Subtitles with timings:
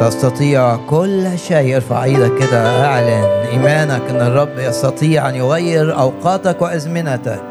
[0.00, 7.42] تستطيع كل شيء ارفع إيدك كده اعلن إيمانك إن الرب يستطيع أن يغير أوقاتك وأزمنتك.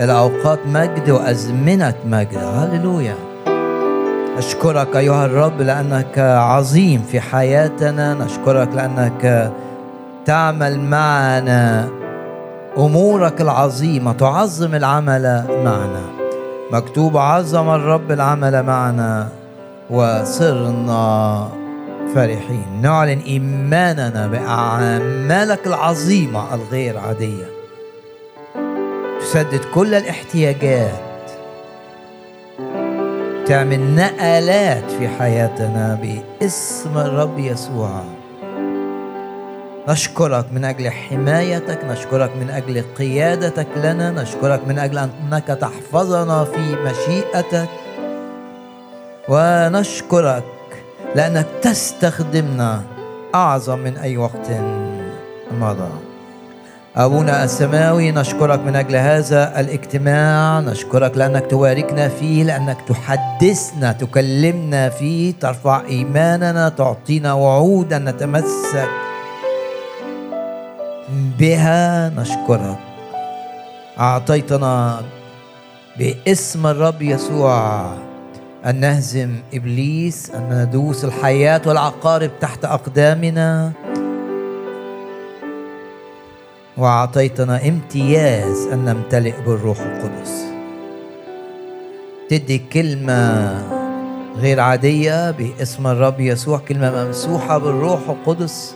[0.00, 2.38] إلى اوقات مجد وأزمنة مجد.
[2.38, 3.14] هللويا.
[4.38, 8.14] أشكرك أيها الرب لأنك عظيم في حياتنا.
[8.14, 9.52] نشكرك لأنك
[10.24, 11.88] تعمل معنا.
[12.78, 16.02] أمورك العظيمة تعظم العمل معنا.
[16.72, 19.28] مكتوب عظم الرب العمل معنا.
[19.90, 21.48] وصرنا
[22.14, 22.66] فرحين.
[22.82, 27.46] نعلن إيماننا بأعمالك العظيمة الغير عادية.
[29.20, 31.30] تسدد كل الاحتياجات.
[33.46, 38.04] تعمل نقلات في حياتنا باسم الرب يسوع.
[39.88, 46.76] نشكرك من أجل حمايتك نشكرك من أجل قيادتك لنا نشكرك من أجل أنك تحفظنا في
[46.84, 47.68] مشيئتك.
[49.28, 50.44] ونشكرك
[51.14, 52.82] لأنك تستخدمنا
[53.34, 54.50] أعظم من أي وقت
[55.60, 55.90] مضى.
[56.96, 60.60] أبونا السماوي نشكرك من أجل هذا الاجتماع.
[60.60, 68.88] نشكرك لأنك تباركنا فيه لأنك تحدثنا تكلمنا فيه ترفع إيماننا تعطينا وعودا نتمسك
[71.38, 72.08] بها.
[72.08, 72.78] نشكرك.
[74.00, 75.00] أعطيتنا
[75.98, 78.05] باسم الرب يسوع.
[78.66, 83.72] أن نهزم إبليس أن ندوس الحياة والعقارب تحت أقدامنا.
[86.76, 90.44] وأعطيتنا امتياز أن نمتلئ بالروح القدس.
[92.28, 93.62] تدي كلمة
[94.36, 98.74] غير عادية باسم الرب يسوع كلمة ممسوحة بالروح القدس.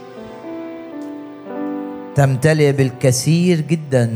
[2.15, 4.11] تمتلئ بالكثير جدا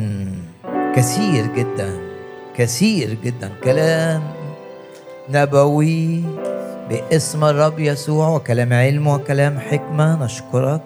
[0.97, 1.91] كثير جدا
[2.56, 4.33] كثير جدا كلام.
[5.28, 6.22] نبوي
[6.89, 10.80] باسم الرب يسوع وكلام علم وكلام حكمة نشكرك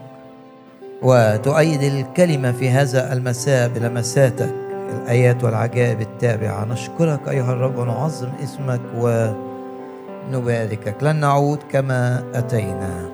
[1.03, 4.55] وتؤيد الكلمة في هذا المساء بلمساتك
[4.95, 6.65] الآيات والعجائب التابعة.
[6.65, 8.81] نشكرك أيها الرب ونعظم اسمك
[10.31, 11.03] ونباركك.
[11.03, 13.11] لن نعود كما أتينا.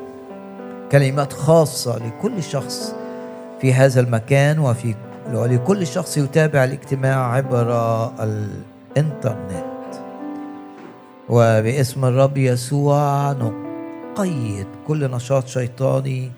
[0.93, 2.95] كلمات خاصة لكل شخص
[3.61, 4.95] في هذا المكان وفي
[5.35, 7.73] ولكل شخص يتابع الاجتماع عبر
[8.21, 9.74] الإنترنت.
[11.29, 16.33] وباسم الرب يسوع نقيد كل نشاط شيطاني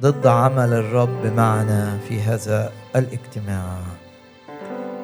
[0.00, 3.78] ضد عمل الرب معنا في هذا الاجتماع.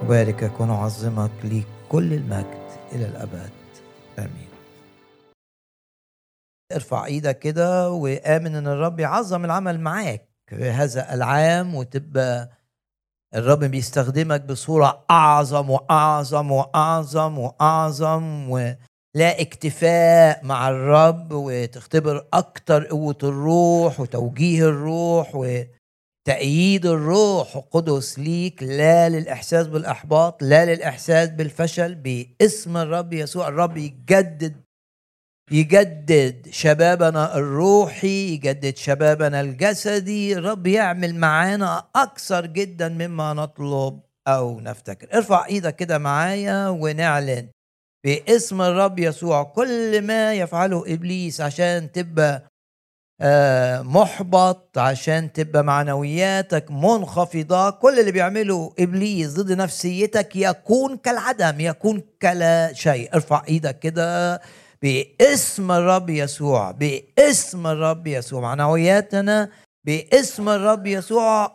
[0.04, 3.50] نباركك ونعظمك ليك كل المجد إلى الأبد.
[4.18, 4.48] آمين.
[6.72, 12.50] ارفع إيدك كده وآمن إن الرب يعظم العمل معاك في هذا العام وتبقى
[13.34, 18.50] الرب بيستخدمك بصورة أعظم وأعظم وأعظم وأعظم
[19.18, 29.08] ولا اكتفاء مع الرب وتختبر أكتر قوة الروح وتوجيه الروح وتأييد الروح القدس ليك لا
[29.08, 33.48] للإحساس بالإحباط لا للإحساس بالفشل باسم الرب يسوع.
[33.48, 34.56] الرب يجدد
[35.50, 40.38] يجدد شبابنا الروحي يجدد شبابنا الجسدي.
[40.38, 45.08] الرب يعمل معانا أكثر جدا مما نطلب أو نفتكر.
[45.14, 47.48] ارفع إيدك كده معايا ونعلن
[48.08, 49.42] باسم الرب يسوع.
[49.42, 52.42] كل ما يفعله إبليس عشان تبقى
[53.82, 62.72] محبط عشان تبقى معنوياتك منخفضة كل اللي بيعمله إبليس ضد نفسيتك يكون كالعدم يكون كلا
[62.72, 64.40] شيء ارفع إيدك كده.
[64.82, 68.40] باسم الرب يسوع باسم الرب يسوع.
[68.40, 69.50] معنوياتنا
[69.86, 71.54] باسم الرب يسوع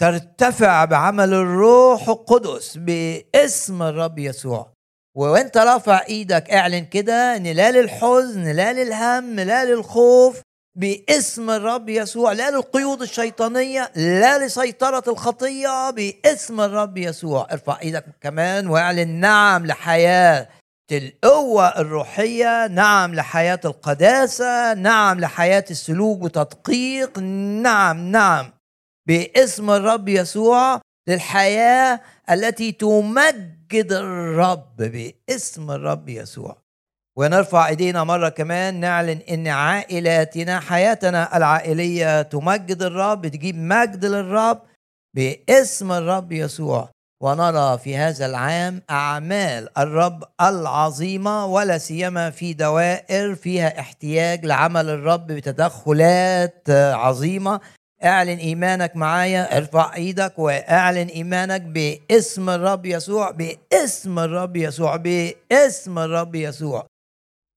[0.00, 2.76] ترتفع بعمل الروح القدس.
[2.76, 4.75] باسم الرب يسوع.
[5.16, 10.40] وانت رافع إيدك اعلن كده إن لا للحزن لا للهم لا للخوف
[10.78, 17.46] باسم الرب يسوع لا للقيود الشيطانية لا لسيطرة الخطية باسم الرب يسوع.
[17.52, 20.48] ارفع إيدك كمان واعلن نعم لحياة
[20.92, 27.18] القوة الروحية نعم لحياة القداسة نعم لحياة السلوك وتدقيق
[27.62, 28.52] نعم نعم
[29.08, 32.72] باسم الرب يسوع للحياة التي
[33.70, 36.56] تمجد الرب باسم الرب يسوع.
[37.18, 44.62] ونرفع ايدينا مرة كمان نعلن إن عائلاتنا حياتنا العائلية تمجد الرب تجيب مجد للرب
[45.16, 46.90] باسم الرب يسوع.
[47.22, 55.26] ونرى في هذا العام أعمال الرب العظيمة ولا سيما في دوائر فيها احتياج لعمل الرب
[55.26, 57.60] بتدخلات عظيمة.
[58.04, 66.34] اعلن إيمانك معايا ارفع إيدك واعلن إيمانك باسم الرب يسوع باسم الرب يسوع باسم الرب
[66.34, 66.86] يسوع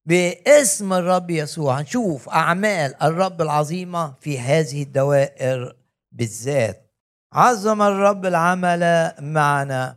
[0.06, 1.80] باسم الرب يسوع.
[1.80, 5.76] هنشوف أعمال الرب العظيمة في هذه الدوائر
[6.12, 6.90] بالذات.
[7.32, 9.96] عظم الرب العمل معنا.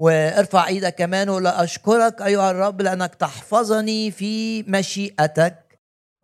[0.00, 5.63] وارفع إيدك كمان ولا أشكرك أيها الرب لأنك تحفظني في مشيئتك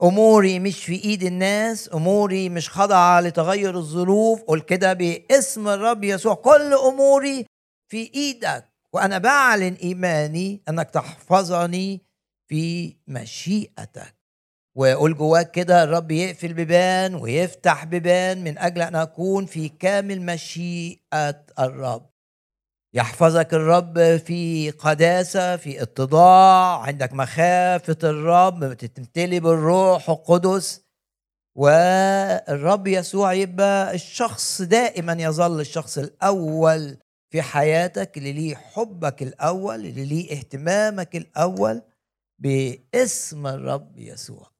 [0.03, 4.43] أموري مش في إيد الناس أموري مش خاضعه لتغير الظروف.
[4.43, 6.35] قول كده باسم الرب يسوع.
[6.35, 7.47] كل أموري
[7.91, 12.01] في إيدك وأنا بعلن إيماني أنك تحفظني
[12.49, 14.17] في مشيئتك.
[14.77, 21.45] وقول جواك كده الرب يقفل بيبان ويفتح بيبان من أجل أن أكون في كامل مشيئة
[21.59, 22.10] الرب.
[22.95, 30.91] يحفظك الرب في قداسة في اتضاع عندك مخافة الرب تمتلي بالروح القدس.
[31.57, 36.97] والرب يسوع يبقى الشخص دائما يظل الشخص الأول
[37.33, 41.83] في حياتك اللي ليه حبك الأول اللي ليه اهتمامك الأول
[42.39, 44.51] باسم الرب يسوع.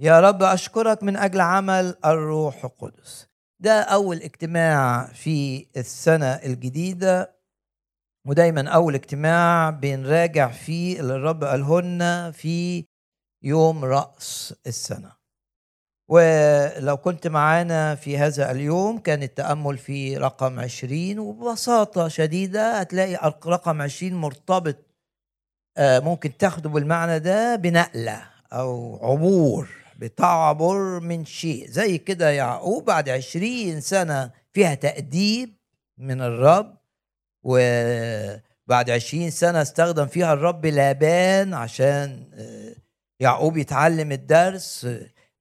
[0.00, 3.31] يا رب أشكرك من أجل عمل الروح القدس.
[3.62, 7.36] ده أول اجتماع في السنة الجديدة
[8.26, 12.84] ودايما أول اجتماع بنراجع فيه اللي الرب قالهن في
[13.44, 15.12] يوم رأس السنة.
[16.10, 23.82] ولو كنت معانا في هذا اليوم كان التأمل في رقم عشرين وببساطة شديدة هتلاقي رقم
[23.82, 24.76] عشرين مرتبط
[25.76, 28.22] آه، ممكن تاخده بالمعنى ده بنقلة
[28.52, 29.81] أو عبور.
[30.02, 31.68] بتعبر من شيء.
[31.70, 35.54] زي كده يعقوب بعد عشرين سنة فيها تأديب
[35.98, 36.76] من الرب
[37.42, 42.74] وبعد عشرين سنة استخدم فيها الرب لابان عشان آه،
[43.20, 44.86] يعقوب يتعلم الدرس.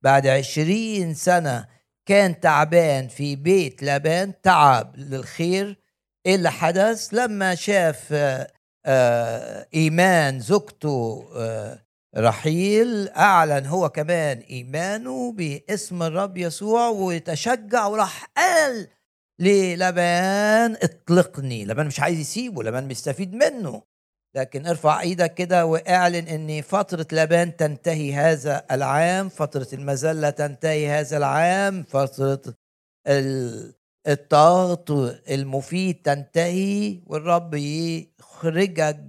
[0.01, 1.67] بعد عشرين سنة
[2.05, 5.77] كان تعبان في بيت لابان تعب للخير
[6.25, 7.13] إيه اللي حدث.
[7.13, 8.47] لما شاف آه،
[8.85, 11.25] آه، إيمان زوجته
[12.17, 18.87] رحيل أعلن هو كمان إيمانه باسم الرب يسوع وتشجع وراح قال
[19.39, 21.65] للبان اطلقني.
[21.65, 23.83] لبان مش عايز يسيبه لبان بيستفيد منه.
[24.35, 31.17] لكن ارفع إيدك كده وأعلن إن فترة لبان تنتهي هذا العام فترة المذلة تنتهي هذا
[31.17, 32.41] العام فترة
[34.07, 34.91] الضغط
[35.29, 38.99] المفيد تنتهي والرب يخرجك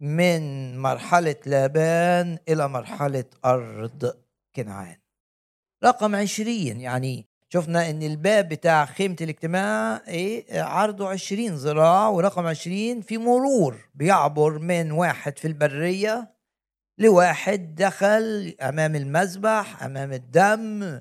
[0.00, 4.14] من مرحلة لابان إلى مرحلة أرض
[4.56, 4.96] كنعان.
[5.84, 13.00] رقم عشرين يعني شفنا إن الباب بتاع خيمة الاجتماع إيه عرضه عشرين ذراع ورقم عشرين
[13.00, 16.34] في مرور بيعبر من واحد في البرية
[16.98, 21.00] لواحد دخل أمام المذبح أمام الدم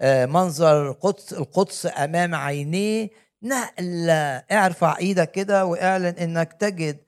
[0.00, 3.10] آه، منظر القدس القدس أمام عينيه.
[3.42, 7.05] نقلة ارفع إيدك كده واعلن إنك تجد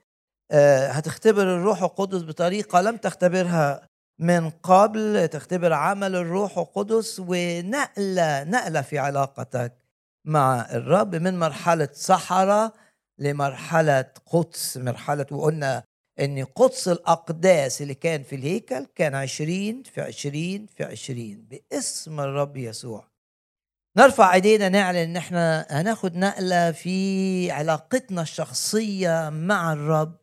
[0.52, 8.98] هتختبر الروح القدس بطريقة لم تختبرها من قبل تختبر عمل الروح القدس ونقلة نقلة في
[8.98, 9.72] علاقتك
[10.24, 12.72] مع الرب من مرحلة صحراء
[13.18, 14.76] لمرحلة قدس.
[14.76, 15.82] مرحلة وقلنا
[16.20, 22.56] إن قدس الأقداس اللي كان في الهيكل كان عشرين في عشرين في عشرين باسم الرب
[22.56, 23.08] يسوع.
[23.96, 30.16] نرفع إيدينا نعلن إن إحنا هناخد نقلة في علاقتنا الشخصية مع الرب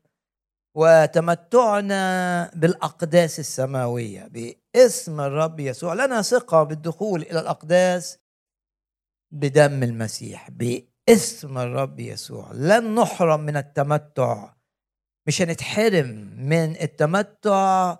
[0.75, 5.93] وتمتعنا بالأقداس السماوية باسم الرب يسوع.
[5.93, 8.19] لنا ثقة بالدخول إلى الأقداس
[9.31, 12.51] بدم المسيح باسم الرب يسوع.
[12.53, 14.53] لن نحرم من التمتع.
[15.27, 17.97] مش هنتحرم من التمتع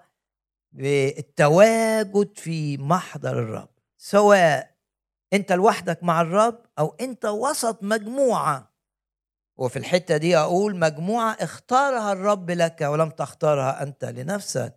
[0.71, 4.75] بالتواجد في محضر الرب سواء
[5.33, 8.74] أنت لوحدك مع الرب أو أنت وسط مجموعة
[9.57, 14.75] وفي الحتة دي أقول مجموعة اختارها الرب لك ولم تختارها أنت لنفسك.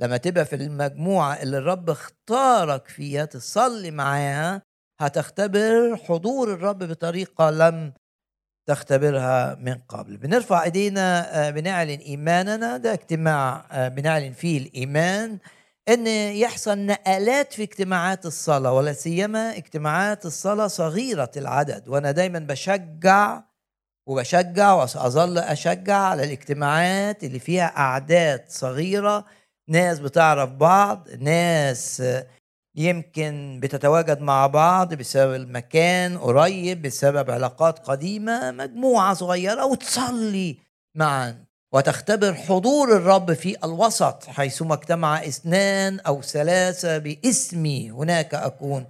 [0.00, 4.62] لما تبقى في المجموعة اللي الرب اختارك فيها تصلي معاها
[5.00, 7.92] هتختبر حضور الرب بطريقة لم
[8.68, 10.16] تختبرها من قبل.
[10.16, 12.76] بنرفع إيدينا آه، بنعلن إيماننا.
[12.76, 15.38] ده اجتماع آه، بنعلن فيه الإيمان
[15.88, 16.06] إن
[16.36, 21.88] يحصل نقلات في اجتماعات الصلاة ولا سيما اجتماعات الصلاة صغيرة العدد.
[21.88, 23.42] وأنا دايما بشجع
[24.06, 29.24] وبشجع وسأظل أشجع على الاجتماعات اللي فيها أعداد صغيرة
[29.68, 32.02] ناس بتعرف بعض ناس
[32.76, 40.58] يمكن بتتواجد مع بعض بسبب المكان قريب بسبب علاقات قديمة مجموعة صغيرة وتصلي
[40.96, 41.44] معا.
[41.74, 48.86] وتختبر حضور الرب في الوسط حيثما اجتمع اثنان أو ثلاثة باسمي هناك أكون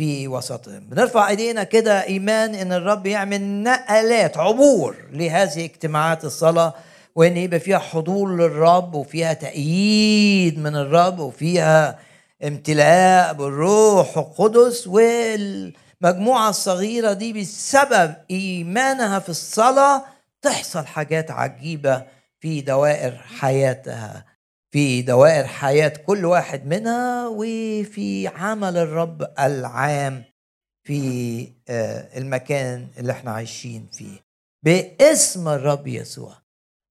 [0.00, 0.80] في وسطهم.
[0.80, 6.74] بنرفع إيدينا كده إيمان إن الرب يعمل نقلات عبور لهذه اجتماعات الصلاة
[7.14, 11.98] وإن يبقى فيها حضور للرب وفيها تأييد من الرب وفيها
[12.44, 20.04] امتلاء بالروح القدس والمجموعة الصغيرة دي بسبب إيمانها في الصلاة
[20.42, 22.02] تحصل حاجات عجيبة
[22.40, 24.24] في دوائر حياتها.
[24.72, 30.24] في دوائر حياة كل واحد منها وفي عمل الرب العام
[30.86, 34.18] في آه، المكان اللي إحنا عايشين فيه.
[34.64, 36.34] باسم الرب يسوع.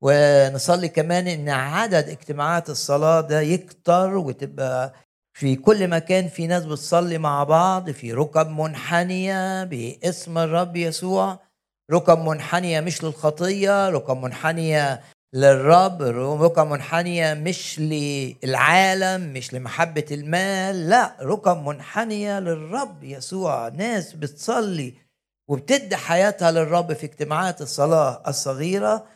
[0.04, 4.94] ونصلي كمان إن عدد اجتماعات الصلاة ده يكتر وتبقى
[5.38, 11.40] في كل مكان في ناس بتصلي مع بعض في ركب منحنية باسم الرب يسوع.
[11.92, 15.02] ركب منحنية مش للخطية ركب منحنية
[15.34, 16.02] للرب
[16.42, 23.68] ركب منحنيه مش للعالم مش لمحبة المال لا ركب منحنيه للرب يسوع.
[23.70, 24.94] ناس بتصلي
[25.50, 29.08] وبتدي حياتها للرب في اجتماعات الصلاة الصغيرة.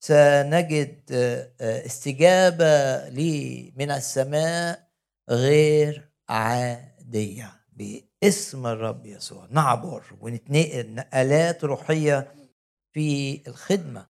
[0.00, 4.88] سنجد آه، آه، استجابة لي من السماء
[5.30, 9.46] غير عادية باسم الرب يسوع.
[9.50, 12.34] نعبر ونتنقل نقلات روحية
[12.92, 14.06] في الخدمة.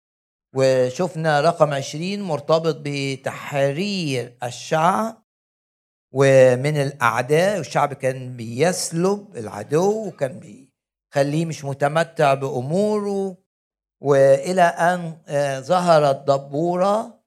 [0.57, 5.23] وشفنا رقم عشرين مرتبط بتحرير الشعب
[6.15, 13.37] ومن الأعداء والشعب كان بيسلب العدو وكان بيخليه مش متمتع بأموره.
[14.03, 17.19] وإلى أن آه، ظهرت دبورة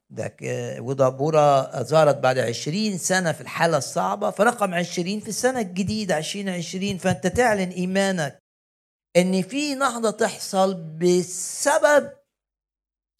[0.80, 4.30] ودبورة ظهرت بعد عشرين سنة في الحالة الصعبة.
[4.30, 6.98] فرقم عشرين في السنة الجديدة عشرين عشرين.
[6.98, 8.38] فأنت تعلن إيمانك
[9.16, 12.10] إن في نهضة تحصل بسبب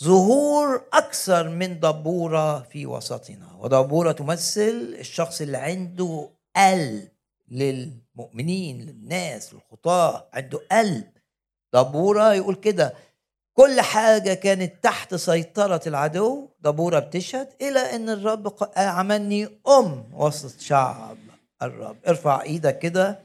[0.02, 7.08] ظهور أكثر من دبورة في وسطنا ودبورة تمثل الشخص اللي عنده قلب
[7.50, 11.04] للمؤمنين للناس للخطاة عنده قلب.
[11.74, 12.94] دبورة يقول كده
[13.54, 21.16] كل حاجة كانت تحت سيطرة العدو دبورة بتشهد إلى أن الرب عملني أم وسط شعب
[21.62, 21.96] الرب.
[22.08, 23.18] ارفع إيدك كده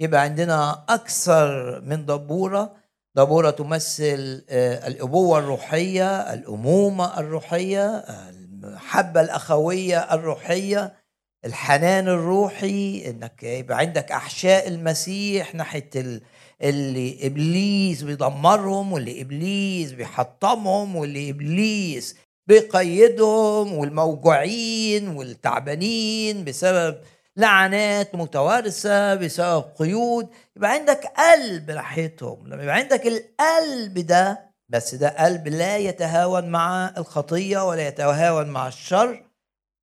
[0.00, 2.83] يبقى عندنا أكثر من دبورة
[3.16, 10.94] دبورة تمثل آه، الأبوة الروحية الأمومة الروحية المحبة الأخوية الروحية
[11.44, 15.90] الحنان الروحي إنك يبقى عندك أحشاء المسيح ناحية
[16.62, 22.16] اللي إبليس بيدمرهم واللي إبليس بيحطمهم واللي إبليس
[22.46, 26.96] بيقيدهم والموجوعين والتعبانين بسبب
[27.36, 30.28] لعنات متوارثة بسبب قيود.
[30.56, 36.92] يبقى عندك قلب ناحيتهم لما يبقى عندك القلب ده بس ده قلب لا يتهاون مع
[36.98, 39.24] الخطية ولا يتهاون مع الشر.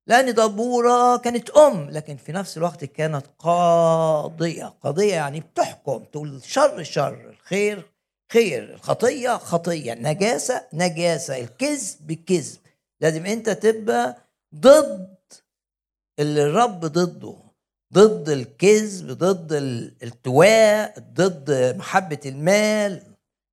[0.06, 4.74] لأن دبورة كانت أم لكن في نفس الوقت كانت قاضية.
[4.82, 7.30] قضيه يعني بتحكم تقول الشر شر.
[7.30, 7.92] الخير
[8.32, 8.74] خير.
[8.74, 9.92] الخطية خطية.
[9.92, 11.38] النجاسه نجاسة.
[11.38, 12.58] الكذب كذب
[13.00, 14.16] لازم أنت تبقى
[14.54, 15.16] ضد
[16.18, 17.36] اللي الرب ضده.
[17.94, 23.02] ضد الكذب ضد الالتواء ضد محبة المال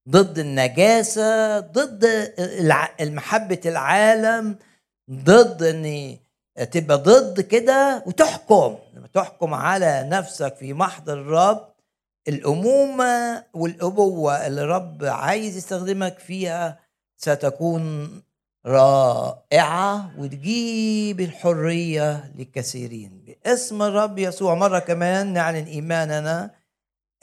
[0.09, 2.05] ضد النجاسة ضد
[3.01, 4.55] محبة العالم
[5.11, 6.17] ضد إن
[6.71, 8.75] تبقى ضد كده وتحكم.
[8.93, 11.69] لما تحكم على نفسك في محضر الرب
[12.27, 16.79] الأمومة والأبوة اللي الرب عايز يستخدمك فيها
[17.17, 18.09] ستكون
[18.65, 23.25] رائعة وتجيب الحرية للكثيرين.
[23.45, 24.55] باسم الرب يسوع.
[24.55, 26.51] مرة كمان نعلن إيماننا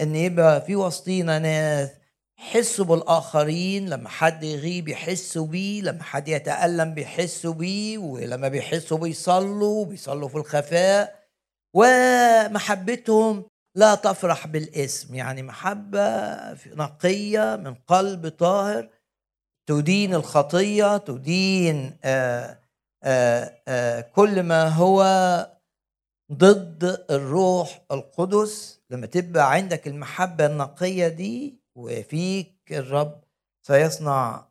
[0.01, 1.91] أن يبقى في وسطينا ناس
[2.39, 3.89] يحسوا بالآخرين.
[3.89, 10.35] لما حد يغيب يحسوا بيه لما حد يتألم بيحسوا بيه ولما بيحسوا بيصلوا بيصلوا في
[10.37, 11.27] الخفاء.
[11.75, 15.15] ومحبتهم لا تفرح بالاسم.
[15.15, 18.89] يعني محبة نقية من قلب طاهر.
[19.67, 22.59] تدين الخطية تدين آآ
[23.05, 25.03] آآ آآ كل ما هو
[26.33, 28.81] ضد الروح القدس.
[28.91, 33.21] لما تبقى عندك المحبة النقية دي وفيك الرب
[33.67, 34.47] سيصنع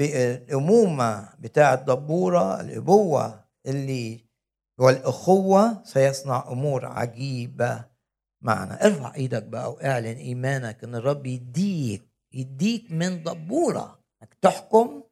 [0.00, 4.20] الأمومة بتاع الدبورة الأبوة اللي
[4.80, 7.84] والأخوة سيصنع أمور عجيبة.
[8.42, 15.02] معنا ارفع إيدك بقى واعلن إيمانك إن الرب يديك يديك من دبوره إنك تحكم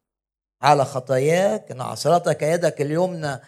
[0.61, 3.39] على خطاياك إن عصرتك يدك اليمنى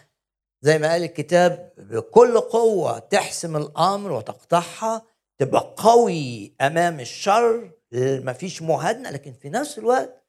[0.62, 5.02] زي ما قال الكتاب بكل قوة تحسم الأمر وتقطعها
[5.38, 10.22] تبقى قوي أمام الشر مفيش مهادنة لكن في نفس الوقت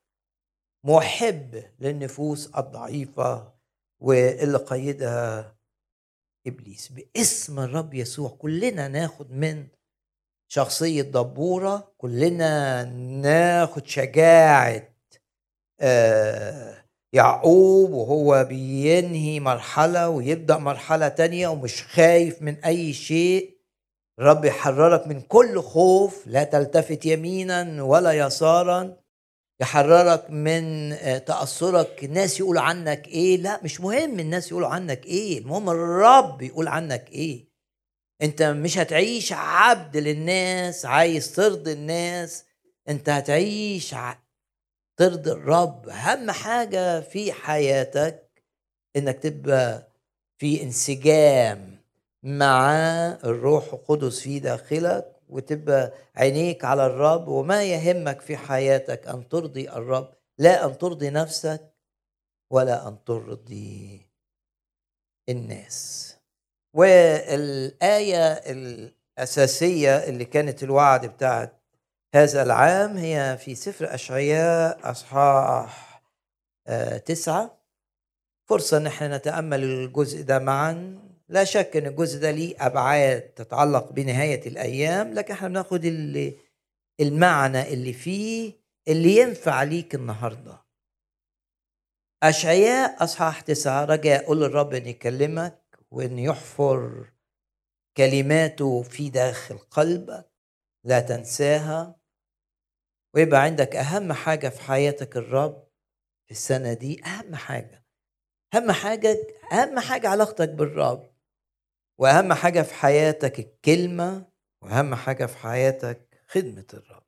[0.85, 3.53] محب للنفوس الضعيفة
[4.01, 5.55] واللي قيدها
[6.47, 6.87] إبليس.
[6.91, 9.67] باسم الرب يسوع كلنا ناخد من
[10.53, 12.83] شخصية دبورة كلنا
[13.21, 14.83] ناخد شجاعة
[15.81, 16.83] آه
[17.13, 23.57] يعقوب وهو بينهي مرحلة ويبدأ مرحلة تانية ومش خايف من أي شيء.
[24.19, 28.97] الرب يحررك من كل خوف لا تلتفت يمينا ولا يسارا.
[29.61, 32.03] يحررك من آه، تأثرك.
[32.03, 37.09] الناس يقولوا عنك إيه؟ لا مش مهم الناس يقولوا عنك إيه المهم الرب يقول عنك
[37.11, 37.52] إيه.
[38.23, 42.45] انت مش هتعيش عبد للناس عايز ترضي الناس.
[42.89, 43.95] انت هتعيش
[44.97, 45.89] ترضي الرب.
[45.89, 48.43] أهم حاجة في حياتك
[48.95, 49.87] إنك تبقى
[50.37, 51.77] في انسجام
[52.23, 52.71] مع
[53.23, 57.27] الروح القدس في داخلك وتبقى عينيك على الرب.
[57.27, 61.73] وما يهمك في حياتك أن ترضي الرب لا أن ترضي نفسك
[62.51, 64.01] ولا أن ترضي
[65.29, 66.12] الناس.
[66.73, 71.63] والآية الأساسية اللي كانت الوعد بتاعت
[72.15, 76.03] هذا العام هي في سفر أشعياء أصحاح
[76.67, 77.63] آه، تسعة.
[78.49, 80.99] فرصة إن إحنا نتأمل الجزء ده معا.
[81.29, 86.37] لا شك إن الجزء ده ليه أبعاد تتعلق بنهاية الأيام لكن إحنا بناخد اللي
[86.99, 88.53] المعنى اللي فيه
[88.87, 90.63] اللي ينفع ليك النهاردة.
[92.23, 95.62] أشعياء أصحاح تسعة رجاء قول للرب أن يكلمك.
[95.93, 97.11] وأن يحفر
[97.97, 100.31] كلماته في داخل قلبك
[100.83, 101.99] لا تنساها.
[103.15, 105.67] ويبقى عندك أهم حاجة في حياتك الرب
[106.25, 107.85] في السنة دي أهم حاجة.
[108.53, 111.13] أهم حاجة أهم حاجة علاقتك بالرب.
[111.99, 114.27] وأهم حاجة في حياتك الكلمة
[114.61, 117.03] وأهم حاجة في حياتك خدمة الرب.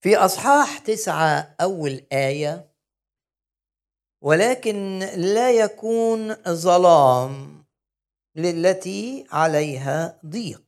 [0.00, 2.73] في أصحاح تسعة أول آية
[4.24, 7.64] ولكن لا يكون ظلام
[8.36, 10.64] للتي عليها ضيق.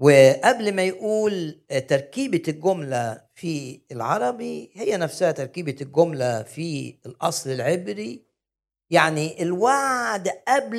[0.00, 8.26] وقبل ما يقول تركيبة الجملة في العربي هي نفسها تركيبة الجملة في الأصل العبري.
[8.90, 10.78] يعني الوعد قبل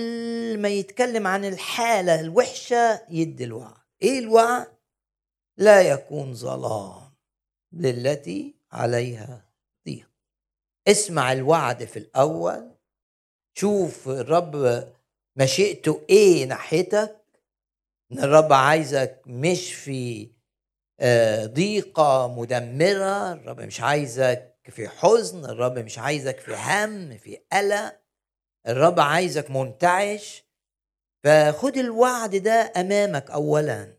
[0.60, 3.78] ما يتكلم عن الحالة الوحشة يدي الوعد.
[4.02, 4.68] إيه الوعد؟
[5.58, 7.14] لا يكون ظلام
[7.74, 9.49] للتي عليها
[10.92, 12.72] اسمع الوعد في الأول
[13.58, 14.84] شوف الرب
[15.36, 17.16] مشيئته إيه ناحيتك.
[18.12, 20.30] إن الرب عايزك مش في
[21.00, 28.00] آه، ضيقة مدمرة الرب مش عايزك في حزن الرب مش عايزك في هم في قلق.
[28.68, 30.44] الرب عايزك منتعش.
[31.24, 33.94] فخد الوعد ده أمامك اولا.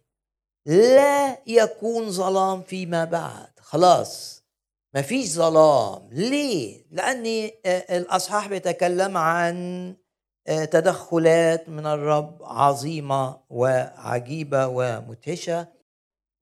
[0.67, 3.51] لا يكون ظلام فيما بعد.
[3.61, 4.40] خلاص.
[4.95, 6.09] مفيش ظلام.
[6.13, 9.57] ليه؟ لأن آه، الأصحاح بيتكلم عن
[10.47, 15.69] آه، تدخلات من الرب عظيمة وعجيبة ومدهشه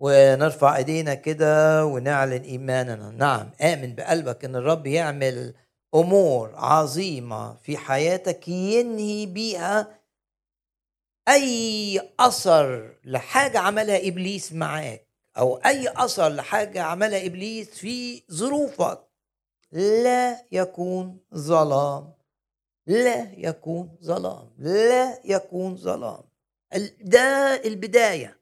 [0.00, 3.10] ونرفع إيدينا كده ونعلن إيماننا.
[3.10, 5.54] نعم آمن بقلبك إن الرب يعمل
[5.94, 9.98] أمور عظيمة في حياتك ينهي بيها
[11.28, 15.07] أي أثر لحاجة عملها إبليس معاك.
[15.38, 19.08] أو أي أثر لحاجة عملها إبليس في ظروفك
[19.72, 22.12] لا يكون ظلام.
[22.86, 24.50] لا يكون ظلام.
[24.58, 26.22] لا يكون ظلام.
[27.00, 28.38] ده البداية.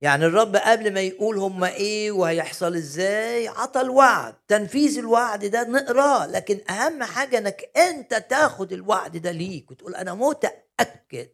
[0.00, 4.34] يعني الرب قبل ما يقول هم إيه وهيحصل إزاي عطى الوعد.
[4.48, 10.14] تنفيذ الوعد ده نقراه لكن أهم حاجة إنك أنت تاخد الوعد ده ليك وتقول أنا
[10.14, 11.28] متأكد.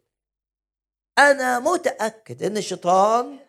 [1.17, 3.39] أنا متأكد إن الشيطان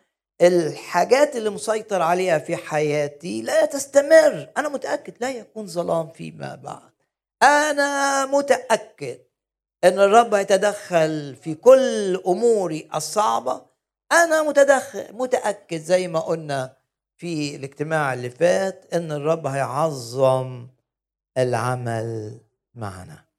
[0.43, 4.49] الحاجات اللي مسيطر عليها في حياتي لا تستمر.
[4.57, 6.93] أنا متأكد لا يكون ظلام فيما بعد.
[7.43, 9.19] أنا متأكد
[9.85, 13.67] إن الرب يتدخل في كل أموري الصعبة.
[14.13, 16.77] أنا متدخل متأكد زي ما قلنا
[17.17, 20.69] في الاجتماع اللي فات إن الرب هيعظم
[21.39, 22.41] العمل
[22.75, 23.30] معنا.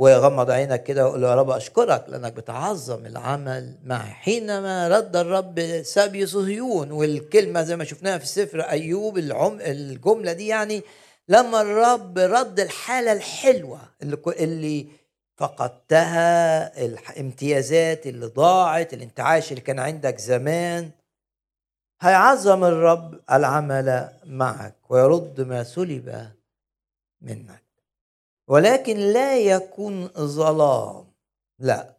[0.00, 4.10] وغمض عينك كده وقول يا رب أشكرك لأنك بتعظم العمل معي.
[4.10, 10.46] حينما رد الرب سبي صهيون والكلمة زي ما شفناها في سفر أيوب العم الجملة دي
[10.46, 10.82] يعني
[11.28, 14.86] لما الرب رد الحالة الحلوة اللي, اللي
[15.36, 20.90] فقدتها الامتيازات اللي ضاعت الانتعاش اللي كان عندك زمان
[22.00, 26.30] هيعظم الرب العمل معك ويرد ما سلب
[27.20, 27.59] منك.
[28.50, 31.12] ولكن لا يكون ظلام.
[31.58, 31.96] لا.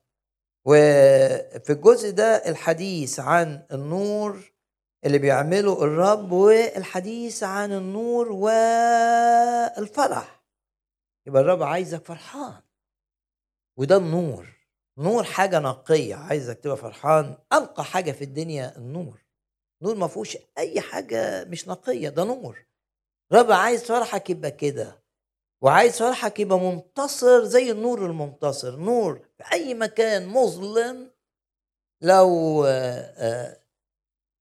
[0.66, 4.52] وفي الجزء ده الحديث عن النور
[5.06, 8.32] اللي بيعمله الرب والحديث عن النور
[9.78, 10.44] والفرح.
[11.28, 12.62] يبقى الرب عايزك فرحان.
[13.78, 14.48] وده النور.
[14.98, 16.16] نور حاجة نقية.
[16.16, 17.38] عايزك تبقى فرحان.
[17.54, 19.26] أنقى حاجة في الدنيا النور.
[19.82, 22.10] نور ما فيهوش أي حاجة مش نقية.
[22.10, 22.66] ده نور.
[23.34, 25.01] رب عايز فرحك يبقى كده.
[25.62, 28.76] وعايز فرحك يبقى منتصر زي النور المنتصر.
[28.76, 31.12] نور في أي مكان مظلم.
[32.02, 33.58] لو آه، آه،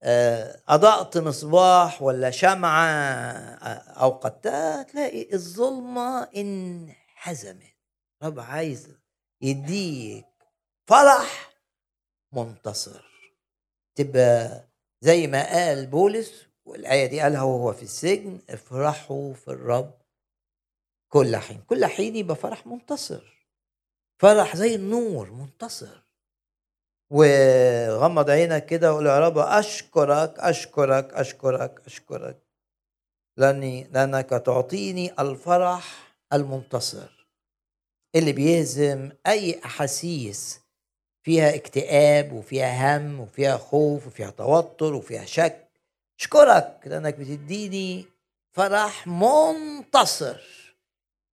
[0.02, 3.32] آه، أضأت مصباح ولا شمعة
[4.00, 7.76] أوقدتها تلاقي الظلمة انحزمت.
[8.22, 8.88] رب عايز
[9.42, 10.26] يديك
[10.88, 11.50] فرح
[12.32, 13.04] منتصر.
[13.94, 14.64] تبقى
[15.00, 16.32] زي ما قال بولس
[16.64, 19.99] والآية دي قالها وهو في السجن افرحوا في الرب.
[21.12, 21.62] كل حين.
[21.68, 23.46] كل حين يبقى فرح منتصر.
[24.18, 26.02] فرح زي النور منتصر.
[27.10, 32.42] وغمض عينك كده وقول يا رب أشكرك أشكرك أشكرك أشكرك.
[33.36, 37.26] لأني لأنك تعطيني الفرح المنتصر.
[38.14, 40.60] اللي بيهزم أي أحاسيس
[41.22, 45.70] فيها اكتئاب وفيها هم وفيها خوف وفيها توتر وفيها شك.
[46.20, 48.04] أشكرك لأنك بتديني
[48.52, 50.59] فرح منتصر.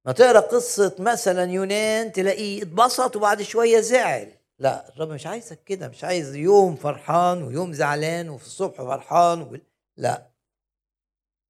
[0.08, 4.32] ما تقرأ قصة مثلا يونان تلاقيه اتبسط وبعد شوية زعل.
[4.60, 9.58] لا الرب مش عايزك كده مش عايز يوم فرحان ويوم زعلان وفي الصبح فرحان و...
[9.98, 10.28] لا.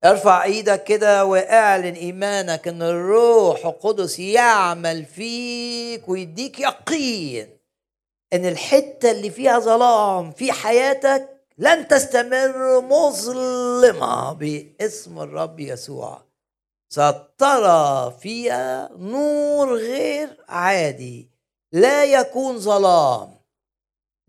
[0.05, 7.57] ارفع إيدك كده واعلن إيمانك إن الروح القدس يعمل فيك ويديك يقين
[8.33, 16.26] إن الحتة اللي فيها ظلام في حياتك لن تستمر مظلمة باسم الرب يسوع.
[16.89, 21.31] سترى فيها نور غير عادي
[21.71, 23.37] لا يكون ظلام.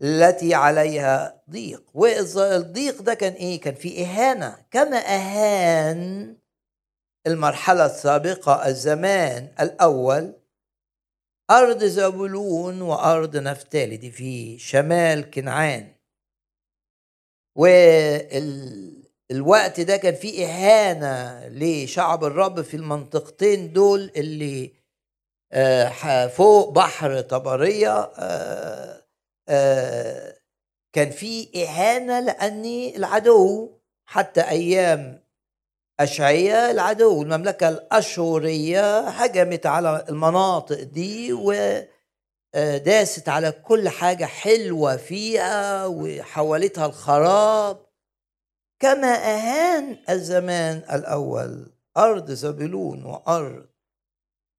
[0.01, 1.83] التي عليها ضيق.
[1.93, 4.65] والضيق ده كان إيه؟ كان في إهانة.
[4.71, 6.35] كما أهان
[7.27, 10.33] المرحلة السابقة الزمان الأول
[11.51, 13.97] أرض زبولون وأرض نفتالي.
[13.97, 15.95] دي في شمال كنعان.
[19.39, 24.73] والوقت ده كان في إهانة لشعب الرب في المنطقتين دول اللي
[25.51, 29.03] آه، فوق بحر طبرية آه،
[29.49, 30.35] آه،
[30.93, 32.65] كان في إهانة لأن
[32.95, 33.71] العدو
[34.05, 35.23] حتى أيام
[35.99, 41.33] أشعية العدو المملكة الأشورية هجمت على المناطق دي
[42.53, 47.88] وداست على كل حاجة حلوة فيها وحولتها الخراب.
[48.79, 53.65] كما أهان الزمان الأول أرض زبلون وأرض.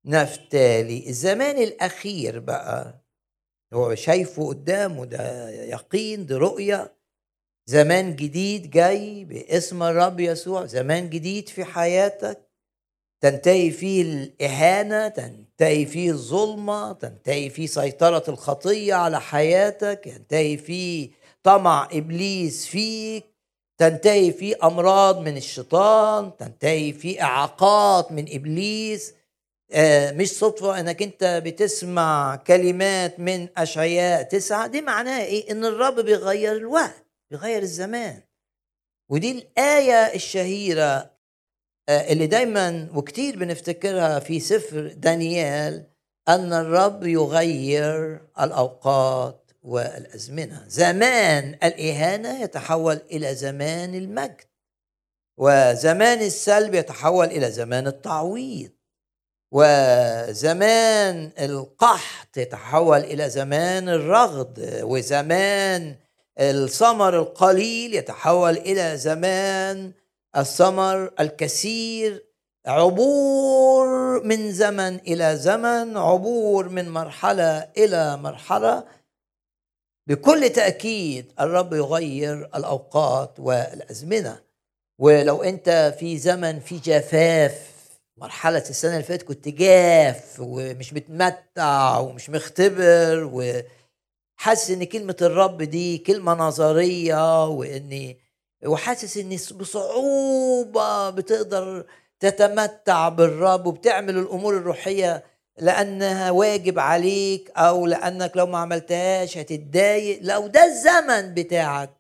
[0.04, 3.04] نفتالي الزمان الأخير بقى.
[3.72, 6.96] هو شايفه قدامه ده يقين ده رؤية.
[7.66, 10.66] زمان جديد جاي باسم الرب يسوع.
[10.66, 12.50] زمان جديد في حياتك.
[13.20, 21.11] تنتهي فيه الإهانة تنتهي فيه الظلمة تنتهي فيه سيطرة الخطية على حياتك ينتهي فيه
[21.42, 23.30] طمع إبليس فيك.
[23.81, 29.14] تنتهي فيه أمراض من الشيطان تنتهي فيه إعاقات من إبليس.
[29.73, 34.66] آه، مش صدفة إنك أنت بتسمع كلمات من أشعياء تسعة.
[34.66, 38.21] دي معناها إيه؟ إن الرب بيغير الوقت بيغير الزمان.
[39.11, 41.11] ودي الآية الشهيرة
[41.88, 45.87] آه، اللي دايما وكتير بنفتكرها في سفر دانيال
[46.29, 49.50] أن الرب يغير الأوقات.
[49.62, 50.64] والأزمنة.
[50.68, 54.51] زمان الإهانة يتحول إلى زمان المجد
[55.38, 58.70] وزمان السلب يتحول إلى زمان التعويض
[59.53, 65.96] وزمان القحط تحول إلى زمان الرغد وزمان
[66.40, 69.92] الثمر القليل يتحول إلى زمان
[70.37, 72.27] الثمر الكثير.
[72.66, 78.85] عبور من زمن إلى زمن عبور من مرحلة إلى مرحلة.
[80.11, 84.40] بكل تأكيد الرب يغير الأوقات والأزمنة.
[84.99, 87.66] ولو أنت في زمن في جفاف
[88.16, 95.99] مرحلة السنة اللي فاتت كنت جاف ومش متمتع ومش مختبر وحاسس إن كلمة الرب دي
[95.99, 98.18] كلمة نظرية وإني
[98.66, 101.87] وحاسس إني بصعوبة بتقدر
[102.20, 105.25] تتمتع بالرب وبتعمل الأمور الروحية
[105.61, 110.18] لأنها واجب عليك أو لأنك لو ما عملتهاش هتتضايق.
[110.23, 111.90] لو ده الزمن بتاعك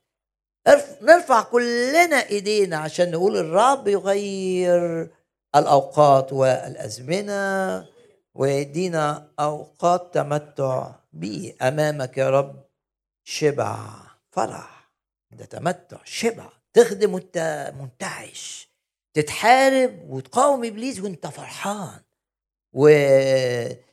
[1.02, 5.10] نرفع كلنا إيدينا عشان نقول الرب يغير
[5.56, 7.86] الأوقات والأزمنة
[8.34, 12.64] ويدينا أوقات تمتع به أمامك يا رب
[13.24, 13.78] شبع
[14.30, 14.90] فرح.
[15.32, 16.48] ده تمتع شبع.
[16.72, 18.68] تخدم وأنت منتعش.
[19.14, 22.00] تتحارب وتقاوم إبليس وأنت فرحان.
[22.72, 22.88] و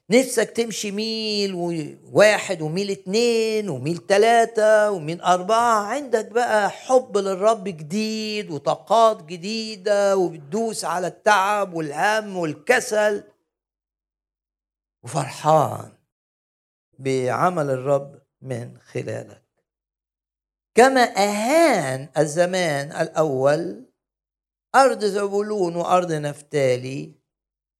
[0.10, 5.84] نفسك تمشي ميل وواحد وميل اتنين وميل تلاتة وميل أربعة.
[5.84, 13.24] عندك بقى حب للرب جديد وطاقات جديدة وبتدوس على التعب والهم والكسل.
[15.04, 15.92] وفرحان
[17.00, 19.44] بعمل الرب من خلالك.
[20.76, 23.86] كما أهان الزمان الأول
[24.76, 27.17] أرض زبولون وأرض نفتالي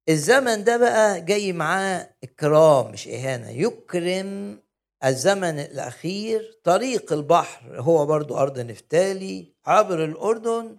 [0.10, 3.50] الزمن ده بقى جاي معاه إكرام مش إهانة.
[3.50, 4.60] يكرم
[5.06, 10.78] الزمن الأخير طريق البحر هو برضو أرض نفتالي عبر الأردن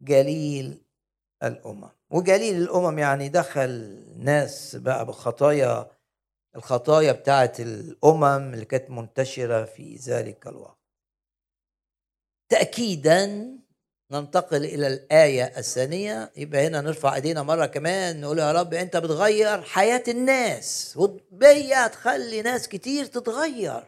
[0.00, 0.82] جليل
[1.42, 1.88] الأمم.
[2.10, 5.90] وجليل الأمم يعني دخل ناس بقى بخطايا
[6.56, 10.78] الخطايا بتاعت الأمم اللي كانت منتشرة في ذلك الوقت.
[12.48, 13.50] تأكيدا
[14.10, 16.32] ننتقل إلى الآية الثانية.
[16.36, 22.42] يبقى هنا نرفع إيدينا مرة كمان نقول يا رب أنت بتغير حياة الناس وبيا تخلي
[22.42, 23.82] ناس كتير تتغير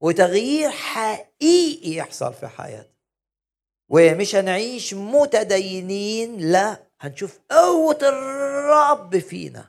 [0.00, 2.94] وتغيير حقيقي يحصل في حياتنا
[3.88, 9.64] ومش هنعيش متدينين لا هنشوف قوة الرب فينا.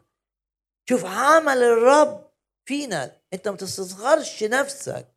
[0.89, 2.25] شوف عمل الرب
[2.65, 3.12] فينا.
[3.34, 5.14] أنت ما تستصغرش نفسك.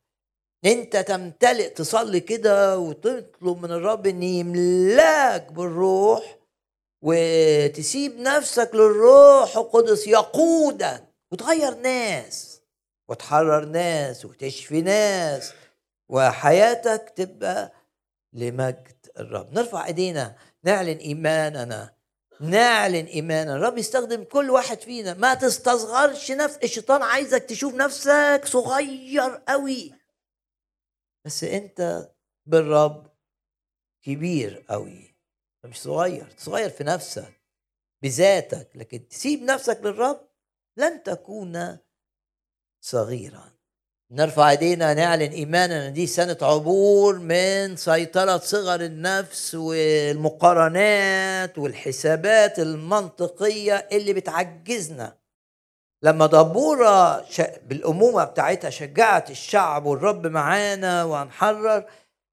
[0.64, 6.38] انت تمتلئ تصلي كده وتطلب من الرب إن يملاك بالروح
[7.03, 12.61] وتسيب نفسك للروح القدس يقودك وتغير ناس
[13.09, 15.53] وتحرر ناس وتشفي ناس
[16.09, 17.73] وحياتك تبقى
[18.33, 19.53] لمجد الرب.
[19.53, 21.94] نرفع إيدينا نعلن إيماننا
[22.40, 23.57] نعلن إيماننا.
[23.57, 25.14] الرب يستخدم كل واحد فينا.
[25.14, 29.92] ما تستصغرش نفس الشيطان عايزك تشوف نفسك صغير قوي.
[31.24, 32.11] بس انت
[32.46, 33.07] بالرب
[34.02, 35.14] كبير قوي
[35.64, 37.40] مش صغير صغير في نفسك
[38.02, 40.28] بذاتك لكن تسيب نفسك للرب
[40.76, 41.78] لن تكون
[42.81, 43.52] صغيرا.
[44.11, 54.12] نرفع ايدينا نعلن ايماننا دي سنة عبور من سيطرة صغر النفس والمقارنات والحسابات المنطقية اللي
[54.12, 55.18] بتعجزنا.
[56.02, 57.26] لما دبورة
[57.62, 61.84] بالأمومة بتاعتها شجعت الشعب والرب معانا وهنحرر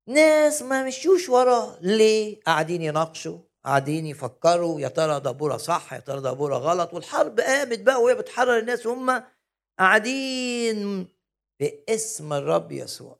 [0.07, 1.77] ناس ما مشيوش ورا.
[1.81, 7.79] ليه؟ قاعدين يناقشوا قاعدين يفكروا يا ترى دبورة صح يا ترى دبورة غلط؟ والحرب قامت
[7.81, 9.23] بقى وهي بتحرر الناس وهم
[9.79, 11.07] قاعدين
[11.59, 13.19] باسم الرب يسوع.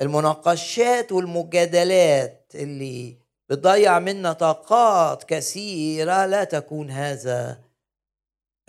[0.00, 3.16] المناقشات والمجادلات اللي
[3.50, 7.58] بتضيع منا طاقات كثيرة لا تكون هذا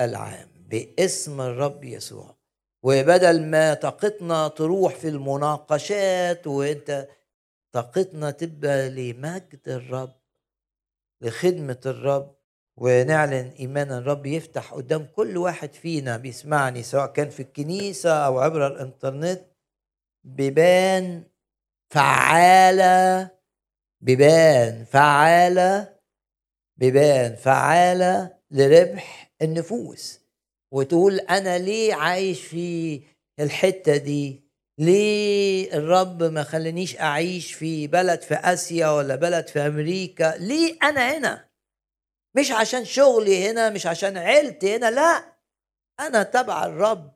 [0.01, 0.56] العام.
[0.67, 2.37] باسم الرب يسوع.
[2.83, 7.07] وبدل ما طاقتنا تروح في المناقشات وانت
[7.71, 10.15] طاقتنا تبقى لمجد الرب
[11.21, 12.35] لخدمة الرب
[12.77, 18.67] ونعلن إيمان الرب يفتح قدام كل واحد فينا بيسمعني سواء كان في الكنيسة أو عبر
[18.67, 19.41] الإنترنت
[20.23, 21.23] بيبان
[21.93, 23.29] فعالة
[24.01, 25.97] بيبان فعالة
[26.77, 30.26] بيبان فعالة لربح النفوس.
[30.71, 33.01] وتقول أنا ليه عايش في
[33.39, 34.47] الحتة دي؟
[34.79, 41.17] ليه الرب ما خلانيش أعيش في بلد في آسيا ولا بلد في أمريكا؟ ليه أنا
[41.17, 41.47] هنا؟
[42.37, 45.37] مش عشان شغلي هنا مش عشان عيلتي هنا لا.
[45.99, 47.13] أنا تبع الرب.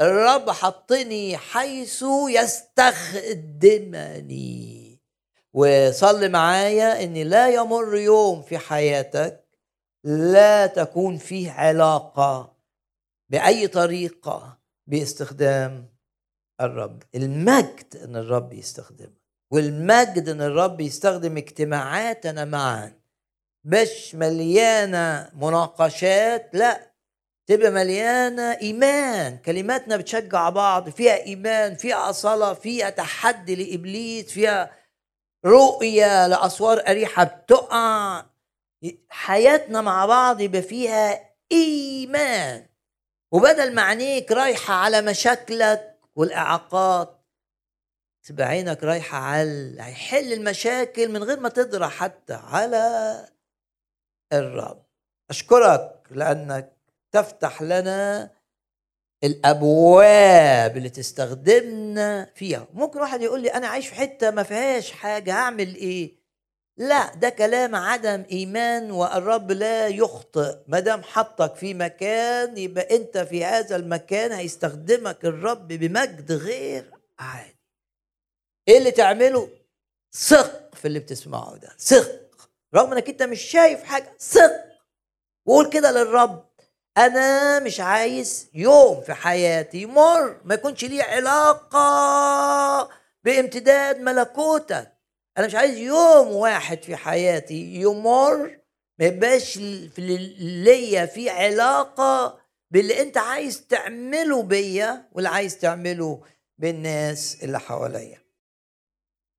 [0.00, 2.04] الرب حطني حيث
[3.72, 4.98] يستخدمني.
[5.54, 9.44] وصلي معايا إن لا يمر يوم في حياتك
[10.04, 12.51] لا تكون فيه علاقة.
[13.32, 15.88] بأي طريقة باستخدام
[16.60, 17.02] الرب.
[17.14, 22.92] المجد إن الرب يستخدمك والمجد إن الرب يستخدم اجتماعاتنا معا.
[23.64, 26.92] مش مليانة مناقشات لا
[27.48, 29.38] تبقى مليانة إيمان.
[29.38, 34.70] كلماتنا بتشجع بعض فيها إيمان فيها صلاه فيها تحدي لإبليس فيها
[35.46, 38.24] رؤية لأسوار أريحة بتقع.
[39.08, 42.71] حياتنا مع بعض يبقى فيها إيمان.
[43.32, 47.18] وبدل ما عينيك رايحة على مشاكلك والإعاقات
[48.22, 53.26] تبقى عينك رايحة على هيحل المشاكل من غير ما تدرى حتى على
[54.32, 54.86] الرب.
[55.30, 56.76] أشكرك لأنك
[57.12, 58.30] تفتح لنا
[59.24, 62.66] الأبواب اللي تستخدمنا فيها.
[62.72, 66.21] ممكن واحد يقول لي أنا عايش في حتة ما فيهاش حاجة هعمل إيه؟
[66.76, 70.56] لا ده كلام عدم إيمان والرب لا يخطئ.
[70.66, 77.56] ما دام حطك في مكان يبقى أنت في هذا المكان هيستخدمك الرب بمجد غير عادي.
[78.68, 79.48] إيه اللي تعمله؟
[80.12, 82.20] ثق في اللي بتسمعه ده ثق.
[82.74, 84.64] رغم إنك أنت مش شايف حاجة ثق.
[85.46, 86.44] وقول كده للرب
[86.98, 92.88] أنا مش عايز يوم في حياتي يمر ما يكونش ليه علاقة
[93.24, 94.92] بامتداد ملكوتك.
[95.38, 98.58] أنا مش عايز يوم واحد في حياتي يمر
[98.98, 99.58] ما يبقاش
[100.38, 102.40] ليا في علاقة
[102.70, 106.22] باللي أنت عايز تعمله بيا واللي عايز تعمله
[106.58, 108.18] بالناس اللي حواليا.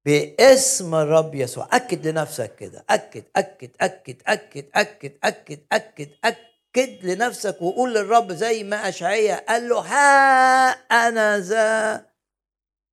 [0.05, 1.69] باسم الرب يسوع.
[1.71, 2.85] أكد لنفسك كده.
[2.89, 9.69] أكد أكد أكد أكد أكد أكد أكد أكد لنفسك وقول للرب زي ما اشعياء قال
[9.69, 10.69] له ها
[11.07, 12.05] أنا ذا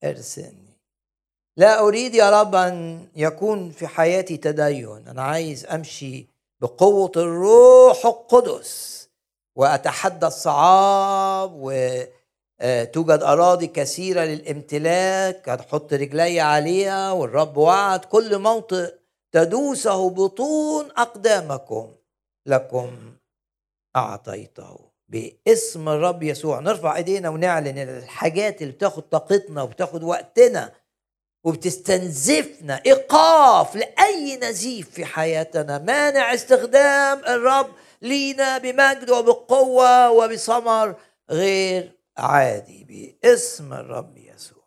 [0.04, 0.69] ارسلني.
[1.60, 5.08] لا أريد يا رب أن يكون في حياتي تدين.
[5.08, 6.26] أنا عايز أمشي
[6.60, 9.08] بقوة الروح القدس
[9.56, 15.48] وأتحدى الصعاب وتوجد أراضي كثيرة للامتلاك.
[15.48, 18.94] هتحط رجلي عليها والرب وعد كل موطئ
[19.32, 21.92] تدوسه بطون أقدامكم.
[22.46, 22.90] لكم
[23.96, 26.60] أعطيته باسم الرب يسوع.
[26.60, 30.79] نرفع إيدينا ونعلن الحاجات اللي بتاخد طاقتنا وبتاخد وقتنا
[31.44, 35.78] وبتستنزفنا إيقاف لأي نزيف في حياتنا.
[35.78, 41.00] مانع استخدام الرب لينا بمجد وبقوة وبثمر
[41.30, 44.60] غير عادي باسم الرب يسوع.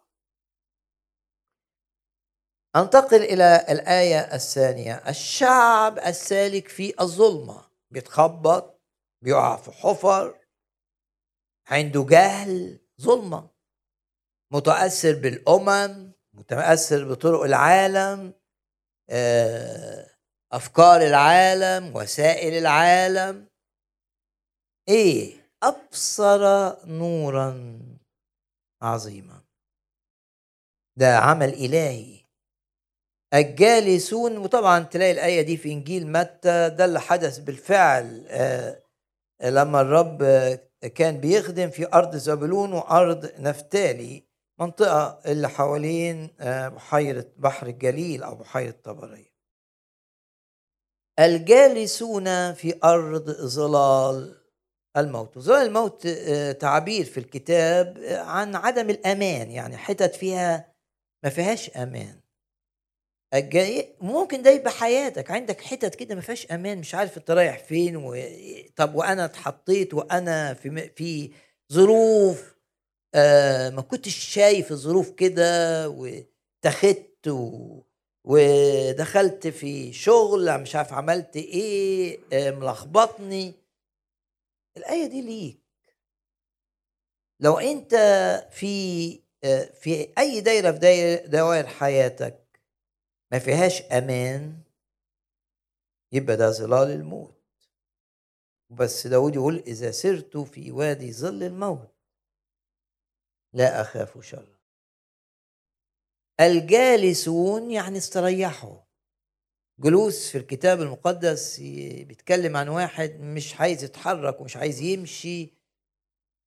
[2.75, 4.93] أنتقل إلى الآية الثانية.
[5.09, 8.81] الشعب السالك في الظلمة بيتخبط
[9.21, 10.39] بيقع في حفر
[11.67, 13.49] عنده جهل ظلمة.
[14.51, 18.33] متأثر بالأمم متاثر بطرق العالم
[19.09, 20.09] آه،
[20.51, 23.47] أفكار العالم وسائل العالم.
[24.89, 26.41] إيه؟ أبصر
[26.87, 27.79] نورا
[28.81, 29.41] عظيما.
[30.97, 32.19] ده عمل إلهي.
[33.33, 38.83] الجالسون وطبعا تلاقي الآية دي في إنجيل متى ده اللي حدث بالفعل آه،
[39.43, 40.23] لما الرب
[40.95, 44.23] كان بيخدم في أرض زبلون وأرض نفتالي.
[44.59, 49.33] منطقة اللي حوالين آه، بحيرة بحر الجليل أو بحيرة طبرية.
[51.19, 54.41] الجالسون في أرض ظلال
[54.97, 55.39] الموت.
[55.39, 60.73] ظلال الموت آه، تعبير في الكتاب آه، عن عدم الأمان يعني حتت فيها
[61.23, 62.19] ما فيهاش أمان.
[64.01, 65.31] ممكن ده يبقى حياتك.
[65.31, 68.15] عندك حتت كده ما فيهاش أمان مش عارف أنت رايح فين و...
[68.75, 71.31] طب وأنا اتحطيت وأنا في في
[71.73, 72.52] ظروف
[73.15, 77.82] آه ما كنتش شايف الظروف كده واتخذت و...
[78.23, 83.54] ودخلت في شغل مش عارف عملت إيه آه ملخبطني.
[84.78, 85.60] الآية دي ليك.
[87.39, 87.95] لو أنت
[88.52, 92.60] في آه في أي دايرة في دوائر حياتك
[93.32, 94.58] ما فيهاش أمان
[96.12, 97.34] يبقى ده ظلال الموت.
[98.69, 101.92] بس داود يقول إذا سرت في وادي ظل الموت.
[103.53, 104.53] لا أخاف شرا
[106.39, 108.77] الجالسون يعني استريحوا.
[109.79, 111.59] جلوس في الكتاب المقدس
[112.07, 115.53] بيتكلم عن واحد مش عايز يتحرك ومش عايز يمشي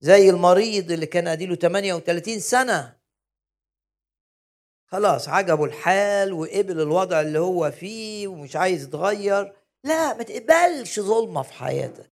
[0.01, 2.97] زي المريض اللي كان أديله 38 سنة.
[4.87, 9.53] خلاص عجبه الحال وقبل الوضع اللي هو فيه ومش عايز يتغير.
[9.85, 12.16] لا ما تقبلش ظلمة في حياتك.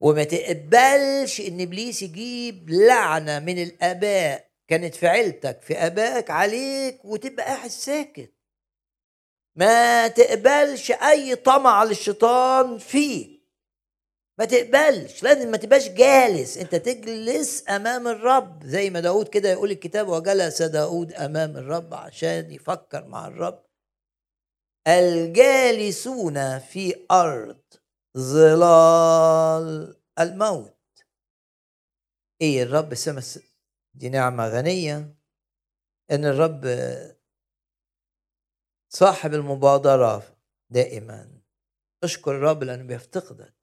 [0.00, 4.50] وما تقبلش إن إبليس يجيب لعنة من الآباء.
[4.68, 8.32] كانت في عيلتك في آبائك عليك وتبقى قاعد ساكت.
[9.56, 13.40] ما تقبلش أي طمع للشيطان فيك.
[14.38, 16.58] ما تقبلش لازم ما تبقاش جالس.
[16.58, 18.64] أنت تجلس أمام الرب.
[18.64, 23.64] زي ما داود كده يقول الكتاب وجلس داود أمام الرب عشان يفكر مع الرب.
[24.88, 27.60] الجالسون في أرض
[28.18, 30.76] ظلال الموت.
[32.40, 33.22] إيه الرب سمى
[33.94, 35.16] دي نعمة غنية؟
[36.10, 36.66] إن الرب
[38.88, 40.36] صاحب المبادرة
[40.70, 41.40] دائما.
[42.04, 43.54] أشكر الرب لأنه بيفتقدك.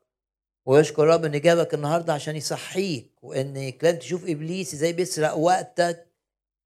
[0.66, 6.07] ويشكر الرب إن جابك النهارده عشان يصحيك وانك لن تشوف إبليس إزاي بيسرق وقتك.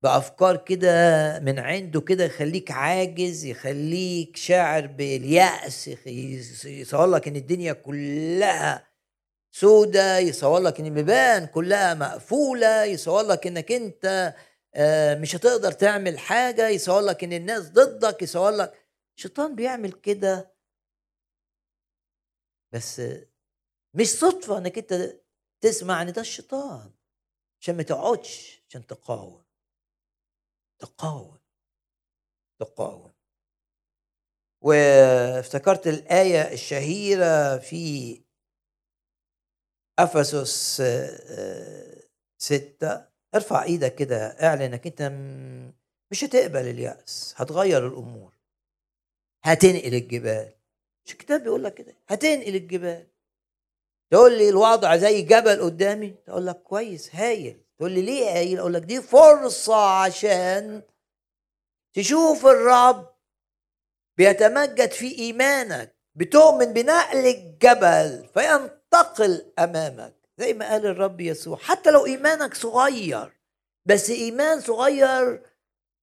[0.03, 0.89] بأفكار كده
[1.39, 5.87] من عنده كده يخليك عاجز يخليك شاعر باليأس
[6.65, 8.87] يصور لك إن الدنيا كلها
[9.51, 14.35] سودة يصور لك إن البيبان كلها مقفولة يصور لك إنك أنت
[14.75, 18.73] آه، مش هتقدر تعمل حاجة يصور لك إن الناس ضدك يصور لك
[19.17, 20.51] الشيطان بيعمل كده.
[22.73, 23.01] بس
[23.93, 25.15] مش صدفة إنك أنت
[25.61, 26.91] تسمع إن ده الشيطان
[27.61, 29.43] عشان ما تقعدش عشان تقاوم.
[30.81, 31.37] تقاوم
[32.59, 33.11] تقاوم.
[34.61, 38.21] وافتكرت الآية الشهيرة في
[39.99, 40.81] أفسس
[42.37, 43.05] ستة.
[43.35, 45.01] ارفع إيدك كده اعلن إنك أنت
[46.11, 48.33] مش هتقبل اليأس هتغير الأمور.
[49.43, 50.53] هتنقل الجبال.
[51.05, 53.07] مش الكتاب بيقول لك كده هتنقل الجبال.
[54.11, 57.60] تقول لي الوضع زي جبل قدامي؟ تقول لك كويس هايل.
[57.81, 60.81] تقول لي ليه هايل أقول لك دي فرصة عشان
[61.93, 63.13] تشوف الرب
[64.17, 70.15] بيتمجد في إيمانك بتؤمن بنقل الجبل فينتقل أمامك.
[70.37, 73.41] زي ما قال الرب يسوع حتى لو إيمانك صغير
[73.85, 75.41] بس إيمان صغير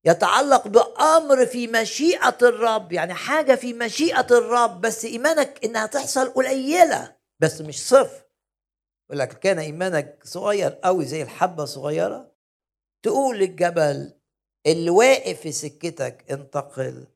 [0.05, 7.15] يتعلق بأمر في مشيئة الرب يعني حاجة في مشيئة الرب بس إيمانك إنها تحصل قليلة
[7.39, 8.28] بس مش صفر.
[9.09, 12.31] يقول لك كان إيمانك صغير قوي زي الحبة صغيرة.
[13.03, 14.13] تقول للجبل
[14.65, 17.07] اللي واقف في سكتك انتقل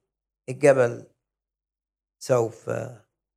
[0.50, 1.08] الجبل
[2.20, 2.72] سوف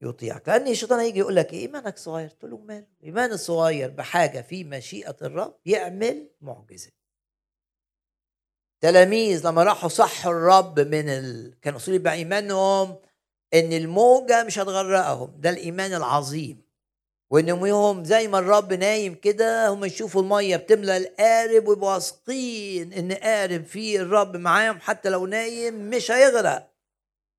[0.02, 0.48] يطيعك.
[0.48, 2.28] لأن الشيطان هيجي يقول لك إيمانك صغير.
[2.28, 6.90] تقول له مال إيمان الصغير بحاجة في مشيئة الرب يعمل معجزة.
[8.80, 11.60] تلاميذ لما راحوا صحوا الرب من ال...
[11.60, 12.96] كان اصول يبقى إيمانهم
[13.54, 15.40] إن الموجة مش هتغرقهم.
[15.40, 16.65] ده الإيمان العظيم.
[17.30, 23.12] وإن يوم زي ما الرب نايم كده هم يشوفوا المية بتملى القارب ويبقوا واثقين إن
[23.12, 26.72] قارب فيه الرب معاهم حتى لو نايم مش هيغرق.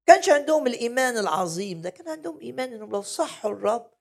[0.08, 3.92] كانش عندهم الإيمان العظيم ده كان عندهم إيمان انهم لو صحوا الرب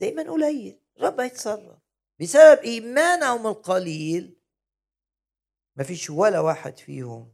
[0.00, 1.78] ده ايمان قليل الرب هيتصرف.
[2.20, 4.36] بسبب ايمانهم القليل
[5.76, 7.32] مفيش ولا واحد فيهم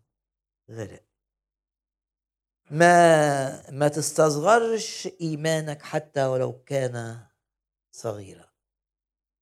[0.71, 1.03] غرق.
[2.71, 7.26] ما ما تستصغرش إيمانك حتى ولو كان
[7.97, 8.47] صغيرا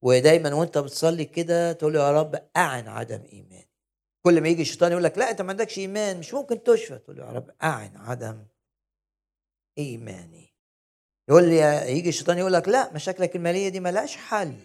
[0.03, 3.69] ودايما وأنت بتصلي كده تقول يا رب أعن عدم إيماني.
[4.25, 6.97] كل ما يجي الشيطان يقول لك لا أنت ما عندكش إيمان مش ممكن تشفى.
[6.97, 8.45] تقول يا رب أعن عدم
[9.77, 10.55] إيماني.
[11.29, 11.57] يقول لي
[11.97, 14.55] يجي الشيطان يقول لك لا مشاكلك المالية دي ملهاش حل.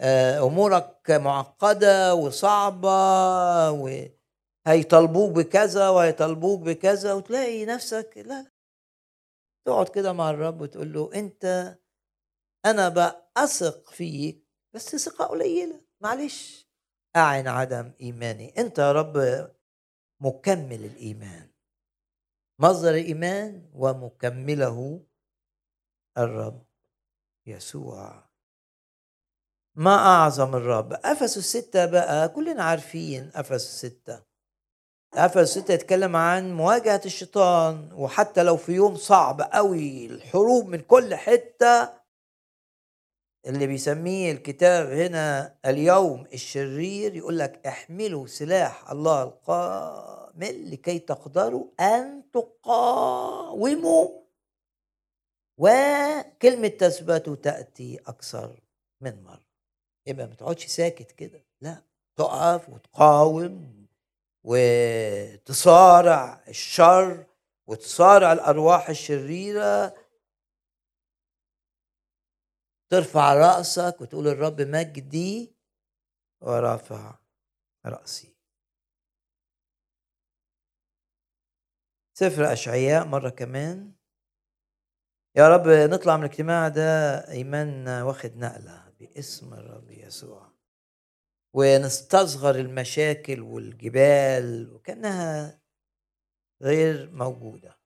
[0.00, 2.90] آه، أمورك معقدة وصعبة
[3.70, 8.46] وهيطالبوك بكذا وهيطالبوك بكذا وتلاقي نفسك لا.
[9.66, 11.76] تقعد كده مع الرب وتقول له أنت
[12.66, 14.44] أنا بثق فيك
[14.74, 15.80] بس ثقة قليلة.
[16.00, 16.68] معلش.
[17.16, 18.58] أعن عدم إيماني.
[18.58, 19.16] أنت يا رب
[20.20, 21.50] مكمل الإيمان.
[22.60, 25.06] مصدر الإيمان ومكمله
[26.18, 26.66] الرب
[27.46, 28.28] يسوع.
[29.74, 32.28] ما أعظم الرب؟ أفس الستة بقى.
[32.28, 34.24] كلنا عارفين أفس الستة.
[35.14, 41.14] أفس الستة يتكلم عن مواجهة الشيطان وحتى لو في يوم صعب قوي الحروب من كل
[41.14, 41.97] حتة
[43.46, 52.30] اللي بيسميه الكتاب هنا اليوم الشرير يقول لك احملوا سلاح الله القامل لكي تقدروا أن
[52.32, 54.08] تقاوموا.
[55.58, 58.60] وكلمة تثبت تأتي أكثر
[59.00, 59.46] من مرة.
[60.06, 61.44] يبقى ما تقعدش ساكت كده.
[61.60, 61.82] لا
[62.16, 63.86] تقف وتقاوم
[64.44, 67.24] وتصارع الشر
[67.66, 69.94] وتصارع الأرواح الشريرة
[72.90, 75.56] ترفع رأسك وتقول الرب مجدي
[76.40, 77.18] ورافع
[77.86, 78.36] رأسي.
[82.18, 83.92] سفر أشعياء مرة كمان.
[85.36, 86.82] يا رب نطلع من الاجتماع ده
[87.30, 90.52] ايماننا واخد نقلة باسم الرب يسوع.
[91.54, 95.60] ونستصغر المشاكل والجبال وكأنها
[96.62, 97.77] غير موجودة.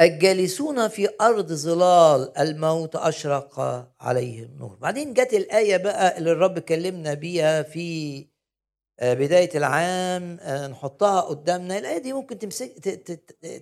[0.00, 3.60] الجالسون في أرض ظلال الموت أشرق
[4.00, 4.76] عليهم نور.
[4.76, 8.26] بعدين جت الآية بقى اللي الرب كلمنا بيها في
[9.00, 11.78] آه، بداية العام آه، نحطها قدامنا.
[11.78, 12.72] الآية دي ممكن تمسك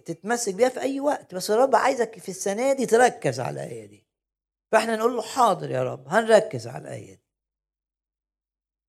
[0.07, 1.35] تتمسك بيها في أي وقت.
[1.35, 4.07] بس الرب عايزك في السنة دي تركز على الآية دي.
[4.73, 7.25] فإحنا نقول له حاضر يا رب هنركز على الآية دي.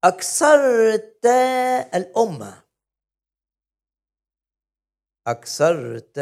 [0.03, 1.25] أكثرت
[1.95, 2.63] الأمة
[5.27, 6.19] أكثرت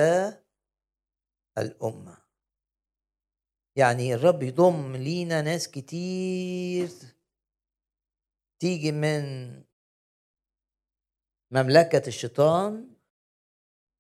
[1.58, 2.24] الأمة.
[3.76, 6.90] يعني الرب يضم لينا ناس كتير
[8.60, 9.24] تيجي من
[11.52, 12.96] مملكة الشيطان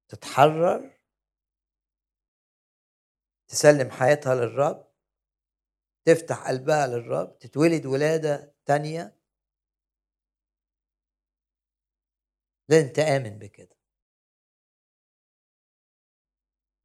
[0.09, 0.99] تتحرر
[3.47, 4.93] تسلم حياتها للرب
[6.05, 9.19] تفتح قلبها للرب تتولد ولادة تانية.
[12.69, 13.82] لازم تآمن بكده.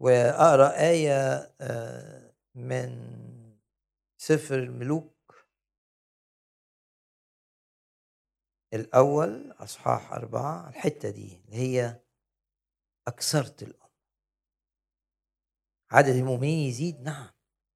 [0.01, 3.19] وأقرأ آية آه، من
[4.21, 5.47] سفر الملوك
[8.75, 12.01] الأول أصحاح أربعة الحتة دي اللي هي
[13.09, 13.89] أكثرت الأمة.
[15.91, 17.31] عدد المؤمنين يزيد نعم.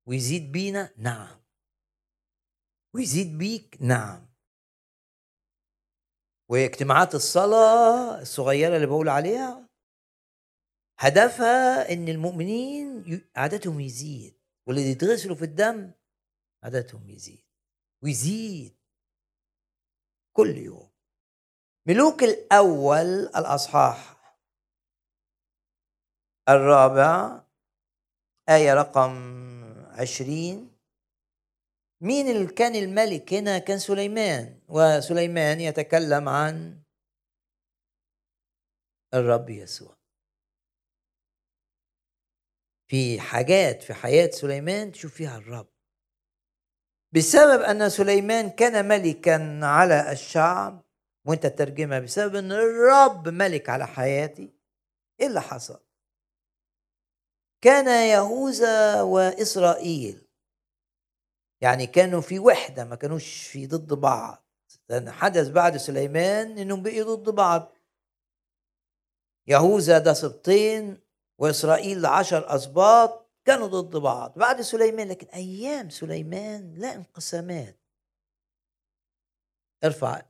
[0.08, 1.42] ويزيد بينا نعم.
[2.94, 4.32] ويزيد بيك نعم.
[6.50, 9.61] واجتماعات الصلاة الصغيرة اللي بقول عليها
[11.02, 13.04] هدفها إن المؤمنين
[13.36, 14.38] عددهم يزيد.
[14.66, 15.92] واللي يتغسلوا في الدم
[16.62, 17.44] عددهم يزيد.
[18.02, 18.76] ويزيد.
[20.36, 20.90] كل يوم.
[21.88, 24.16] ملوك الأول الأصحاح.
[26.48, 27.44] الرابع
[28.48, 29.12] آية رقم
[30.00, 30.78] عشرين.
[32.00, 34.60] مين اللي كان الملك هنا؟ كان سليمان.
[34.68, 36.82] وسليمان يتكلم عن
[39.14, 40.01] الرب يسوع.
[42.92, 45.68] في حاجات في حياة سليمان تشوف فيها الرب.
[47.14, 50.84] بسبب أن سليمان كان ملكا على الشعب
[51.26, 54.54] وأنت تترجمها بسبب أن الرب ملك على حياتي
[55.20, 55.80] إيه اللي حصل؟
[57.64, 60.28] كان يهوذا وإسرائيل
[61.60, 64.46] يعني كانوا في وحدة ما كانوش في ضد بعض.
[64.88, 67.72] لأن حدث بعد سليمان إنهم بقوا ضد بعض.
[69.46, 71.00] يهوذا ده سبطين
[71.38, 74.32] وإسرائيل عشر أسباط كانوا ضد بعض.
[74.38, 77.78] بعد سليمان لكن أيام سليمان لا انقسامات
[79.84, 80.22] ارفع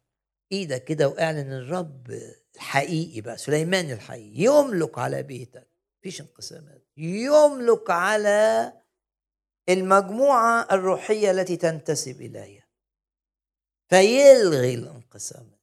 [0.53, 2.21] إيدك كده وأعلن الرب
[2.57, 4.45] الحقيقي بقى سليمان الحقيقي.
[4.45, 5.69] يملك على بيتك.
[6.01, 6.87] مفيش انقسامات.
[6.97, 8.73] يملك على
[9.69, 12.67] المجموعة الروحية التي تنتسب إليها.
[13.89, 15.61] فيلغي الانقسامات.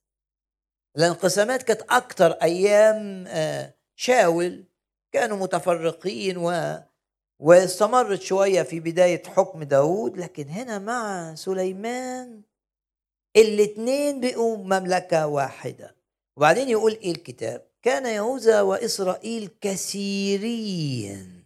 [0.98, 4.66] الانقسامات كانت أكتر أيام آه، شاول
[5.12, 6.78] كانوا متفرقين و
[7.42, 12.42] واستمرت شوية في بداية حكم داود لكن هنا مع سليمان
[13.38, 15.96] الاثنين بقوا مملكة واحدة.
[16.38, 21.44] وبعدين يقول إيه الكتاب؟ كان يهوذا وإسرائيل كثيرين.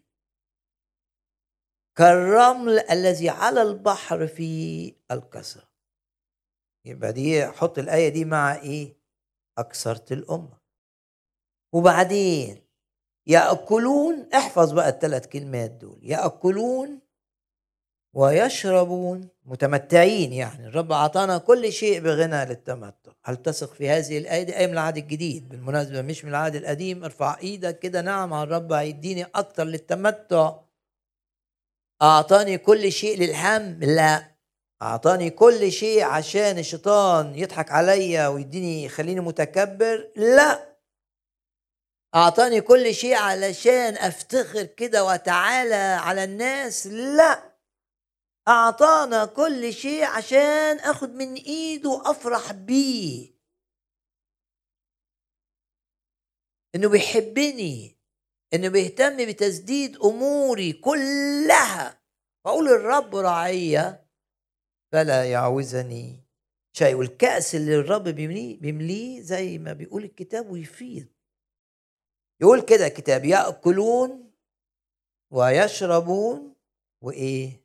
[1.98, 5.70] كالرمل الذي على البحر في الكسرة
[6.86, 8.98] يبقى دي حط الآية دي مع إيه؟
[9.58, 10.58] أكثرت الأمة.
[11.74, 12.63] وبعدين
[13.28, 17.00] يأكلون احفظ بقى الثلاث كلمات دول يأكلون
[18.14, 23.12] ويشربون متمتعين يعني الرب أعطانا كل شيء بغنى للتمتع.
[23.24, 27.04] هل تثق في هذه الآية دي آية من العهد الجديد؟ بالمناسبة مش من العهد القديم
[27.04, 30.54] ارفع إيدك كده نعم الرب هيديني أكتر للتمتع؟
[32.02, 34.34] أعطاني كل شيء للهم؟ لا.
[34.82, 40.73] أعطاني كل شيء عشان الشيطان يضحك عليا ويديني يخليني متكبر؟ لا.
[42.16, 46.88] أعطاني كل شيء علشان أفتخر كده وأتعالى على الناس.
[46.88, 47.54] لا
[48.48, 53.34] أعطانا كل شيء عشان أخد من إيده وأفرح بيه.
[56.76, 57.98] إنه بيحبني
[58.54, 62.02] إنه بيهتم بتسديد أموري كلها.
[62.46, 64.08] وأقول الرب رعية
[64.92, 66.24] فلا يعوزني
[66.78, 66.96] شيء.
[66.96, 71.13] والكأس اللي الرب بيمليه بيمليه زي ما بيقول الكتاب ويفيض.
[72.42, 74.34] يقول كده الكتاب يأكلون
[75.32, 76.56] ويشربون
[77.02, 77.64] وإيه؟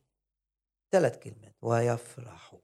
[0.91, 2.61] ثلاث كلمات ويفرحون.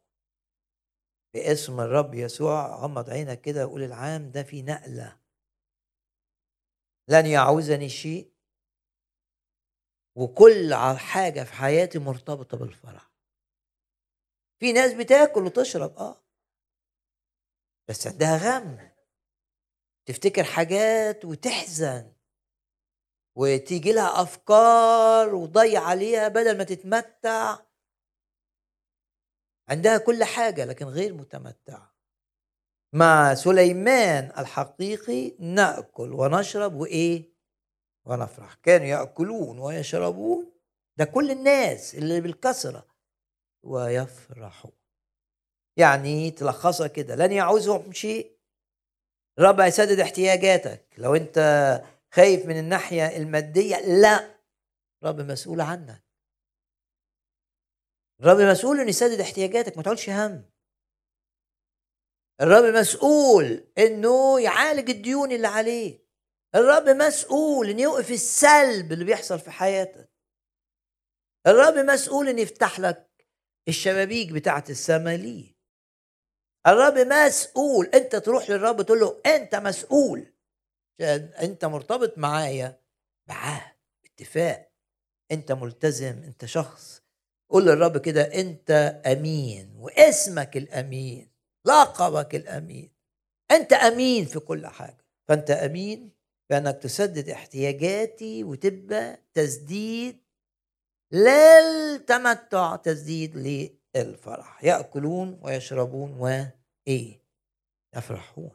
[1.34, 5.20] باسم الرب يسوع غمض عينك كده وقول العام ده في نقلة.
[7.10, 8.32] لن يعوزني شيء.
[10.18, 13.12] وكل حاجة في حياتي مرتبطة بالفرح.
[14.60, 16.22] في ناس بتاكل وتشرب آه.
[17.90, 18.95] بس عندها غم.
[20.06, 22.14] تفتكر حاجات وتحزن
[23.36, 27.58] وتيجي لها أفكار وضيع عليها بدل ما تتمتع.
[29.70, 31.96] عندها كل حاجة لكن غير متمتعة.
[32.94, 37.34] مع سليمان الحقيقي نأكل ونشرب وإيه؟
[38.06, 38.54] ونفرح.
[38.54, 40.52] كانوا يأكلون ويشربون.
[40.98, 42.88] ده كل الناس اللي بالكسرة
[43.64, 44.72] ويفرحون.
[45.78, 47.16] يعني تلخصها كده.
[47.16, 48.35] لن يعوزهم شيء
[49.40, 50.88] الرب هيسدد احتياجاتك.
[50.98, 51.38] لو انت
[52.14, 54.36] خايف من الناحية المادية لا.
[55.04, 56.04] الرب مسؤول عنك.
[58.22, 60.50] الرب مسؤول إنه يسدد احتياجاتك ما تقولش هم.
[62.42, 66.06] الرب مسؤول إنه يعالج الديون اللي عليه.
[66.56, 70.10] الرب مسؤول إنه يوقف السلب اللي بيحصل في حياتك.
[71.48, 73.28] الرب مسؤول إنه يفتح لك
[73.68, 75.55] الشبابيك بتاعت السماء ليه.
[76.68, 77.86] الرب مسؤول.
[77.86, 80.34] انت تروح للرب تقول له انت مسؤول.
[81.00, 82.80] عشان انت مرتبط معايا
[83.28, 84.72] بعهد اتفاق
[85.32, 87.02] انت ملتزم انت شخص.
[87.50, 91.32] قول للرب كده انت امين واسمك الامين
[91.66, 92.92] لقبك الامين.
[93.52, 95.06] انت امين في كل حاجة.
[95.28, 96.12] فانت امين
[96.50, 100.24] بانك تسدد احتياجاتي وتبقى تسديد
[101.12, 103.36] للتمتع تزديد
[103.96, 107.22] للفرح يأكلون ويشربون وإيه
[107.96, 108.52] يفرحون.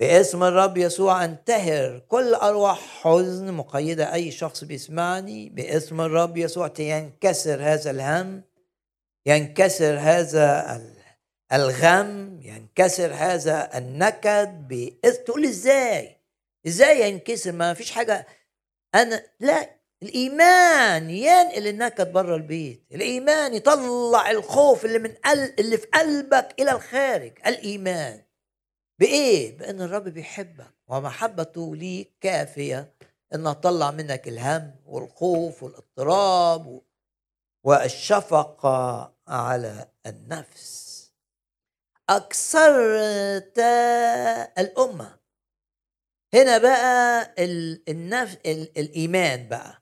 [0.00, 4.14] باسم الرب يسوع انتهر كل أرواح حزن مقيدة.
[4.14, 8.42] أي شخص بيسمعني باسم الرب يسوع ينكسر هذا الهم
[9.26, 10.80] ينكسر هذا
[11.52, 14.68] الغم ينكسر هذا النكد
[15.24, 16.16] تقول إزاي؟
[16.66, 18.26] إزاي ينكسر؟ ما فيش حاجة.
[18.94, 22.86] أنا لا الإيمان ينقل النكد بره البيت.
[22.92, 25.54] الإيمان يطلع الخوف اللي من قل...
[25.58, 27.32] اللي في قلبك إلى الخارج.
[27.46, 28.22] الإيمان.
[28.98, 30.74] بإيه؟ بإن الرب بيحبك.
[30.88, 32.94] ومحبته ليك كافية.
[33.34, 36.82] انها تطلع منك الهم والخوف والاضطراب
[37.64, 40.90] والشفقة على النفس.
[42.10, 43.58] أكثرت
[44.58, 45.18] الأمة.
[46.34, 47.34] هنا بقى
[47.88, 48.36] النف...
[48.46, 49.79] الإيمان بقى.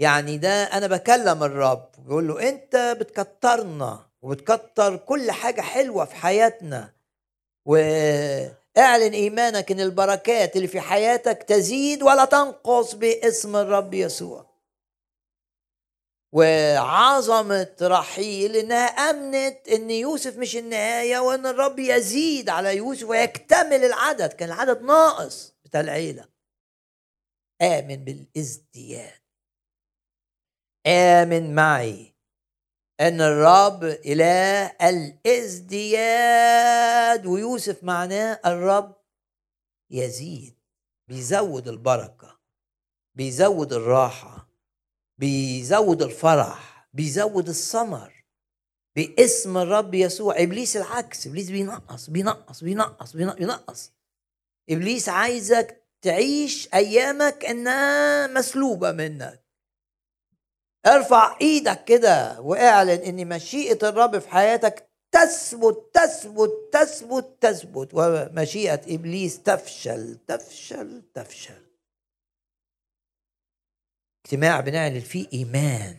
[0.00, 6.92] يعني ده أنا بكلم الرب بيقول له أنت بتكترنا وبتكتر كل حاجة حلوة في حياتنا
[7.66, 14.50] واعلن إيمانك إن البركات اللي في حياتك تزيد ولا تنقص باسم الرب يسوع.
[16.32, 24.32] وعظمة رحيل إنها أمنت إن يوسف مش النهاية وإن الرب يزيد على يوسف ويكتمل العدد
[24.32, 26.24] كان العدد ناقص بتاع العيلة.
[27.62, 29.19] آمن بالإزدياد.
[30.86, 32.14] آمن معي
[33.00, 36.46] أن الرب إله الازدياد
[37.26, 38.96] ويوسف معناه الرب
[39.90, 40.58] يزيد
[41.08, 42.40] بيزود البركة
[43.14, 44.48] بيزود الراحة
[45.18, 48.20] بيزود الفرح بيزود الثمر
[48.96, 50.42] باسم الرب يسوع.
[50.42, 53.92] إبليس العكس إبليس بينقص بينقص بينقص بينقص.
[54.70, 59.39] إبليس عايزك تعيش أيامك إنها مسلوبة منك.
[60.86, 67.90] ارفع إيدك كده واعلن ان مشيئة الرب في حياتك تثبت تثبت تثبت تثبت.
[67.94, 71.66] ومشيئة إبليس تفشل تفشل تفشل.
[74.24, 75.96] اجتماع بنعلن فيه إيمان.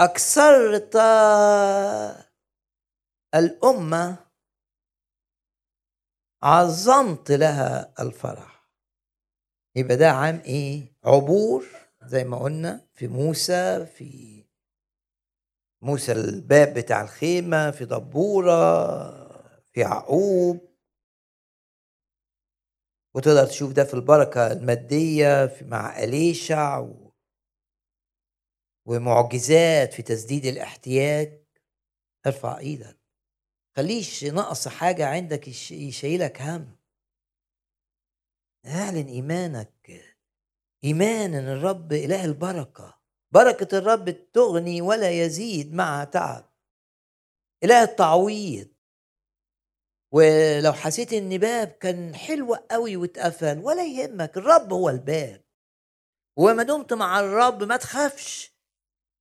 [0.00, 0.96] أكثرت
[3.34, 4.26] الأمة
[6.42, 8.68] عظمت لها الفرح.
[9.76, 11.83] يبقى ده عام إيه؟ عبور.
[12.06, 14.44] زي ما قلنا في موسى في
[15.82, 18.54] موسى الباب بتاع الخيمة في دبورة
[19.72, 20.74] في يعقوب.
[23.14, 27.12] وتقدر تشوف ده في البركة المادية في مع أليشع و...
[28.86, 31.44] ومعجزات في تسديد الاحتياج.
[32.26, 32.98] ارفع إيدك.
[33.76, 36.76] خليش نقص حاجة عندك يشيلك هم.
[38.66, 40.13] اعلن إيمانك.
[40.84, 43.00] إيمان إن الرب إله البركة.
[43.32, 46.44] بركة الرب تغني ولا يزيد معها تعب.
[47.64, 48.68] إله التعويض.
[50.12, 55.44] ولو حسيت إن باب كان حلو قوي واتقفل ولا يهمك الرب هو الباب.
[56.36, 58.54] وما دمت مع الرب ما تخافش.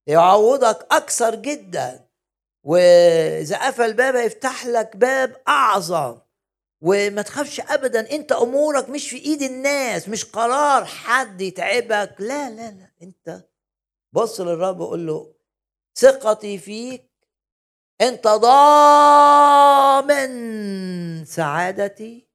[0.07, 2.09] يعوضك أكثر جدا.
[2.63, 6.22] وإذا قفل باب هيفتح لك باب أعظم.
[6.85, 12.15] وما تخافش ابدا أنت أمورك مش في إيد الناس مش قرار حد يتعبك.
[12.19, 13.43] لا لا لا أنت
[14.13, 15.33] بص للرب وقول له
[15.95, 17.11] ثقتي فيك
[18.01, 18.75] أنت ضامن
[21.25, 22.27] سعادتي.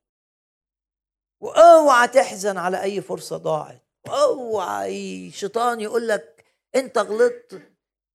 [1.40, 3.84] وأوعى تحزن على أي فرصة ضاعت.
[4.08, 6.44] وأوعى شيطان يقول لك
[6.74, 7.67] أنت غلطت.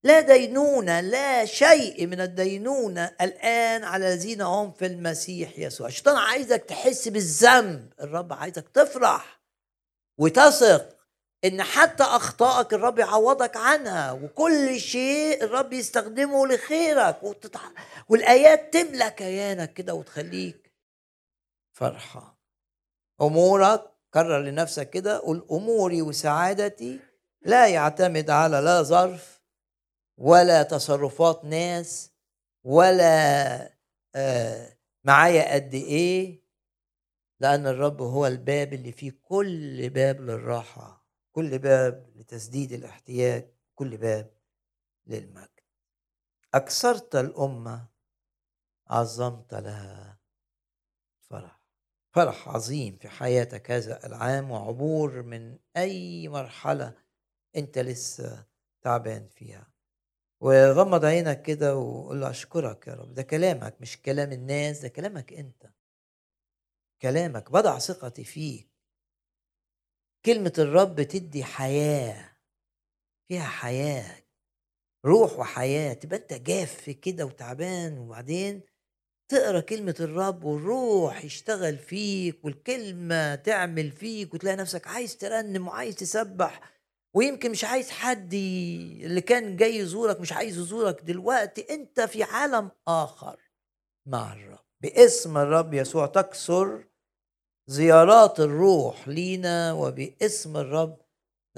[0.04, 5.88] لا دينونة لا شيء من الدينونة الآن على الذين هم في المسيح يسوع.
[5.88, 7.93] الشيطان عايزك تحس بالذنب.
[8.01, 9.41] الرب عايزك تفرح
[10.18, 10.93] وتثق
[11.45, 17.60] إن حتى أخطائك الرب يعوضك عنها وكل شيء الرب يستخدمه لخيرك وتتع...
[18.10, 20.74] والآيات تملى كيانك كده وتخليك
[21.74, 22.38] فرحه
[23.22, 23.84] أمورك
[24.14, 26.99] كرر لنفسك كده قول أموري وسعادتي
[27.41, 29.33] لا يعتمد على لا ظرف
[30.18, 32.11] ولا تصرفات ناس
[32.64, 33.74] ولا
[34.16, 36.43] آه معايا قد إيه
[37.39, 44.34] لأن الرب هو الباب اللي فيه كل باب للراحة كل باب لتسديد الاحتياج كل باب
[45.07, 45.49] للمجد.
[46.53, 47.88] أكثرت الأمة
[48.88, 50.20] عظمت لها
[51.22, 51.59] فرح
[52.11, 56.93] فرح عظيم في حياتك هذا العام وعبور من أي مرحلة
[57.55, 58.45] أنت لسه
[58.82, 59.73] تعبان فيها.
[60.44, 63.14] وغمض عينك كده وقول له أشكرك يا رب.
[63.14, 65.70] ده كلامك مش كلام الناس ده كلامك أنت.
[67.02, 68.70] كلامك بضع ثقتي فيك.
[70.26, 72.38] كلمة الرب تدي حياة
[73.28, 74.24] فيها حياة
[75.06, 75.94] روح وحياة.
[75.94, 78.62] تبقى أنت جاف كده وتعبان وبعدين
[79.32, 86.73] تقرأ كلمة الرب والروح يشتغل فيك والكلمة تعمل فيك وتلاقي نفسك عايز ترنم وعايز تسبح
[87.16, 92.72] ويمكن مش عايز حد اللي كان جاي يزورك مش عايز يزورك دلوقتي أنت في عالم
[92.88, 93.39] آخر
[94.07, 94.59] مع الرب.
[94.82, 96.86] باسم الرب يسوع تكسر
[97.70, 100.97] زيارات الروح لينا وباسم الرب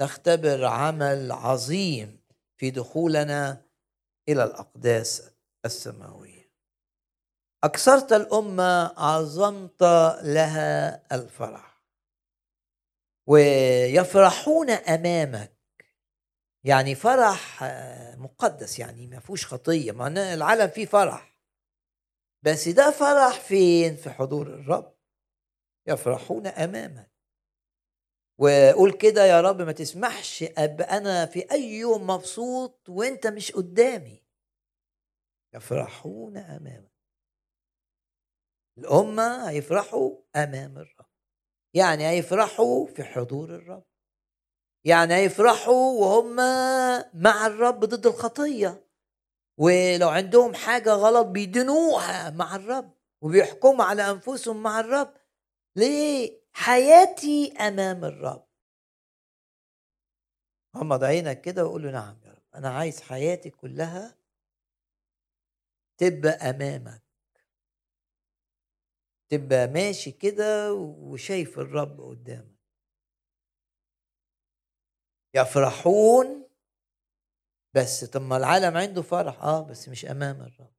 [0.00, 2.20] نختبر عمل عظيم
[2.60, 3.62] في دخولنا
[4.28, 5.30] إلى الأقداس
[5.64, 6.50] السماوية.
[7.64, 9.82] أكثرت الأمة عظمت
[10.22, 11.65] لها الفرح.
[13.26, 15.56] ويفرحون أمامك.
[16.64, 17.64] يعني فرح
[18.16, 19.92] مقدس يعني ما فيهوش خطية.
[19.92, 21.36] معناه العالم فيه فرح.
[22.42, 24.96] بس ده فرح فين؟ في حضور الرب.
[25.86, 27.10] يفرحون أمامك.
[28.38, 34.22] وقول كده يا رب ما تسمحش ابقى أنا في أي يوم مبسوط وأنت مش قدامي.
[35.54, 36.92] يفرحون أمامك.
[38.78, 40.95] الأمة هيفرحوا أمام الرب.
[41.76, 43.84] يعني هيفرحوا في حضور الرب.
[44.84, 46.36] يعني هيفرحوا وهم
[47.14, 48.86] مع الرب ضد الخطية.
[49.58, 55.14] ولو عندهم حاجة غلط بيدنوها مع الرب وبيحكموا على أنفسهم مع الرب.
[55.76, 58.46] ليه حياتي أمام الرب.
[60.76, 62.42] غمض عينك كده وقول له نعم يا رب.
[62.54, 64.18] أنا عايز حياتي كلها
[65.98, 67.05] تبقى أمامك.
[69.30, 72.56] تبقى ماشي كده وشايف الرب قدامك.
[75.34, 76.48] يفرحون
[77.76, 79.42] بس طب ما العالم عنده فرح.
[79.42, 80.72] آه بس مش أمام الرب.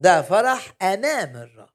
[0.00, 1.74] ده فرح أمام الرب.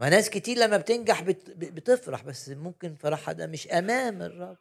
[0.00, 1.22] ما ناس كتير لما بتنجح
[1.56, 4.58] بتفرح بس ممكن فرحها ده مش أمام الرب.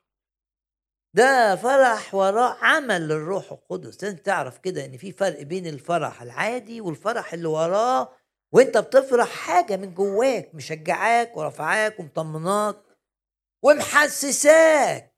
[1.14, 4.04] ده فرح وراء عمل للروح القدس.
[4.04, 8.18] لازم تعرف كده إن في فرق بين الفرح العادي والفرح اللي وراه
[8.56, 12.76] وانت بتفرح حاجة من جواك مشجعاك ورفعاك ومطمناك
[13.64, 15.16] ومحسساك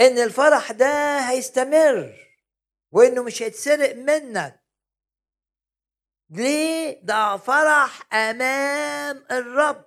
[0.00, 2.14] إن الفرح ده هيستمر
[2.92, 4.62] وإنه مش هيتسرق منك.
[6.30, 9.84] ليه؟ ده فرح أمام الرب.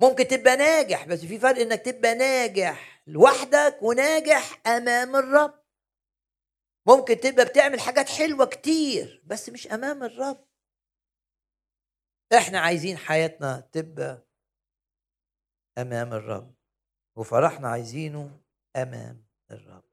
[0.00, 5.61] ممكن تبقى ناجح بس في فرق إنك تبقى ناجح لوحدك وناجح أمام الرب.
[6.88, 10.48] ممكن تبقى بتعمل حاجات حلوة كتير بس مش أمام الرب.
[12.36, 14.26] إحنا عايزين حياتنا تبقى
[15.78, 16.54] أمام الرب
[17.16, 18.40] وفرحنا عايزينه
[18.76, 19.84] أمام الرب.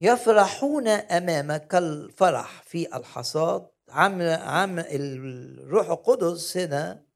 [0.00, 3.70] يفرحون أمامك كالفرح في الحصاد.
[3.88, 7.06] عم عم الروح القدس هنا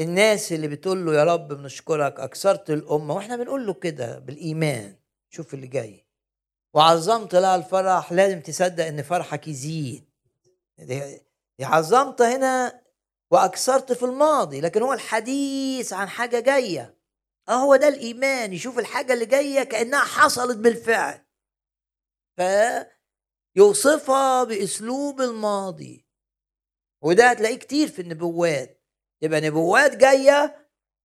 [0.00, 5.01] الناس اللي بتقول له يا رب بنشكرك أكثرت الأمة وإحنا بنقول له كده بالإيمان.
[5.34, 6.06] شوف اللي جاي.
[6.74, 10.10] وعظمت لها الفرح لازم تصدق إن فرحك يزيد.
[11.60, 12.82] عظمت هنا
[13.30, 16.98] وأكثرت في الماضي لكن هو الحديث عن حاجة جاية.
[17.48, 21.26] هو ده الإيمان يشوف الحاجة اللي جاية كأنها حصلت بالفعل.
[23.56, 26.06] فيوصفها بأسلوب الماضي.
[27.02, 28.82] وده هتلاقيه كتير في النبوات.
[29.22, 30.61] يبقى نبوات جاية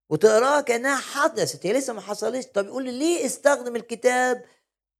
[0.10, 2.45] وتقرأها كأنها حدثت هي لسه ما حصلتش.
[2.45, 4.45] طب يقول لي ليه استخدم الكتاب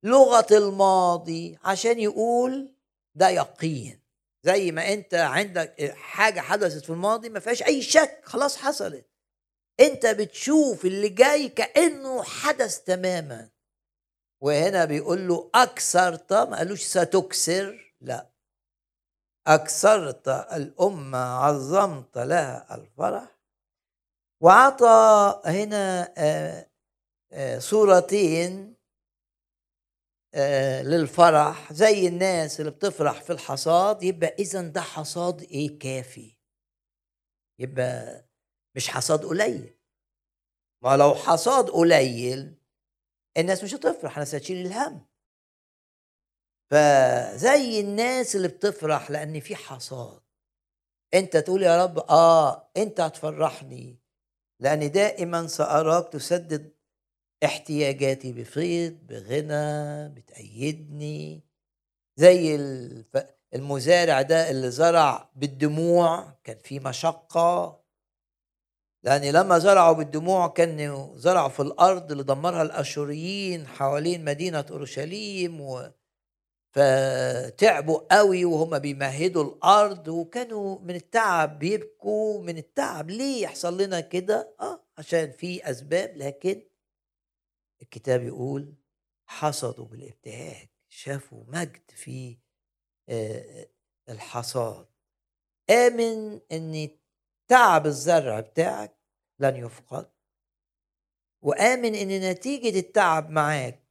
[0.04, 2.74] لغة الماضي؟ عشان يقول
[3.16, 4.00] ده يقين.
[4.44, 9.06] زي ما أنت عندك حاجة حدثت في الماضي ما فيهاش أي شك خلاص حصلت.
[9.80, 13.50] أنت بتشوف اللي جاي كأنه حدث تماما.
[14.42, 18.30] وهنا بيقول له اكثرت ما قالوش ستكسر لا.
[19.48, 23.37] أكثرت الأمة عظمت لها الفرح.
[24.42, 26.70] وعطى هنا آه،
[27.32, 28.78] آه، صورتين
[30.34, 36.38] آه، للفرح زي الناس اللي بتفرح في الحصاد يبقى اذا ده حصاد إيه؟ كافي.
[37.60, 38.26] يبقى
[38.76, 39.78] مش حصاد قليل.
[40.84, 42.58] ما لو حصاد قليل
[43.38, 45.06] الناس مش هتفرح الناس هتشيل الهم.
[46.72, 50.22] فزي الناس اللي بتفرح لأن في حصاد.
[51.14, 54.00] أنت تقول يا رب آه أنت هتفرحني.
[54.60, 56.74] لأن دائما سأراك تسدد
[57.44, 61.44] احتياجاتي بفيض بغنى بتأيدني
[62.16, 62.56] زي
[63.54, 67.84] المزارع ده اللي زرع بالدموع كان في مشقة.
[69.04, 75.92] لأن لما زرعوا بالدموع كانوا زرعوا في الأرض اللي دمرها الأشوريين حوالين مدينة أورشليم و
[76.78, 83.10] فتعبوا قوي وهم بيمهدوا الأرض وكانوا من التعب بيبكوا من التعب.
[83.10, 86.64] ليه يحصل لنا كده؟ آه عشان في أسباب لكن
[87.82, 88.76] الكتاب يقول
[89.26, 92.38] حصدوا بالابتهاج شافوا مجد في
[93.10, 93.68] آه،
[94.10, 94.88] الحصاد.
[95.70, 96.90] آمن إن
[97.48, 98.98] تعب الزرع بتاعك
[99.40, 100.12] لن يفقد
[101.42, 103.84] وآمن إن نتيجة التعب معاك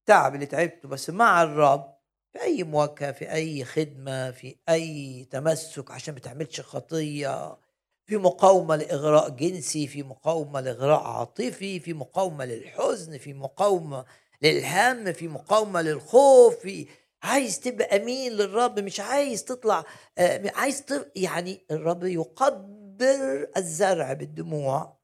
[0.00, 1.93] التعب اللي تعبته بس مع الرب
[2.34, 7.58] في أي مواجهة في أي خدمة في أي تمسك عشان ما تعملش خطية
[8.06, 14.04] في مقاومة لإغراء جنسي في مقاومة لإغراء عاطفي في مقاومة للحزن في مقاومة
[14.42, 16.86] للهم في مقاومة للخوف في
[17.22, 19.84] عايز تبقى أمين للرب مش عايز تطلع
[20.18, 20.84] آه، عايز
[21.16, 24.98] يعني الرب يقدر الزرع بالدموع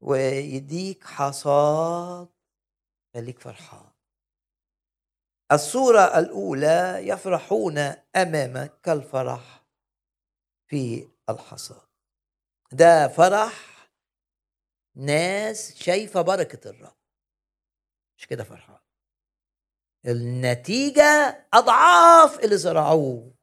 [0.00, 2.28] ويديك حصاد
[3.14, 3.89] خليك فرحان.
[5.52, 7.78] الصورة الأولى يفرحون
[8.16, 9.64] أمامك كالفرح
[10.70, 11.88] في الحصاد.
[12.72, 13.52] ده فرح
[14.96, 16.96] ناس شايفة بركة الرب.
[18.18, 18.78] مش كده فرحان؟
[20.06, 21.02] النتيجة
[21.54, 23.34] أضعاف اللي زرعوه.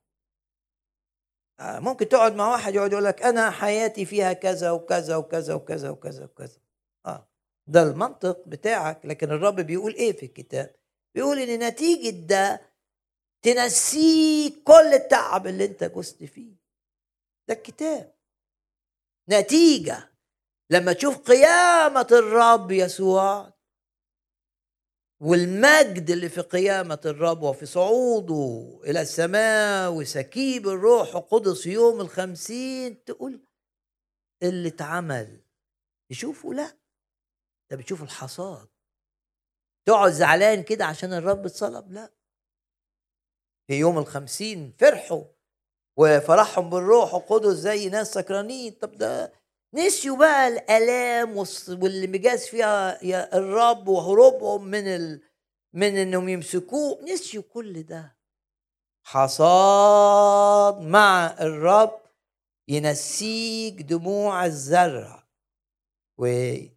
[1.59, 5.89] آه، ممكن تقعد مع واحد يقعد يقول لك أنا حياتي فيها كذا وكذا وكذا وكذا
[5.89, 6.59] وكذا وكذا.
[7.05, 7.29] آه
[7.67, 9.05] ده المنطق بتاعك.
[9.05, 10.75] لكن الرب بيقول إيه في الكتاب؟
[11.17, 12.61] بيقول إن نتيجة ده
[13.41, 16.55] تنسيك كل التعب اللي أنت جزت فيه.
[17.47, 18.15] ده الكتاب.
[19.29, 20.13] نتيجة.
[20.69, 23.53] لما تشوف قيامة الرب يسوع
[25.21, 33.45] والمجد اللي في قيامة الرب وفي صعوده إلى السماء وسكيب الروح القدس يوم الخمسين تقول
[34.43, 35.41] اللي اتعمل.
[36.09, 36.77] تشوفه لا.
[37.71, 38.67] ده بتشوف الحصاد.
[39.87, 42.11] تقعد زعلان كده عشان الرب اتصلب؟ لا.
[43.67, 45.23] في يوم الخمسين فرحوا
[45.99, 48.73] وفرحهم بالروح القدس زي ناس سكرانين.
[48.73, 49.33] طب ده
[49.73, 51.37] نسيوا بقى الآلام
[51.69, 55.21] واللي مجاز فيها يا الرب وهروبهم من ال...
[55.73, 57.01] من إنهم يمسكوه.
[57.03, 58.17] نسيوا كل ده.
[59.05, 62.01] حصاد مع الرب
[62.67, 65.27] ينسيك دموع الزرع
[66.17, 66.75] وتشعر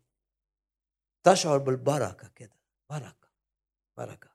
[1.58, 2.59] بالبركة كده.
[2.90, 3.28] بركة
[3.96, 4.30] بركة.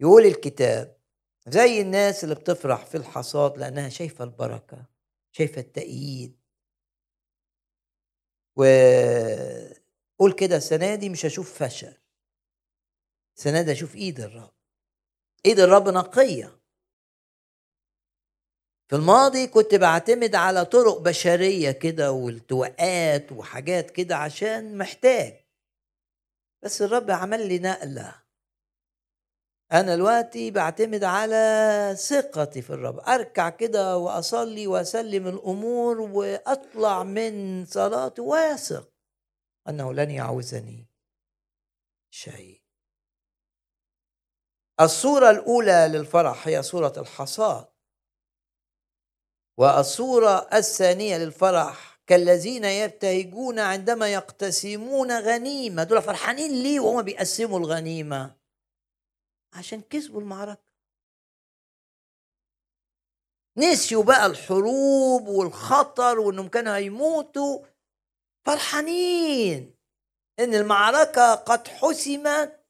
[0.00, 0.96] يقول الكتاب
[1.48, 4.86] زي الناس اللي بتفرح في الحصاد لأنها شايفة البركة
[5.32, 6.40] شايفة التأييد.
[8.56, 11.94] وقول كده السنة دي مش هشوف فشل.
[13.36, 14.54] السنة دي هشوف إيد الرب.
[15.46, 16.60] إيد الرب نقية.
[18.88, 25.39] في الماضي كنت بعتمد على طرق بشرية كده والتوقات وحاجات كده عشان محتاج.
[26.62, 28.22] بس الرب عمل لي نقلة.
[29.72, 32.98] أنا دلوقتي بعتمد على ثقتي في الرب.
[32.98, 38.92] أركع كده وأصلي وأسلم الأمور وأطلع من صلاتي واثق
[39.68, 40.88] أنه لن يعوزني
[42.10, 42.62] شيء.
[44.80, 47.66] الصورة الأولى للفرح هي صورة الحصاد.
[49.58, 55.84] والصورة الثانية للفرح كالذين يبتهجون عندما يقتسمون غنيمة.
[55.84, 58.36] دول فرحانين ليه وهم بيقسموا الغنيمة؟
[59.52, 60.62] عشان كسبوا المعركة.
[63.56, 67.64] نسيوا بقى الحروب والخطر وإنهم كانوا هيموتوا.
[68.46, 69.74] فرحانين
[70.38, 72.66] إن المعركة قد حسمت.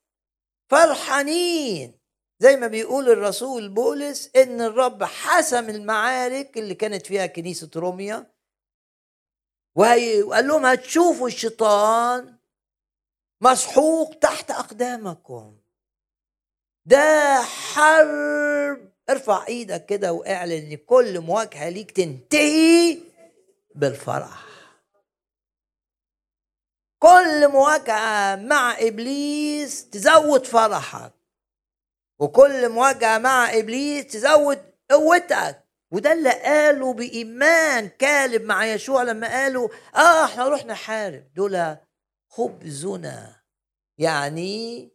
[0.70, 2.00] فرحانين.
[2.38, 8.39] زي ما بيقول الرسول بولس إن الرب حسم المعارك اللي كانت فيها كنيسة روميا.
[9.74, 12.36] وقال لهم هتشوفوا الشيطان
[13.40, 15.58] مسحوق تحت أقدامكم.
[16.84, 18.90] ده حرب.
[19.10, 22.98] ارفع إيدك كده وإعلن إن كل مواجهة ليك تنتهي
[23.74, 24.46] بالفرح.
[26.98, 31.12] كل مواجهة مع إبليس تزود فرحك
[32.18, 35.64] وكل مواجهة مع إبليس تزود قوتك.
[35.90, 41.76] وده اللي قاله بإيمان كالب مع يشوع لما قالوا آه إحنا نروح نحارب دول
[42.28, 43.42] خبزنا.
[43.98, 44.90] يعني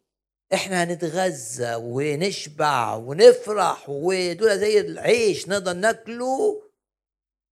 [0.54, 6.62] إحنا هنتغذى ونشبع ونفرح ودول زي العيش نقدر ناكله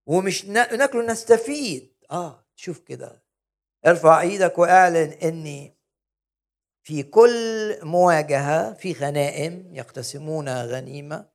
[0.06, 1.94] ومش ناكله نستفيد.
[2.10, 3.24] آه شوف كده.
[3.86, 5.78] ارفع إيدك وأعلن اني
[6.82, 11.33] في كل مواجهة في غنائم يقتسمون غنيمة.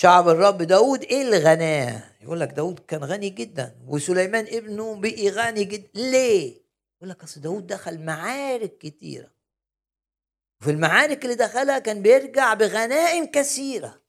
[0.00, 5.28] شعب الرب داود إيه اللي غناه يقول لك داود كان غني جدا وسليمان ابنه بقي
[5.28, 6.62] غني جدا ليه؟
[6.96, 9.30] يقول لك أصل داود دخل معارك كتيرة.
[10.60, 14.00] في المعارك اللي دخلها كان بيرجع بغنائم كثيرة.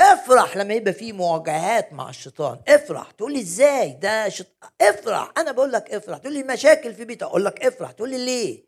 [0.00, 2.60] افرح لما يبقى في مواجهات مع الشيطان.
[2.68, 3.10] افرح.
[3.10, 4.46] تقول لي إزاي؟ ده شط...
[4.80, 5.32] افرح.
[5.38, 6.18] أنا بقول لك افرح.
[6.18, 7.22] تقول لي مشاكل في بيتك.
[7.22, 7.90] أقول لك افرح.
[7.90, 8.64] تقول لي ليه؟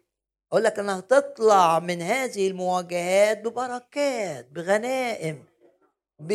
[0.53, 5.51] أقول لك إنها تطلع من هذه المواجهات ببركات بغنائم.
[6.28, 6.32] ب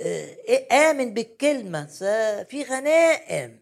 [0.00, 1.86] آه، آمن بالكلمة
[2.50, 3.60] في غنائم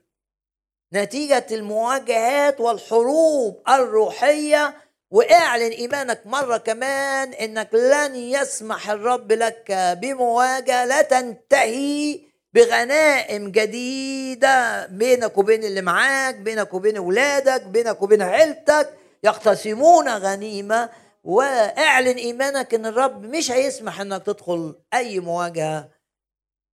[0.95, 4.75] نتيجة المواجهات والحروب الروحية
[5.11, 12.21] واعلن إيمانك مرة كمان إنك لن يسمح الرب لك بمواجهة لا تنتهي
[12.55, 20.91] بغنائم جديدة بينك وبين اللي معاك بينك وبين اولادك بينك وبين عيلتك يقتسمون غنيمة.
[21.23, 25.91] واعلن إيمانك إن الرب مش هيسمح إنك تدخل أي مواجهة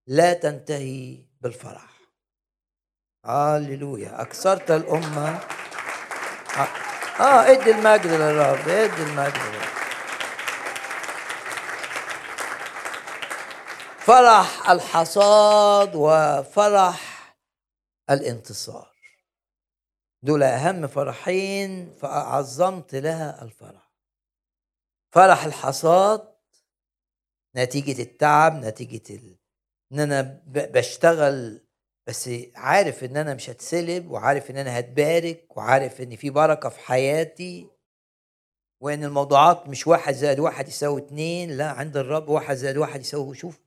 [0.06, 1.98] لا تنتهي بالفرح.
[3.24, 4.22] هللويا.
[4.22, 5.40] أكثرت الأمة.
[7.20, 9.68] آه إدي المجد للرب إدي المجد للرب.
[13.98, 17.34] فرح الحصاد وفرح
[18.10, 18.92] الانتصار.
[20.22, 23.87] دول أهم فرحين فعظمت لها الفرح.
[25.14, 26.28] فرح الحصاد
[27.56, 29.38] نتيجة التعب نتيجة ال...
[29.92, 31.66] إن أنا بشتغل
[32.08, 36.80] بس عارف إن أنا مش هتسلب وعارف إن أنا هتبارك وعارف إن في بركة في
[36.80, 37.70] حياتي
[38.82, 43.34] وإن الموضوعات مش واحد زائد واحد يساوي اتنين لا عند الرب واحد زائد واحد يساوي
[43.34, 43.60] شوف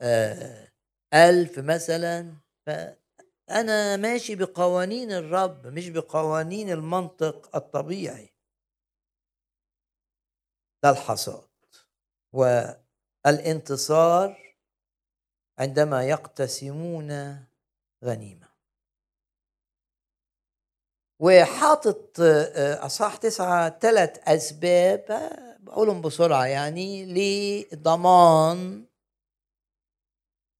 [0.00, 0.68] آه
[1.14, 2.36] ألف مثلا.
[2.66, 8.31] فأنا ماشي بقوانين الرب مش بقوانين المنطق الطبيعي.
[10.82, 11.48] ده الحصاد.
[12.32, 14.36] والانتصار
[15.58, 17.10] عندما يقتسمون
[18.04, 18.48] غنيمة.
[21.20, 25.04] وحاطط آه، أصح تسعة ثلاث أسباب
[25.60, 27.04] بقولهم بسرعة يعني
[27.72, 28.86] لضمان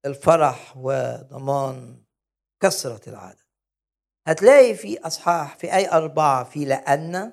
[0.07, 2.03] الفرح وضمان
[2.63, 3.39] كثرة العدد.
[4.29, 7.33] هتلاقي في أصحاح في أي أربعة في لأن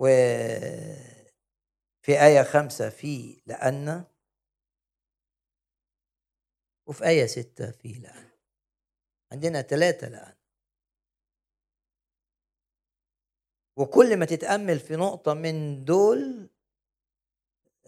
[0.00, 1.42] وفي
[2.08, 4.04] آية خمسة في لأن
[6.86, 8.30] وفي آية ستة في لأن.
[9.32, 10.34] عندنا ثلاثة لأن.
[13.76, 16.50] وكل ما تتأمل في نقطة من دول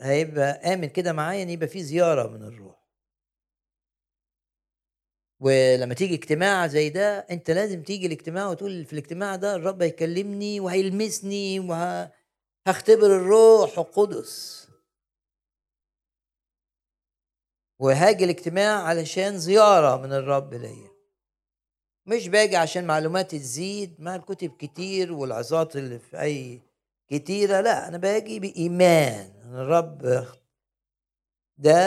[0.00, 0.44] هيبقى
[0.74, 2.82] آمن كده معايا إن يبقى في زيارة من الروح.
[5.43, 10.61] ولما تيجي اجتماع زي ده أنت لازم تيجي الاجتماع وتقول في الاجتماع ده الرب هيكلمني
[10.61, 14.62] وهيلمسني وهختبر الروح القدس.
[17.80, 20.90] وهاجي الاجتماع علشان زيارة من الرب ليا.
[22.07, 26.62] مش باجي عشان معلوماتي تزيد ما الكتب كتير والعظات اللي في أي
[27.09, 30.26] كتيرة لا أنا باجي بإيمان الرب
[31.59, 31.82] ده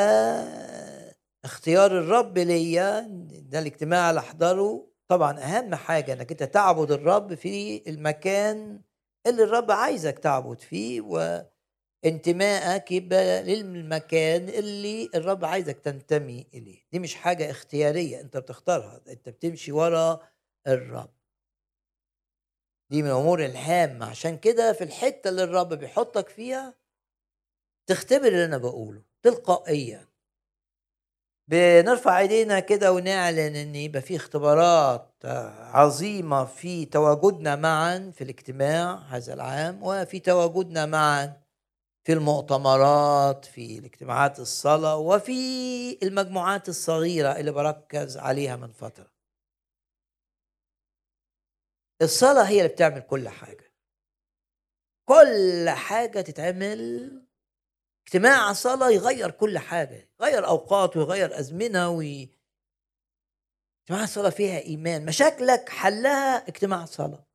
[1.45, 2.99] اختيار الرب ليا
[3.31, 4.87] ده الاجتماع اللي أحضره.
[5.07, 8.81] طبعا أهم حاجة إنك أنت تعبد الرب في المكان
[9.27, 11.41] اللي الرب عايزك تعبد فيه و
[12.05, 16.79] انتمائك يبقى للمكان اللي الرب عايزك تنتمي إليه.
[16.91, 20.19] دي مش حاجة اختيارية أنت بتختارها أنت بتمشي ورا
[20.67, 21.09] الرب.
[22.89, 24.05] دي من الأمور الهامة.
[24.05, 26.73] عشان كده في الحتة اللي الرب بيحطك فيها
[27.87, 30.07] تختبر اللي أنا بقوله تلقائيا.
[31.47, 35.11] بنرفع إيدينا كده ونعلن إن يبقى في اختبارات
[35.73, 41.41] عظيمة في تواجدنا معا في الاجتماع هذا العام وفي تواجدنا معا
[42.03, 45.33] في المؤتمرات في الاجتماعات الصلاة وفي
[46.03, 49.11] المجموعات الصغيرة اللي بركز عليها من فترة.
[52.01, 53.73] الصلاة هي اللي بتعمل كل حاجة.
[55.05, 57.24] كل حاجة تتعمل
[58.05, 62.29] اجتماع صلاة يغير كل حاجة يغير أوقات ويغير أزمنة وي...
[63.81, 65.05] اجتماع الصلاة فيها إيمان.
[65.05, 67.27] مشاكلك حلها اجتماع صلاة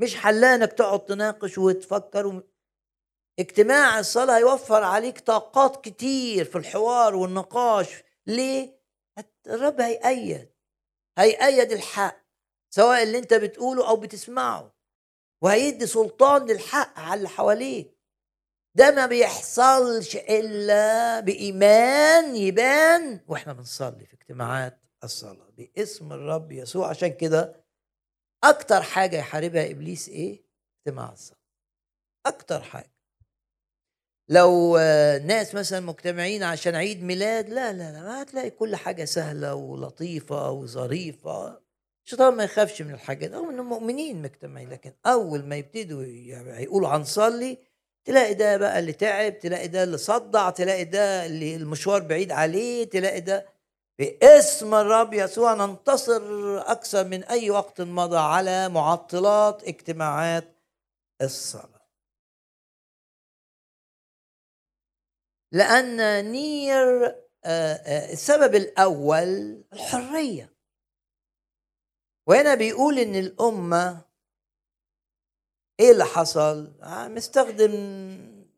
[0.00, 2.42] مش حلها إنك تقعد تناقش وتفكر و...
[3.38, 8.02] اجتماع الصلاة هيوفر عليك طاقات كتير في الحوار والنقاش.
[8.26, 8.84] ليه؟
[9.46, 10.52] الرب هيأيد
[11.18, 12.24] هيأيد الحق
[12.70, 14.74] سواء اللي أنت بتقوله أو بتسمعه
[15.42, 17.93] وهيدي سلطان للحق على اللي حواليك.
[18.76, 23.20] ده ما بيحصلش إلا بإيمان يبان.
[23.28, 26.88] وإحنا بنصلي في اجتماعات الصلاة باسم الرب يسوع.
[26.88, 27.64] عشان كده
[28.44, 30.44] أكتر حاجة يحاربها إبليس إيه؟
[30.78, 31.38] اجتماع الصلاة.
[32.26, 32.94] أكتر حاجة.
[34.28, 34.76] لو
[35.26, 40.50] ناس مثلا مجتمعين عشان عيد ميلاد لا لا لا ما هتلاقي كل حاجة سهلة ولطيفة
[40.50, 41.60] وظريفة.
[42.06, 46.04] الشيطان ما يخافش من الحاجات رغم انهم مؤمنين مجتمعين لكن أول ما يبتدوا
[46.60, 47.58] يقولوا هنصلي
[48.04, 52.84] تلاقي ده بقى اللي تعب تلاقي ده اللي صدع تلاقي ده اللي المشوار بعيد عليه
[52.90, 53.46] تلاقي ده
[53.98, 56.22] باسم الرب يسوع ننتصر
[56.60, 60.56] أكثر من أي وقت مضى على معطلات اجتماعات
[61.22, 61.88] الصلاة.
[65.52, 67.04] لأن نير
[67.44, 70.52] آه، آه، السبب الأول الحرية.
[72.26, 74.04] وهنا بيقول إن الأمة
[75.80, 77.72] إيه اللي حصل؟ آه، مستخدم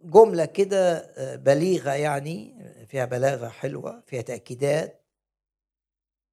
[0.03, 2.57] جملة كده بليغة يعني
[2.89, 5.07] فيها بلاغة حلوة فيها تأكيدات.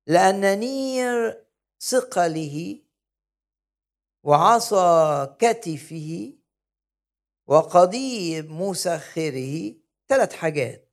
[0.08, 1.46] لأن نير
[1.80, 2.80] ثقله
[4.24, 6.34] وعصا كتفه
[7.48, 9.76] وقضيب مسخره
[10.08, 10.90] ثلاث حاجات.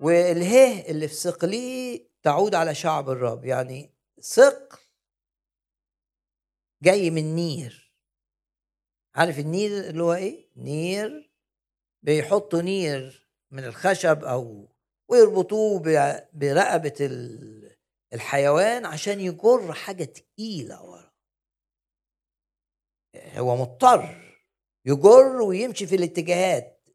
[0.00, 4.78] والهه اللي في ثقله تعود على شعب الرب يعني ثقل
[6.82, 7.81] جاي من نير.
[9.14, 11.30] عارف النير اللي هو إيه؟ نير
[12.02, 14.68] بيحطوا نير من الخشب أو
[15.08, 15.80] ويربطوه
[16.32, 17.10] برقبة
[18.12, 21.12] الحيوان عشان يجر حاجة تقيلة ورا.
[23.16, 24.34] هو مضطر
[24.86, 26.88] يجر ويمشي في الاتجاهات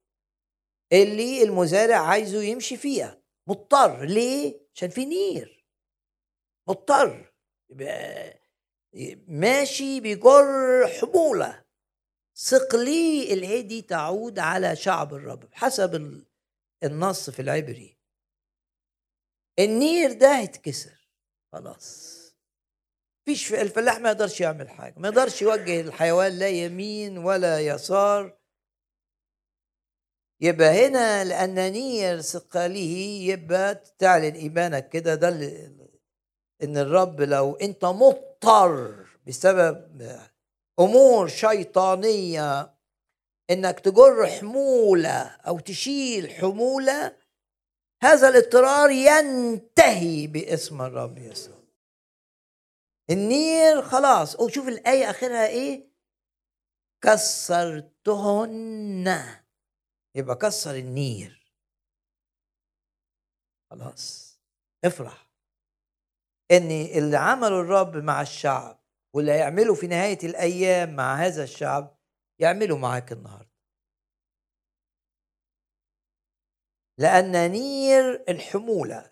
[0.93, 3.21] اللي المزارع عايزه يمشي فيها.
[3.47, 4.05] مضطر.
[4.05, 5.65] ليه؟ عشان في نير.
[6.67, 7.33] مضطر.
[9.27, 11.66] ماشي بيجر حمولة
[12.39, 16.21] ثقلي الهدي تعود على شعب الرب حسب
[16.83, 17.97] النص في العبري.
[19.59, 21.09] النير ده هيتكسر.
[21.53, 22.17] خلاص.
[23.25, 28.37] فيش الفلاح ما يقدرش يعمل حاجة ما يقدرش يوجه الحيوان لا يمين ولا يسار.
[30.41, 35.15] يبقى هنا لأن نير ثقاله يبقى تعلن إيمانك كده.
[35.15, 35.29] ده
[36.63, 40.01] إن الرب لو أنت مضطر بسبب
[40.79, 42.77] أمور شيطانية
[43.49, 47.17] إنك تجر حمولة أو تشيل حمولة
[48.03, 51.57] هذا الاضطرار ينتهي باسم الرب يسوع.
[53.09, 54.39] النير خلاص.
[54.39, 55.91] وشوف الآية آخرها إيه؟
[57.03, 58.55] كسرتهن.
[60.15, 61.53] يبقى كسر النير
[63.71, 64.39] خلاص.
[64.85, 65.31] افرح.
[66.51, 68.86] ان اللي عمله الرب مع الشعب.
[69.13, 71.97] واللي هيعمله في نهاية الأيام مع هذا الشعب
[72.39, 73.51] يعمله معاك النهاردة.
[76.99, 79.11] لأن نير الحمولة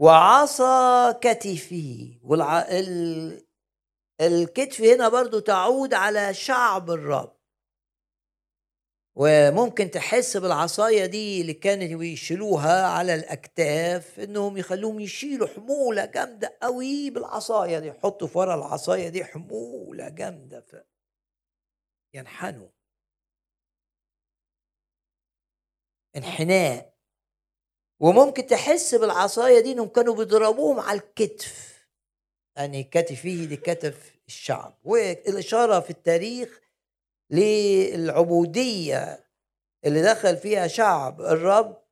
[0.00, 2.58] وعصا كتفه والع...
[2.58, 3.46] ال...
[4.20, 7.39] الكتف هنا برضو تعود على شعب الرب.
[9.22, 17.10] وممكن تحس بالعصاية دي اللي كانوا يشيلوها على الأكتاف إنهم يخلوهم يشيلوا حمولة جامدة قوي
[17.10, 17.86] بالعصاية دي.
[17.88, 20.76] يحطوا في ورا العصاية دي حمولة جامدة ف...
[22.14, 22.68] ينحنوا.
[26.16, 26.94] انحناء.
[28.00, 31.80] وممكن تحس بالعصاية دي إنهم كانوا بيضربوهم على الكتف.
[32.56, 34.78] يعني كتفه لكتف الشعب.
[34.84, 36.60] والإشارة في التاريخ
[37.30, 39.26] للعبودية
[39.84, 41.82] اللي دخل فيها شعب الرب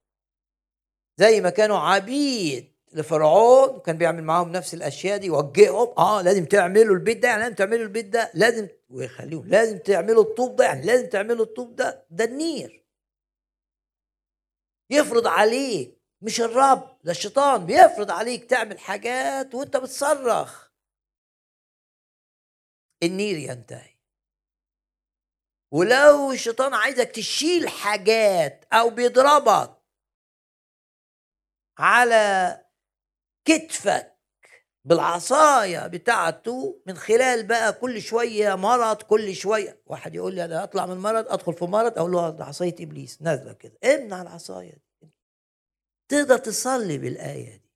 [1.17, 5.95] زي ما كانوا عبيد لفرعون كان بيعمل معاهم نفس الأشياء دي يوجههم.
[5.99, 10.57] آه لازم تعملوا البيت ده يعني لازم تعملوا البيت ده لازم ويخليهم لازم تعملوا الطوب
[10.57, 12.85] ده يعني لازم تعملوا الطوب ده ده النير.
[14.91, 20.69] يفرض عليك مش الرب ده الشيطان بيفرض عليك تعمل حاجات وانت بتصرخ.
[23.03, 23.98] النير ينتهي.
[25.73, 29.79] ولو الشيطان عايزك تشيل حاجات أو بيضربك
[31.79, 32.65] على
[33.45, 34.19] كتفك
[34.85, 39.83] بالعصاية بتاعته من خلال بقى كل شوية مرض كل شوية.
[39.87, 43.23] واحد يقول لي أنا أطلع من مرض أدخل في مرض أقول له ده عصاية إبليس
[43.23, 43.79] نازلة كده.
[43.85, 44.73] امنع العصاية
[45.03, 45.11] دي.
[46.11, 47.69] تقدر تصلي بالآية دي.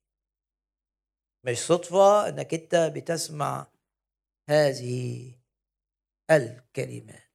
[1.44, 3.66] مش صدفة أنك أنت بتسمع
[4.51, 5.32] هذه
[6.31, 7.31] الكلمات.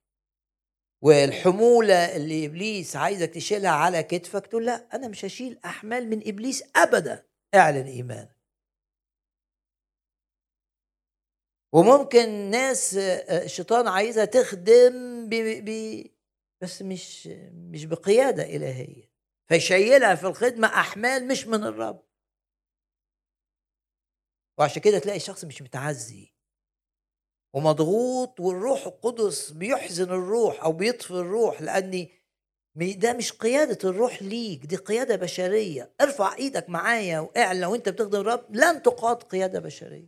[1.01, 6.63] والحمولة اللي إبليس عايزك تشيلها على كتفك تقول لا أنا مش هشيل أحمال من إبليس
[6.75, 7.25] أبدا.
[7.55, 8.37] اعلن إيمانك.
[11.73, 16.13] وممكن ناس آه، الشيطان عايزها تخدم بي بي
[16.61, 19.11] بس مش مش بقيادة إلهية.
[19.47, 22.03] فيشيلها في الخدمة أحمال مش من الرب.
[24.59, 26.36] وعشان كده تلاقي شخص مش متعزي.
[27.53, 32.11] ومضغوط والروح القدس بيحزن الروح أو بيطفي الروح لأني
[32.75, 35.93] ده مش قيادة الروح ليك دي قيادة بشرية.
[36.01, 40.07] ارفع إيدك معايا واعلى وانت بتخدم الرب لن تقاد قيادة بشرية.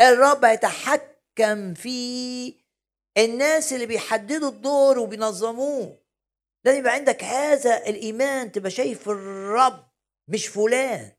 [0.00, 2.54] الرب هيتحكم في
[3.18, 5.98] الناس اللي بيحددوا الدور وبينظموه.
[6.64, 9.86] لازم يبقى عندك هذا الإيمان تبقى شايف الرب
[10.28, 11.12] مش فلان.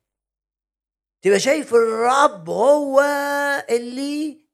[1.23, 3.01] تبقى شايف الرب هو
[3.69, 4.46] اللي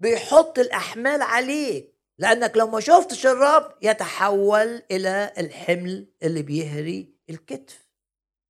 [0.00, 7.88] بيحط الأحمال عليك لأنك لو ما شفتش الرب يتحول إلى الحمل اللي بيهري الكتف.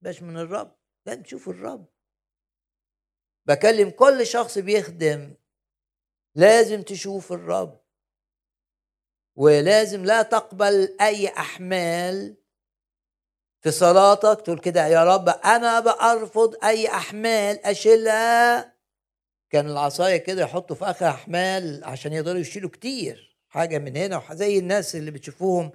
[0.02, 1.86] باش من الرب لازم تشوف الرب.
[3.46, 5.34] بكلم كل شخص بيخدم
[6.34, 7.80] لازم تشوف الرب.
[9.36, 12.36] ولازم لا تقبل أي أحمال
[13.60, 18.69] في صلاتك تقول كده يا رب أنا برفض أي أحمال أشيلها
[19.50, 24.58] كان العصاية كده يحطوا في آخر أحمال عشان يقدروا يشيلوا كتير حاجة من هنا زي
[24.58, 25.72] الناس اللي بتشوفوهم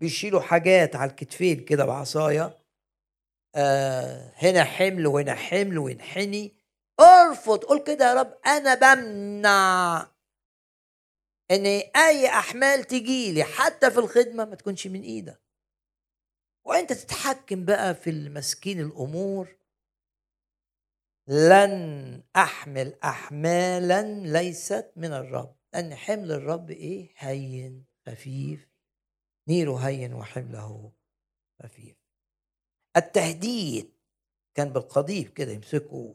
[0.00, 2.58] بيشيلوا حاجات على الكتفين كده بعصاية.
[3.54, 6.56] آه هنا حمل وهنا حمل وينحني.
[7.00, 10.06] أرفض قول كده يا رب أنا بمنع
[11.50, 11.66] إن
[11.96, 15.42] أي أحمال تجي لي حتى في الخدمة ما تكونش من إيدك.
[16.64, 19.56] وأنت تتحكم بقى في المسكين الأمور
[21.28, 25.56] لن أحمل احمالا ليست من الرب.
[25.74, 28.68] لأن حمل الرب إيه؟ هين خفيف.
[29.48, 30.92] نيره هين وحمله
[31.62, 31.96] خفيف.
[32.96, 33.92] التهديد
[34.54, 36.14] كان بالقضيب كده يمسكوا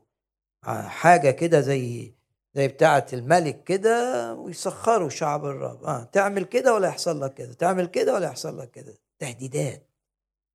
[0.66, 2.14] حاجة كده زي
[2.54, 5.84] زي بتاعة الملك كده ويسخروا شعب الرب.
[5.84, 9.88] آه تعمل كده ولا يحصل لك كده؟ تعمل كده ولا يحصل لك كده؟ تهديدات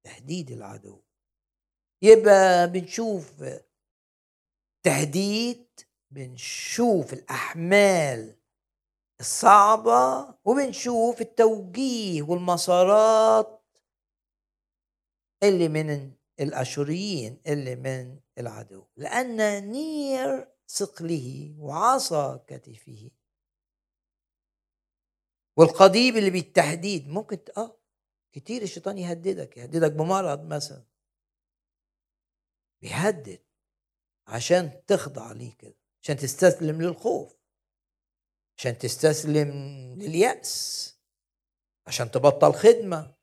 [0.06, 1.02] تهديد العدو.
[2.02, 3.44] يبقى بنشوف
[4.82, 5.80] تهديد
[6.10, 8.36] بنشوف الأحمال
[9.20, 13.62] الصعبة وبنشوف التوجيه والمسارات
[15.42, 18.84] اللي من الأشوريين اللي من العدو.
[18.96, 23.10] لأن نير ثقله وعصا كتفه.
[25.56, 27.78] والقضيب اللي بالتحديد ممكن آه
[28.32, 30.84] كتير الشيطان يهددك يهددك بمرض مثلا.
[32.82, 33.42] بيهدد.
[34.26, 37.36] عشان تخضع ليه كده عشان تستسلم للخوف
[38.58, 39.48] عشان تستسلم
[39.98, 40.88] لليأس
[41.86, 43.16] عشان تبطل خدمة.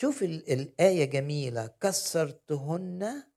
[0.00, 3.32] شوف الآية جميلة كسرتهن.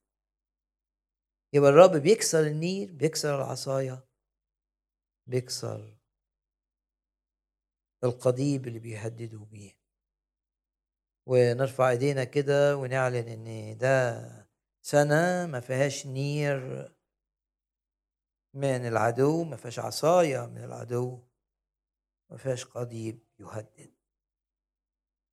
[1.52, 4.08] يبقى الرب بيكسر النير بيكسر العصاية
[5.26, 5.98] بيكسر
[8.04, 9.78] القضيب اللي بيهددوا بيه
[11.26, 14.20] ونرفع إيدينا كده ونعلن إن ده
[14.82, 16.92] سنة ما فيهاش نير
[18.54, 21.22] من العدو ما فيهاش عصاية من العدو
[22.30, 23.94] ما فيهاش قضيب يهدد.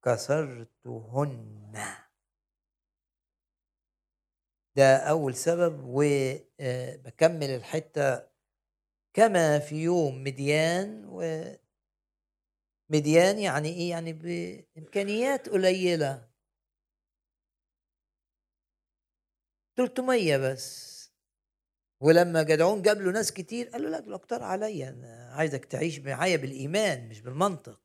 [0.04, 1.74] كسرتهن.
[4.76, 8.28] ده أول سبب وبكمل الحتة
[9.14, 11.06] كما في يوم مديان
[12.94, 16.28] مديان يعني إيه؟ يعني بامكانيات قليلة.
[19.78, 20.94] 300 بس.
[22.02, 26.00] ولما جدعون جاب له ناس كتير قال له لا دول أكتر عليا أنا عايزك تعيش
[26.00, 27.80] معايا بالإيمان مش بالمنطق.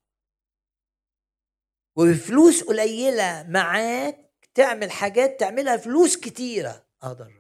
[1.97, 6.87] وبفلوس قليلة معاك تعمل حاجات تعملها فلوس كتيرة.
[7.03, 7.31] أقدر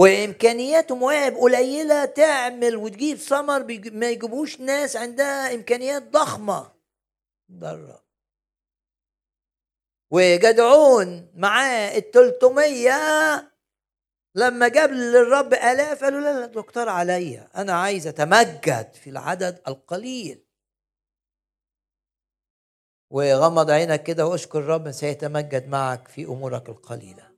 [0.00, 6.72] وإمكانيات ومواهب قليلة تعمل وتجيب ثمر ما يجيبوش ناس عندها إمكانيات ضخمة.
[7.48, 8.04] بره
[10.12, 13.50] وجدعون معاه ال 300
[14.34, 20.46] لما جاب للرب آلاف قالوا لا لا دكتور عليا أنا عايز أتمجد في العدد القليل.
[23.10, 27.29] وغمض عينك كده واشكر الرب سيتمجد معك في أمورك القليلة.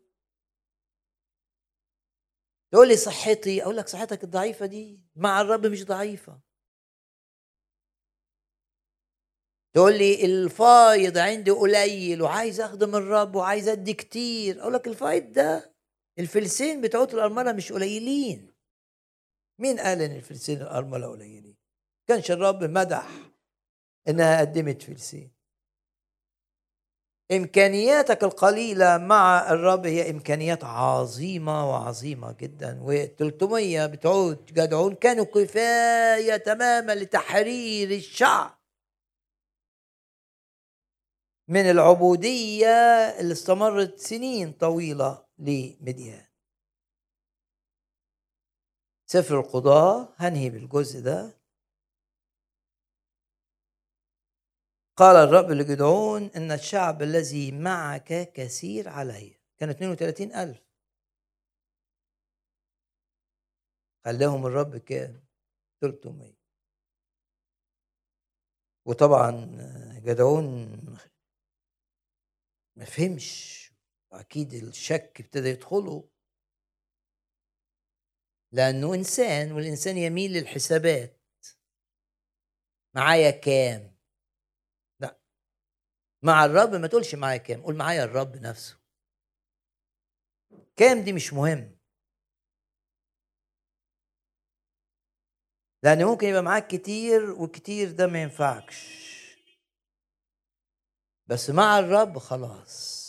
[2.72, 6.40] تقول لي صحتي أقول لك صحتك الضعيفة دي مع الرب مش ضعيفة.
[9.74, 14.60] تقول لي الفايض عندي قليل وعايز أخدم الرب وعايز أدي كتير.
[14.62, 15.74] أقول لك الفايض ده
[16.18, 18.52] الفلسين بتوعت الأرملة مش قليلين.
[19.58, 21.56] مين قال إن الفلسين الأرملة قليلين؟
[22.08, 23.08] كانش الرب مدح
[24.08, 25.31] إنها قدمت فلسين.
[27.32, 32.80] إمكانياتك القليلة مع الرب هي إمكانيات عظيمة وعظيمة جدا.
[32.86, 38.58] و300 بتوع جدعون كانوا كفاية تماما لتحرير الشعب
[41.48, 42.66] من العبودية
[43.20, 46.26] اللي استمرت سنين طويلة لمديان.
[49.06, 51.41] سفر القضاة هنهي بالجزء ده.
[55.02, 59.40] قال الرب لجدعون إن الشعب الذي معك كثير علي.
[59.58, 60.62] كان 32 ألف.
[64.04, 65.24] خلاهم الرب كام؟
[65.80, 66.36] 300
[68.86, 69.30] وطبعا
[70.04, 70.68] جدعون
[72.76, 73.62] ما فهمش.
[74.12, 76.08] واكيد الشك ابتدى يدخله.
[78.52, 81.20] لأنه إنسان والإنسان يميل للحسابات.
[82.94, 83.91] معايا كام؟
[86.22, 88.78] مع الرب ما تقولش معايا كام قول معايا الرب نفسه.
[90.76, 91.78] كام دي مش مهم.
[95.82, 99.02] لأن ممكن يبقى معاك كتير وكتير ده ما ينفعكش.
[101.26, 103.02] بس مع الرب خلاص.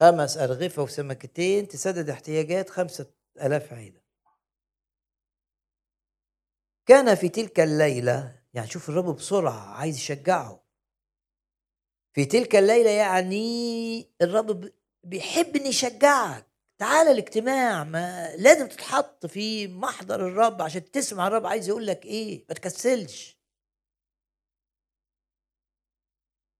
[0.00, 3.12] خمس أرغفة وسمكتين تسدد احتياجات خمسة
[3.42, 4.00] ألاف عيلة.
[6.86, 10.65] كان في تلك الليلة يعني شوف الرب بسرعة عايز يشجعه.
[12.16, 14.72] في تلك الليلة يعني الرب
[15.04, 16.46] بيحب ان يشجعك.
[16.78, 22.44] تعال الاجتماع ما لازم تتحط في محضر الرب عشان تسمع الرب عايز يقول لك إيه
[22.48, 23.38] ما تكسلش.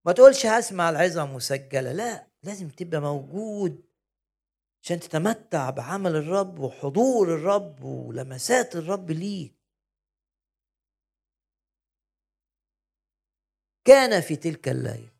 [0.05, 3.87] ما تقولش هسمع العظة مسجلة لا لازم تبقى موجود
[4.83, 9.57] عشان تتمتع بعمل الرب وحضور الرب ولمسات الرب ليك.
[13.85, 15.16] كان في تلك الليل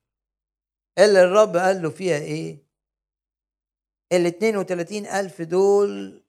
[0.97, 2.67] اللي الرب قال له فيها إيه؟
[4.13, 6.23] ال 32 ألف دول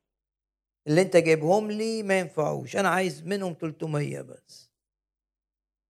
[0.86, 2.76] اللي أنت جايبهم لي ما ينفعوش.
[2.76, 4.70] أنا عايز منهم 300 بس.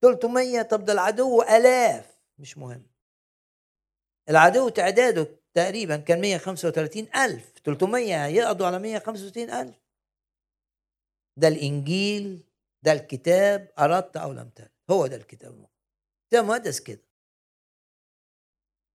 [0.02, 2.18] 300 طب ده العدو آلاف.
[2.38, 2.86] مش مهم.
[4.28, 7.52] العدو تعداده تقريبا كان 135 ألف.
[7.64, 9.76] 300 يقضوا على 135 ألف.
[11.36, 12.44] ده الإنجيل
[12.82, 14.70] ده الكتاب أردت أو لم ترد.
[14.90, 15.52] هو ده الكتاب.
[15.52, 15.72] المقدس
[16.32, 17.07] ده مقدس كده.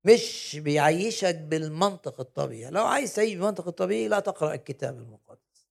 [0.05, 2.71] مش بيعيشك بالمنطق الطبيعي.
[2.71, 5.69] لو عايز تعيش بالمنطق الطبيعي لا تقرأ الكتاب المقدس.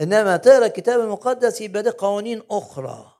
[0.00, 3.14] إنما تقرأ الكتاب المقدس يبقى ده قوانين أخرى.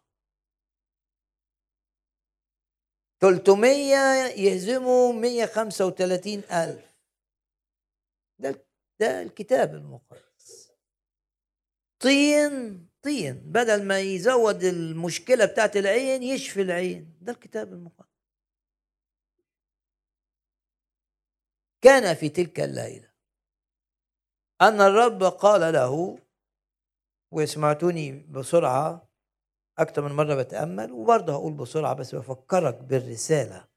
[3.20, 3.96] 300
[4.36, 6.94] يهزموا 135 ألف.
[8.38, 8.66] ده
[9.00, 10.72] ده الكتاب المقدس.
[12.00, 17.18] طين طين بدل ما يزود المشكلة بتاعت العين يشفي العين.
[17.20, 18.08] ده الكتاب المقدس.
[21.82, 23.12] كان في تلك الليلة.
[24.60, 26.18] أن الرب قال له
[27.32, 29.08] وسمعتوني بسرعة
[29.78, 33.68] أكتر من مرة بتأمل وبرضه هقول بسرعة بس بفكرك بالرسالة.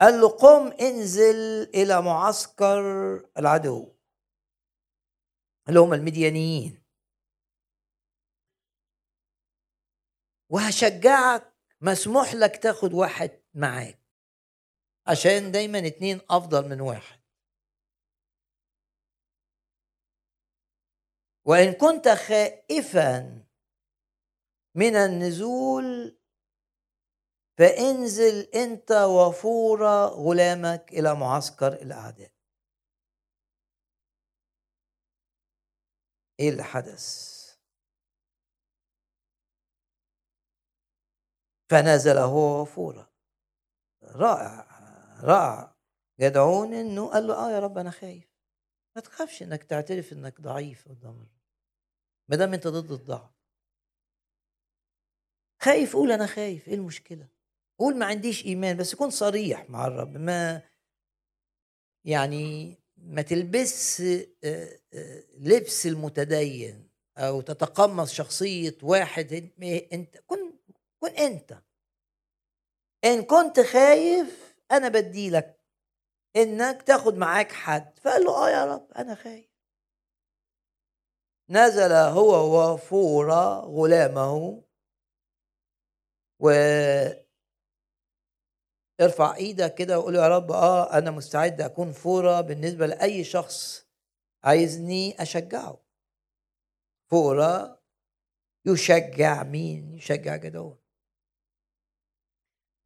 [0.00, 2.80] قال له قم انزل إلى معسكر
[3.38, 3.92] العدو.
[5.68, 6.79] اللي هم المديانيين.
[10.50, 14.00] وهشجعك مسموح لك تاخد واحد معاك.
[15.06, 17.20] عشان دايما اتنين أفضل من واحد.
[21.44, 23.44] وإن كنت خائفا
[24.74, 26.18] من النزول
[27.58, 32.32] فانزل أنت وفور غلامك إلى معسكر الأعداء.
[36.40, 37.39] إيه اللي حدث
[41.70, 43.06] فنزل هو وفورا
[44.04, 44.66] رائع
[45.22, 45.76] رائع.
[46.20, 48.30] جدعون إنه قال له آه يا رب أنا خايف.
[48.96, 51.26] ما تخافش إنك تعترف إنك ضعيف قدام
[52.30, 53.30] ما دام أنت ضد الضعف.
[55.62, 56.68] خايف قول أنا خايف.
[56.68, 57.28] إيه المشكلة؟
[57.78, 60.16] قول ما عنديش إيمان بس كن صريح مع الرب.
[60.16, 60.62] ما
[62.04, 64.26] يعني ما تلبس آه،
[64.94, 69.52] آه، لبس المتدين أو تتقمص شخصية واحد.
[69.92, 70.49] انت كن
[71.00, 71.62] كن أنت.
[73.04, 75.60] إن كنت خايف أنا بدي لك.
[76.36, 77.98] إنك تاخد معاك حد.
[77.98, 79.50] فقال له آه يا رب أنا خايف.
[81.50, 83.32] نزل هو وفور
[83.64, 84.62] غلامه.
[86.40, 86.50] و
[89.00, 93.86] ارفع إيدك كده وقول يا رب آه أنا مستعد أكون فورة بالنسبة لأي شخص
[94.44, 95.80] عايزني أشجعه.
[97.10, 97.80] فورة
[98.66, 100.79] يشجع مين؟ يشجع جدعون.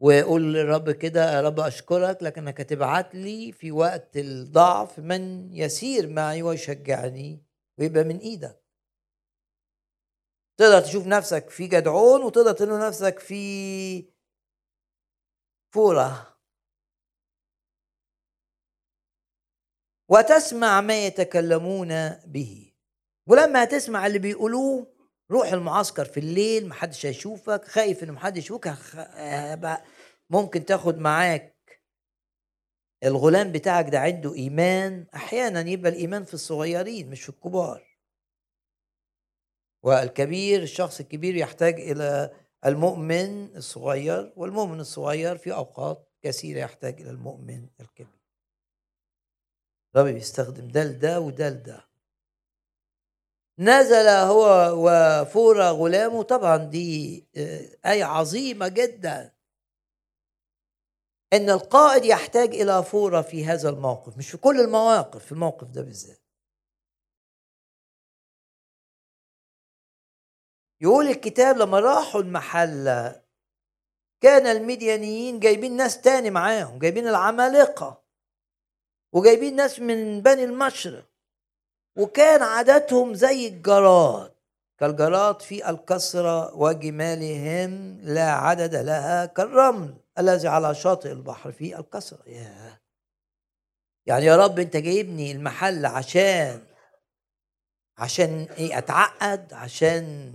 [0.00, 6.42] وقول للرب كده يا رب أشكرك لكنك تبعت لي في وقت الضعف من يسير معي
[6.42, 7.44] ويشجعني
[7.78, 8.64] ويبقى من إيدك.
[10.56, 14.14] تقدر تشوف نفسك في جدعون وتقدر تشوف نفسك في
[15.74, 16.38] فورة.
[20.08, 22.72] وتسمع ما يتكلمون به.
[23.26, 24.93] ولما تسمع اللي بيقولوه
[25.30, 28.74] روح المعسكر في الليل محدش هيشوفك خايف إن محدش يشوفك
[30.30, 31.54] ممكن تاخد معاك
[33.04, 37.94] الغلام بتاعك ده عنده إيمان أحيانا يبقى الإيمان في الصغيرين مش في الكبار.
[39.82, 42.30] والكبير الشخص الكبير يحتاج إلى
[42.66, 48.20] المؤمن الصغير والمؤمن الصغير في أوقات كثيرة يحتاج إلى المؤمن الكبير.
[49.96, 51.84] الرب بيستخدم ده لده وده لده.
[53.58, 56.22] نزل هو وفور غلامه.
[56.22, 59.34] طبعا دي آه، آية عظيمة جدا.
[61.32, 65.82] إن القائد يحتاج إلى فوره في هذا الموقف مش في كل المواقف في الموقف ده
[65.82, 66.20] بالذات.
[70.80, 73.24] يقول الكتاب لما راحوا المحله
[74.20, 78.04] كان المديانيين جايبين ناس تاني معاهم جايبين العمالقة
[79.12, 81.13] وجايبين ناس من بني المشرق.
[81.96, 84.34] وكان عاداتهم زي الجراد
[84.80, 92.22] كالجراد في الكسرة وجمالهم لا عدد لها كالرمل الذي على شاطئ البحر في الكسرة.
[92.26, 92.80] ياه!
[94.06, 96.60] يعني يا رب انت جايبني المحل عشان
[97.98, 100.32] عشان إيه أتعقد عشان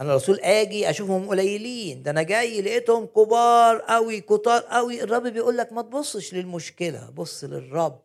[0.00, 2.02] أنا الرسول آجي أشوفهم قليلين.
[2.02, 7.44] ده أنا جاي لقيتهم كبار قوي كتار قوي الرب بيقول لك ما تبصش للمشكلة بص
[7.44, 8.02] للرب.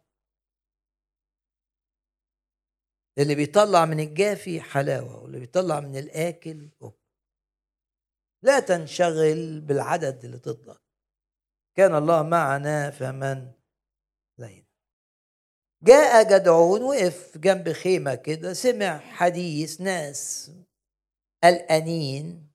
[3.18, 6.98] اللي بيطلع من الجافي حلاوة واللي بيطلع من الآكل أوه.
[8.44, 10.82] لا تنشغل بالعدد اللي ضدك
[11.78, 13.52] كان الله معنا فمن
[14.38, 14.66] لينا
[15.84, 20.52] جاء جدعون وقف جنب خيمة كده سمع حديث ناس
[21.44, 22.52] قلقانين.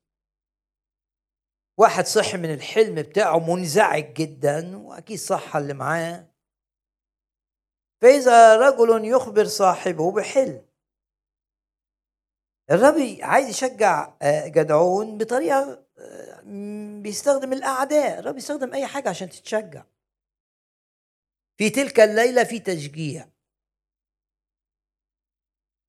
[1.79, 6.30] واحد صحي من الحلم بتاعه منزعج جدا وأكيد صح اللي معاه.
[8.01, 10.67] فإذا رجل يخبر صاحبه بحلم.
[12.71, 16.41] الرب عايز يشجع آه، جدعون بطريقة آه،
[17.03, 18.19] بيستخدم الأعداء.
[18.19, 19.85] الرب بيستخدم أي حاجة عشان تتشجع.
[21.59, 23.29] في تلك الليلة في تشجيع.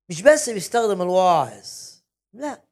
[0.09, 1.69] مش بس بيستخدم الواعظ
[2.33, 2.63] لا.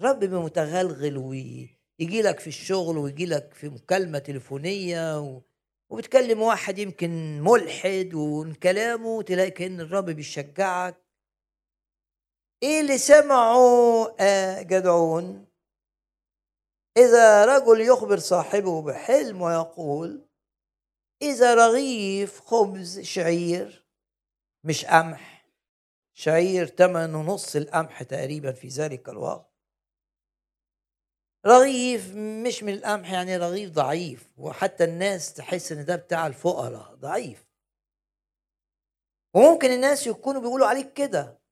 [0.00, 5.40] رب متغلغل ويجي لك في الشغل ويجي لك في مكالمة تليفونية و...
[5.92, 11.02] وبتكلم واحد يمكن ملحد وكلامه تلاقي كأن الرب بيشجعك.
[12.62, 15.46] إيه اللي سمعه؟ آه جدعون
[16.96, 20.28] إذا رجل يخبر صاحبه بحلم ويقول
[21.22, 23.86] إذا رغيف خبز شعير
[24.64, 25.48] مش قمح
[26.14, 29.51] شعير تمن نص القمح تقريبا في ذلك الوقت.
[31.46, 34.38] رغيف مش من القمح يعني رغيف ضعيف.
[34.38, 37.46] وحتى الناس تحس إن ده بتاع الفقراء ضعيف.
[39.34, 41.42] وممكن الناس يكونوا بيقولوا عليك كده.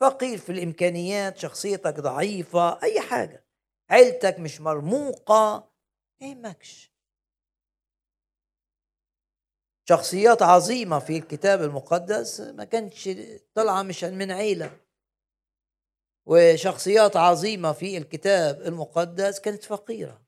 [0.00, 3.46] فقير في الإمكانيات شخصيتك ضعيفة أي حاجة.
[3.90, 5.70] عيلتك مش مرموقة
[6.20, 6.90] يهمكش.
[9.88, 13.10] شخصيات عظيمة في الكتاب المقدس ما كانتش
[13.54, 14.80] طالعة مش من عيلة.
[16.30, 20.22] وشخصيات عظيمة في الكتاب المقدس كانت فقيرة.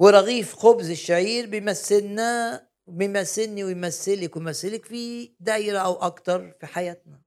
[0.00, 7.22] ورغيف خبز الشعير بيمثلنا بيمثلني ويمثلك ويمثلك في دايرة أو أكتر في حياتنا.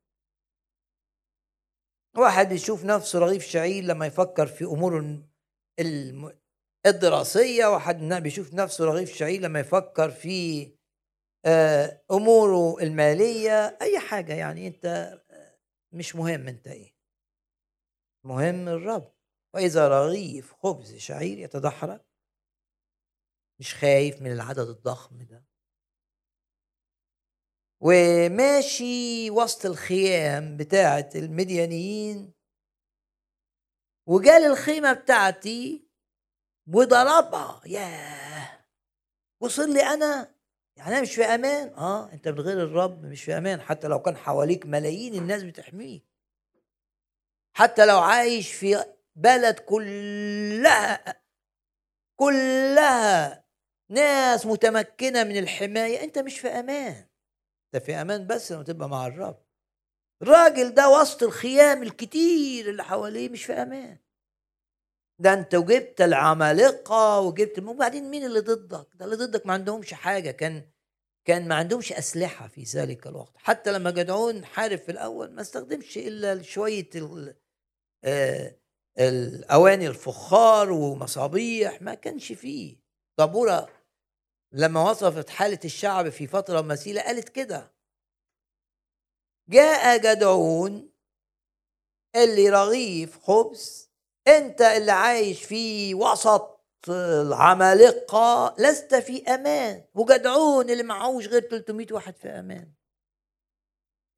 [2.18, 5.20] واحد بيشوف نفسه رغيف شعير لما يفكر في امور
[6.86, 10.68] الدراسية واحد بيشوف نفسه رغيف شعير لما يفكر في
[11.46, 15.20] آه، أموره المالية أي حاجة يعني أنت
[15.92, 16.96] مش مهم أنت إيه.
[18.24, 19.14] مهم الرب.
[19.54, 22.02] وإذا رغيف خبز شعير يتدحرج
[23.60, 25.46] مش خايف من العدد الضخم ده.
[27.82, 32.34] وماشي وسط الخيام بتاعة المديانيين
[34.08, 35.90] وجال الخيمة بتاعتي
[36.68, 37.62] وضربها.
[37.66, 38.66] ياه!
[39.42, 40.39] وصل لي أنا
[40.80, 41.74] يعني أنا مش في أمان.
[41.74, 43.62] آه أنت من غير الرب مش في أمان.
[43.62, 46.06] حتى لو كان حواليك ملايين الناس بتحميك.
[47.58, 48.86] حتى لو عايش في
[49.16, 51.04] بلد كلها
[52.20, 53.44] كلها
[53.90, 57.06] ناس متمكنة من الحماية أنت مش في أمان.
[57.76, 59.46] أنت في أمان بس لما تبقى مع الرب.
[60.22, 63.98] الراجل ده وسط الخيام الكتير اللي حواليه مش في أمان.
[65.20, 70.32] ده انت وجبت العمالقة وجبت وبعدين مين اللي ضدك؟ ده اللي ضدك ما عندهمش حاجة
[70.32, 70.70] كان
[71.26, 73.34] كان ما عندهمش أسلحة في ذلك الوقت.
[73.38, 76.90] حتى لما جدعون حارب في الأول ما استخدمش إلا شوية
[78.04, 78.56] آه
[79.00, 82.78] الأواني الفخار ومصابيح ما كانش فيه.
[83.18, 83.70] طابورة
[84.54, 87.72] لما وصفت حالة الشعب في فترة مثيله قالت كده.
[89.50, 90.92] جاء جدعون
[92.16, 93.89] اللي رغيف خبز
[94.38, 99.86] أنت اللي عايش في وسط العمالقة لست في أمان.
[99.96, 102.74] وجدعون اللي معهوش غير 300 واحد في أمان.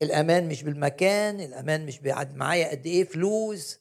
[0.02, 3.80] الأمان مش بالمكان الأمان مش بعد معايا قد إيه فلوس.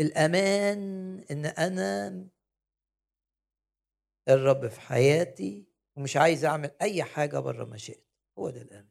[0.00, 0.78] الأمان
[1.30, 2.26] إن أنا
[4.28, 5.66] الرب في حياتي
[5.96, 8.06] ومش عايز أعمل أي حاجة بره مشيئته
[8.38, 8.88] هو ده الأمان.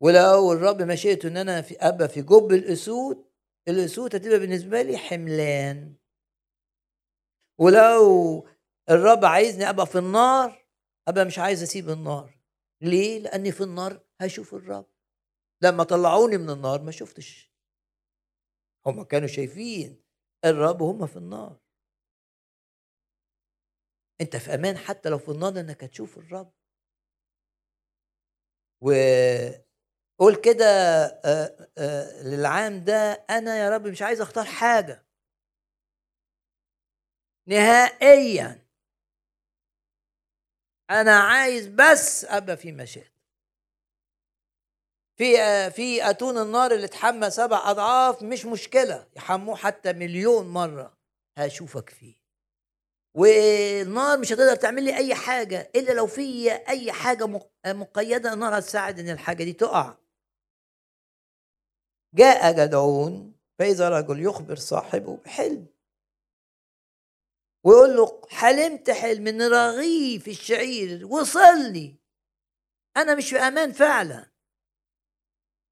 [0.00, 3.31] ولو الرب مشيئته إن أنا في أبقى في جب الأسود
[3.68, 5.96] الأسود هتبقى بالنسبة لي حملان.
[7.60, 8.38] ولو
[8.90, 10.66] الرب عايزني أبقى في النار
[11.08, 12.38] أبقى مش عايز أسيب النار.
[12.80, 14.86] ليه؟ لأني في النار هشوف الرب.
[15.62, 17.52] لما طلعوني من النار ما شفتش.
[18.86, 20.02] هم كانوا شايفين
[20.44, 21.60] الرب وهم في النار.
[24.20, 26.52] أنت في أمان حتى لو في النار انك هتشوف الرب.
[30.18, 30.64] وقول كده
[32.24, 35.06] للعام ده أنا يا رب مش عايز أختار حاجة.
[37.48, 38.66] نهائيا.
[40.90, 43.12] أنا عايز بس أبقى في مشاهد
[45.18, 45.34] في
[45.70, 50.98] في أتون النار اللي اتحمى سبع أضعاف مش مشكلة يحموه حتى مليون مرة.
[51.38, 52.22] هشوفك فيه.
[53.16, 57.26] والنار مش هتقدر تعمل لي أي حاجة إلا لو في أي حاجة
[57.66, 60.01] مقيدة النار هتساعد إن الحاجة دي تقع.
[62.14, 65.66] جاء جدعون فإذا رجل يخبر صاحبه بحلم
[67.64, 71.96] ويقول له حلمت حلم إن رغيف الشعير وصل لي
[72.96, 74.32] أنا مش في أمان فعلا.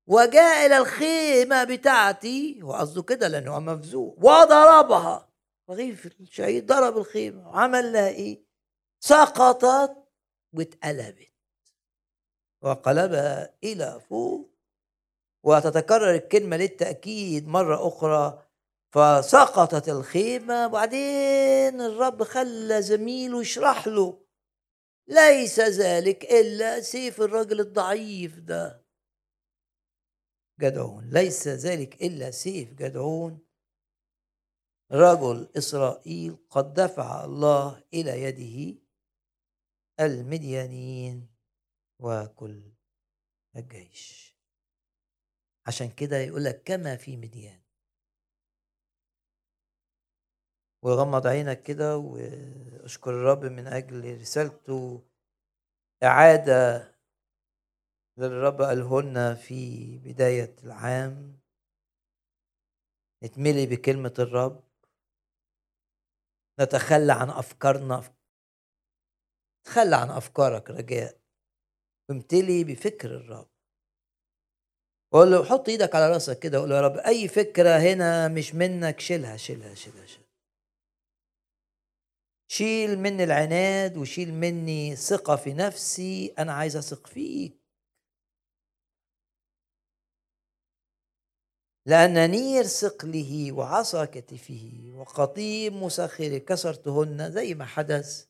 [0.06, 5.32] وجاء إلى الخيمة بتاعتي وقصده كده لأنه مفزوع وضربها.
[5.70, 8.44] رغيف الشعير ضرب الخيمة وعمل لها إيه؟
[9.00, 9.96] سقطت
[10.52, 11.32] واتقلبت.
[12.62, 14.49] وقلبها إلى فوق
[15.42, 18.46] وتتكرر الكلمة للتأكيد مرة أخرى
[18.92, 20.66] فسقطت الخيمة.
[20.66, 24.26] وبعدين الرب خلى زميله يشرح له
[25.08, 28.86] ليس ذلك إلا سيف الرجل الضعيف ده.
[30.60, 33.38] جدعون ليس ذلك إلا سيف جدعون.
[34.92, 38.80] رجل إسرائيل قد دفع الله إلى يده
[40.00, 41.28] المديانين
[41.98, 42.72] وكل
[43.56, 44.39] الجيش.
[45.66, 47.60] عشان كده يقول لك كما في مديان.
[50.82, 55.02] وغمض عينك كده واشكر الرب من أجل رسالته.
[56.02, 56.90] إعادة
[58.18, 61.40] للرب قاله لنا في بداية العام.
[63.24, 64.64] نتملي بكلمة الرب.
[66.60, 68.14] نتخلى عن أفكارنا.
[69.64, 71.20] تخلى عن أفكارك رجاء.
[72.08, 73.49] وامتلي بفكر الرب.
[75.12, 78.54] وقول له حط إيدك على راسك كده وقول له يا رب أي فكرة هنا مش
[78.54, 80.30] منك شيلها شيلها شيلها, شيلها.
[82.50, 87.60] شيل مني العناد وشيل مني ثقة في نفسي أنا عايز أثق فيك
[91.86, 98.26] لأن نير ثقله وعصا كتفه وقطيب مسخر كسرتهن زي ما حدث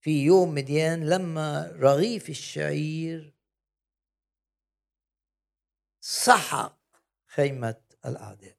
[0.00, 3.37] في يوم مديان لما رغيف الشعير
[6.10, 6.78] سحق
[7.26, 8.56] خيمة الأعداء.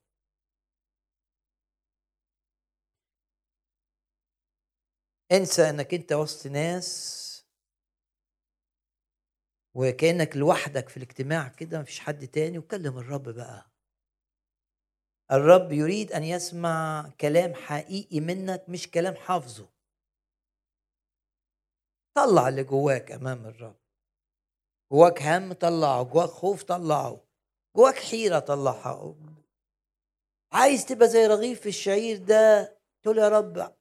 [5.32, 7.46] انسى إنك أنت وسط ناس
[9.76, 13.72] وكأنك لوحدك في الاجتماع كده مفيش حد تاني وكلم الرب بقى.
[15.32, 19.70] الرب يريد أن يسمع كلام حقيقي منك مش كلام حافظه.
[22.14, 23.80] طلع اللي جواك أمام الرب.
[24.92, 27.29] جواك هم طلعه جواك خوف طلعه.
[27.76, 29.16] جواك حيرة طلعها.
[30.52, 33.76] عايز تبقى زي رغيف الشعير ده تقول يا رب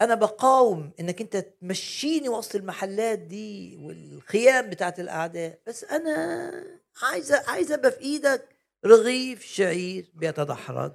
[0.00, 7.74] أنا بقاوم إنك أنت تمشيني وسط المحلات دي والخيام بتاعت الأعداء بس أنا عايزه عايزه
[7.74, 10.92] أبقى في إيدك رغيف شعير بيتدحرج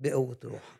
[0.00, 0.78] بقوة روحك.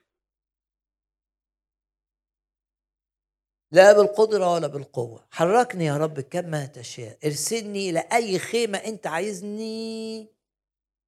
[3.73, 5.27] لا بالقدرة ولا بالقوة.
[5.31, 7.19] حركني يا رب كما تشاء.
[7.25, 10.38] ارسلني إلى أي خيمة أنت عايزني.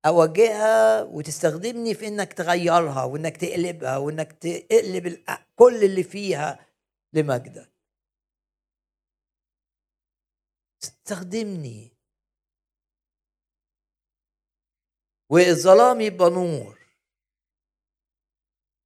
[0.06, 5.24] اواجهها وتستخدمني في إنك تغيرها وإنك تقلبها وإنك تقلب
[5.56, 6.66] كل اللي فيها
[7.12, 7.72] لمجدك.
[10.82, 11.92] استخدمني.
[15.30, 16.80] والظلام يبقى نور.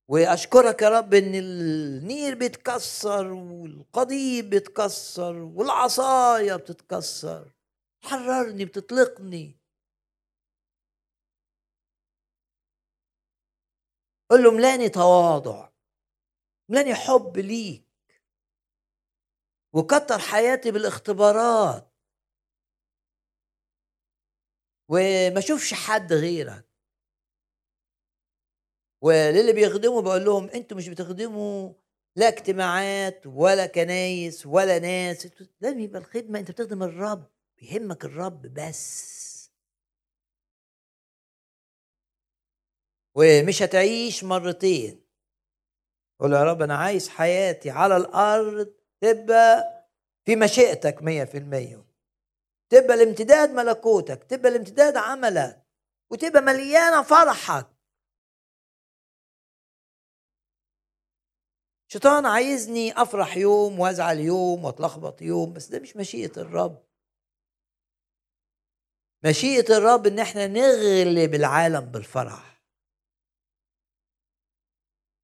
[0.09, 7.53] وأشكرك يا رب إن النير بيتكسر والقضيب بيتكسر والعصاية بتتكسر.
[8.05, 9.64] حررني بتطلقني.
[14.30, 15.68] قل له ملاني تواضع
[16.68, 17.84] ملاني حب ليك.
[19.72, 21.92] وكتر حياتي بالاختبارات.
[24.88, 26.68] وما أشوفش حد غيرك.
[29.02, 31.72] وللي بيخدموا بقول لهم أنتوا مش بتخدموا
[32.16, 35.28] لا اجتماعات ولا كنايس ولا ناس.
[35.60, 39.14] لازم يبقى الخدمة أنت بتخدم الرب بيهمك الرب بس.
[43.15, 45.05] ومش هتعيش مرتين.
[46.20, 49.74] قول يا رب أنا عايز حياتي على الأرض تبقى
[50.24, 51.85] في مشيئتك مية في المية
[52.69, 55.65] تبقى الامتداد ملكوتك تبقى الامتداد عملك
[56.11, 57.66] وتبقى مليانة فرحك.
[61.89, 66.85] شيطان عايزني أفرح يوم وأزعل يوم وأتلخبط يوم بس ده مش مشيئة الرب.
[69.24, 72.53] مشيئة الرب إن إحنا نغلب العالم بالفرح.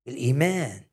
[0.07, 0.85] بالايمان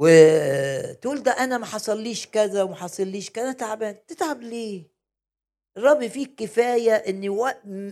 [0.00, 4.06] وتقول ده أنا ما حصليش كذا وما حصليش كذا تعبان.
[4.06, 4.90] تتعب ليه؟
[5.76, 7.44] الرب فيك كفاية إن و...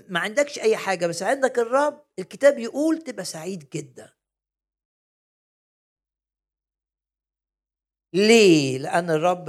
[0.09, 4.12] ما عندكش أي حاجة بس عندك الرب الكتاب يقول تبقى سعيد جدا.
[8.14, 9.44] ليه؟ لأن الرب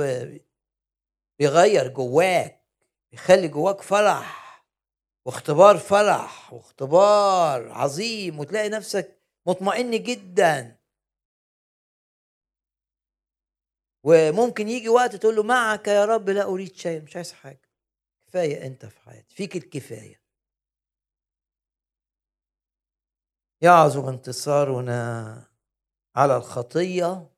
[1.40, 2.66] بيغير جواك
[3.12, 4.44] بيخلي جواك فرح
[5.26, 10.80] واختبار فرح واختبار عظيم وتلاقي نفسك مطمئن جدا.
[14.06, 17.70] وممكن يجي وقت تقول له معك يا رب لا أريد شيء مش عايز حاجة.
[18.28, 20.24] كفاية أنت في حياتي فيك الكفاية.
[23.62, 25.48] يعظم انتصارنا
[26.16, 27.30] على الخطية.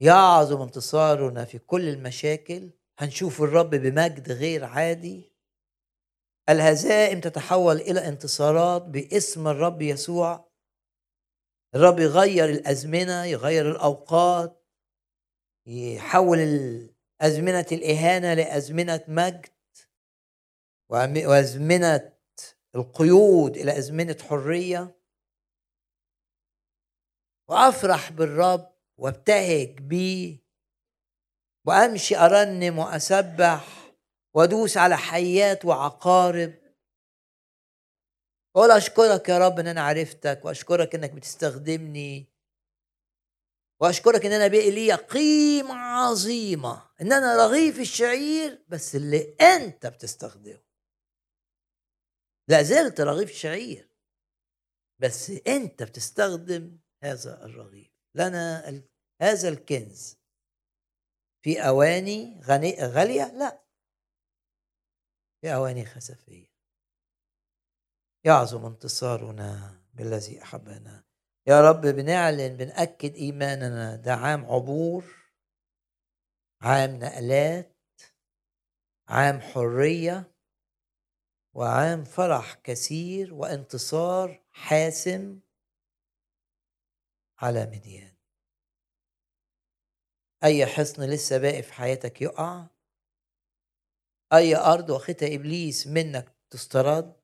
[0.00, 2.70] يعظم انتصارنا في كل المشاكل.
[2.98, 5.32] هنشوف الرب بمجد غير عادي.
[6.48, 10.49] الهزائم تتحول إلى انتصارات باسم الرب يسوع.
[11.74, 14.66] الرب يغير الأزمنة يغير الأوقات
[15.66, 16.40] يحول
[17.20, 19.50] أزمنة الإهانة لأزمنة مجد
[20.90, 22.12] وأزمنة
[22.74, 24.96] القيود إلى أزمنة حرية.
[27.48, 30.38] وأفرح بالرب وابتهج بيه
[31.66, 33.92] وأمشي أرنم وأسبح
[34.34, 36.59] وأدوس على حيات وعقارب.
[38.54, 42.26] وأقول أشكرك يا رب إن أنا عرفتك وأشكرك إنك بتستخدمني.
[43.80, 50.62] وأشكرك إن أنا بقي لي قيمة عظيمة إن أنا رغيف الشعير بس اللي أنت بتستخدمه.
[52.48, 53.90] لا زلت رغيف شعير
[55.00, 57.90] بس أنت بتستخدم هذا الرغيف.
[58.14, 58.82] لنا
[59.22, 60.16] هذا الكنز.
[61.44, 63.64] في أواني غني غالية؟ لا.
[65.40, 66.49] في أواني خسفية.
[68.24, 71.04] يعظم انتصارنا بالذي أحبنا.
[71.46, 73.96] يا رب بنعلن بنأكد إيماننا.
[73.96, 75.04] ده عام عبور
[76.62, 77.76] عام نقلات
[79.08, 80.34] عام حرية
[81.54, 85.40] وعام فرح كثير وانتصار حاسم
[87.38, 88.16] على مديان
[90.44, 92.66] أي حصن لسه باقي في حياتك يقع؟
[94.32, 97.19] أي أرض واخدها إبليس منك تسترد؟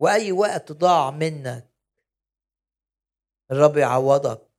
[0.00, 1.70] وأي وقت ضاع منك
[3.50, 4.50] الرب يعوضك.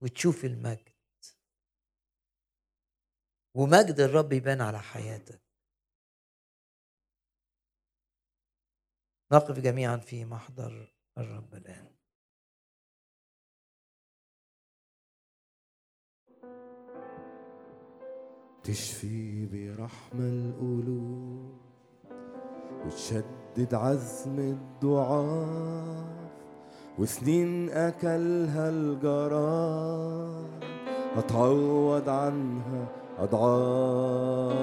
[0.00, 0.96] وتشوف المجد.
[3.54, 5.42] ومجد الرب يبان على حياتك.
[9.32, 11.96] نقف جميعا في محضر الرب الآن.
[18.64, 21.65] تشفي برحمة القلوب.
[22.86, 26.06] وتشدد عزم الضعاف
[26.98, 30.46] وسنين أكلها الجرار
[31.18, 32.86] أتعوض عنها
[33.18, 34.56] أضعاف.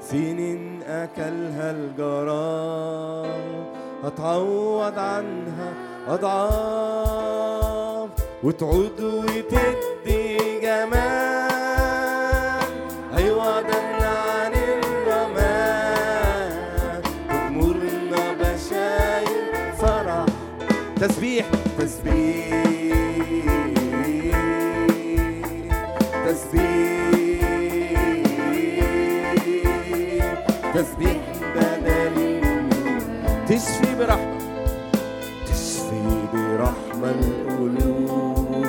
[0.00, 3.26] سنين أكلها الجرار
[4.04, 5.74] أتعوض عنها
[6.08, 7.50] أضعاف.
[8.44, 11.29] وتعود وتدي جمال
[33.60, 34.38] تشفي برحمة.
[36.32, 38.66] برحمة القلوب.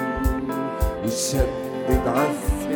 [1.03, 2.72] وتشدد عفو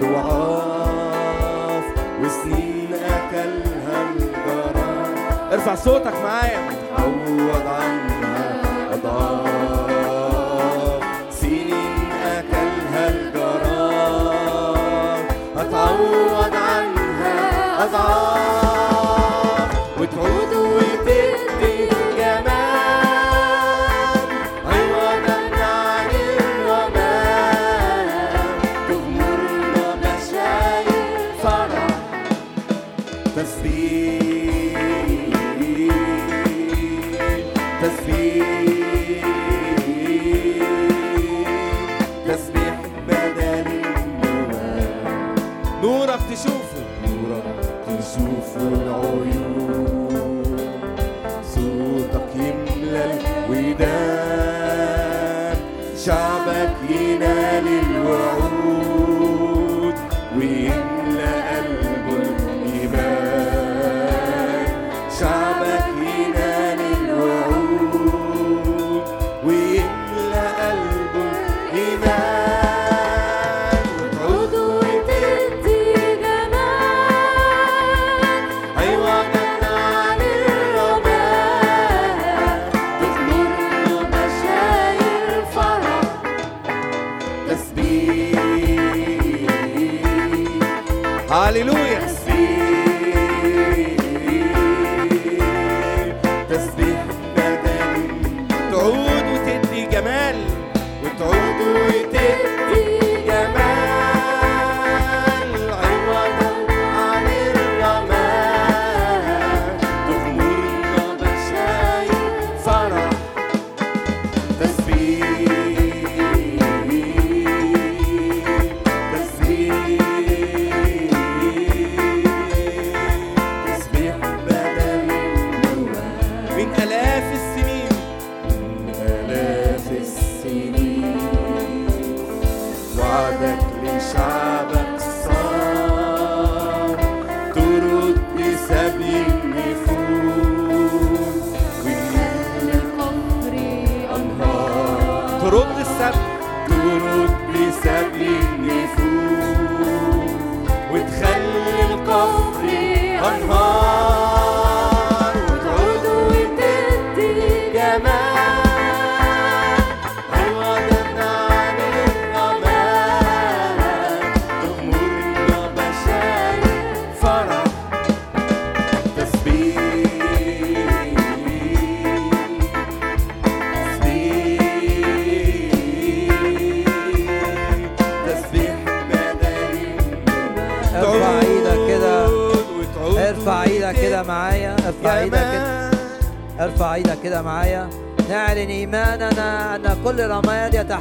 [0.00, 1.84] ضعاف
[2.20, 6.83] وسنين أكلها الجرار ارفع صوتك معايا.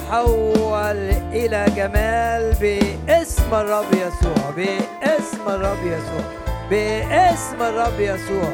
[0.03, 6.25] تتحول إلى جمال باسم الرب يسوع باسم الرب يسوع
[6.69, 8.49] باسم الرب يسوع.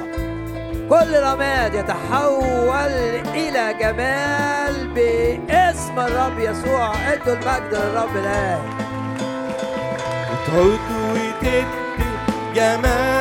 [0.90, 2.92] كل رماد يتحول
[3.34, 6.94] إلى جمال باسم الرب يسوع.
[7.14, 8.60] ادوا المجد للرب الآن.
[10.48, 10.80] تعود
[11.12, 11.64] وتدي
[12.56, 13.19] جمال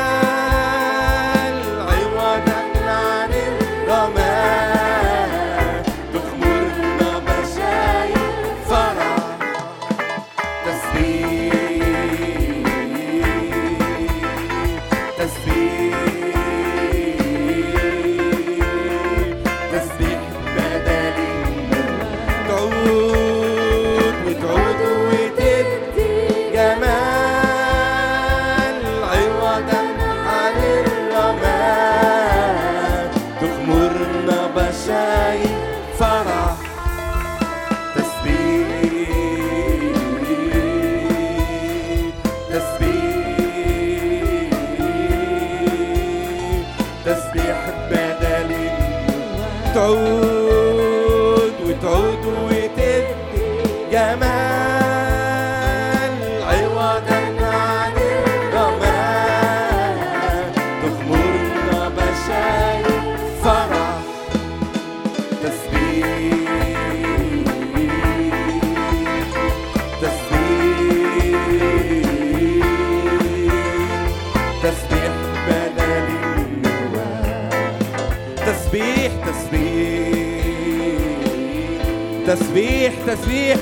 [82.39, 83.57] تسبيح تسبيح.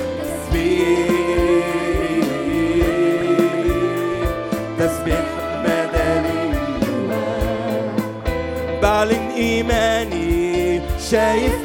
[0.48, 1.18] تسبيح
[4.78, 5.24] تسبيح
[5.64, 6.52] بدني.
[8.82, 10.80] بعلن إيماني
[11.10, 11.57] شايف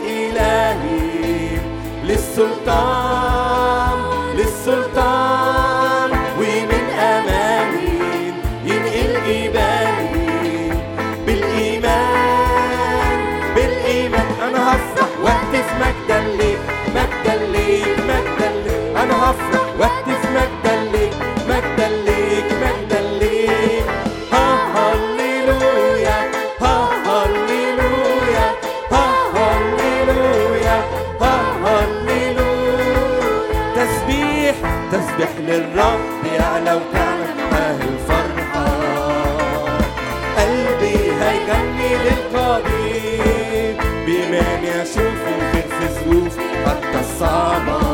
[47.23, 47.92] sabah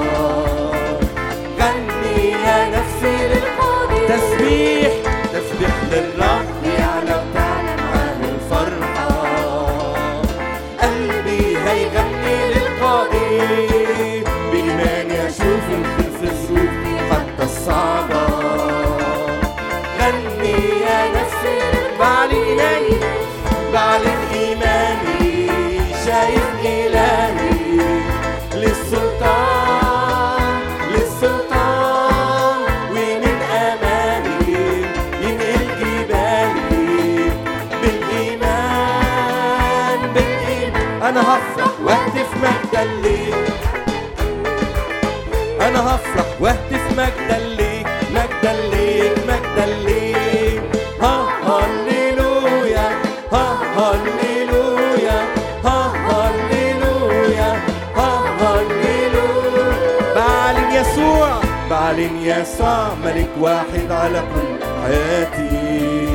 [62.17, 66.09] يسوع ملك واحد على كل حياتي.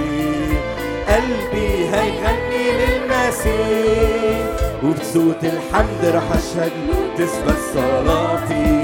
[1.09, 4.47] قلبي هيغني للمسيح
[4.85, 6.73] وبصوت الحمد رح أشهد
[7.19, 8.75] تثبت صلاتي.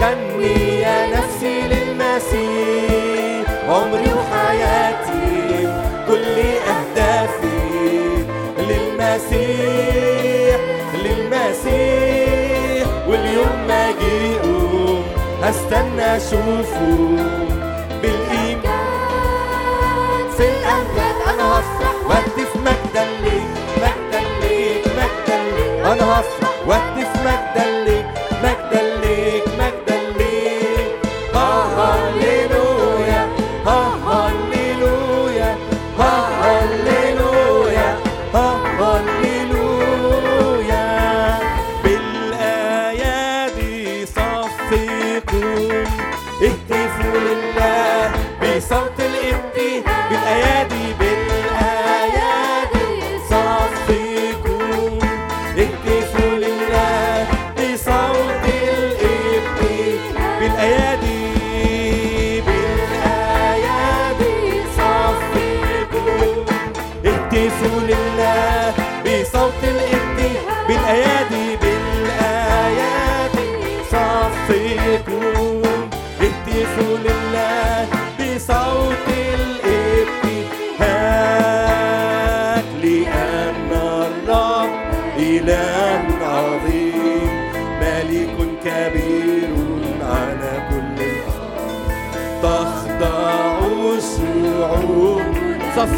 [0.00, 4.75] غني يا نفسي للمسيح عمري وحياتي
[15.68, 17.55] 真的舒服。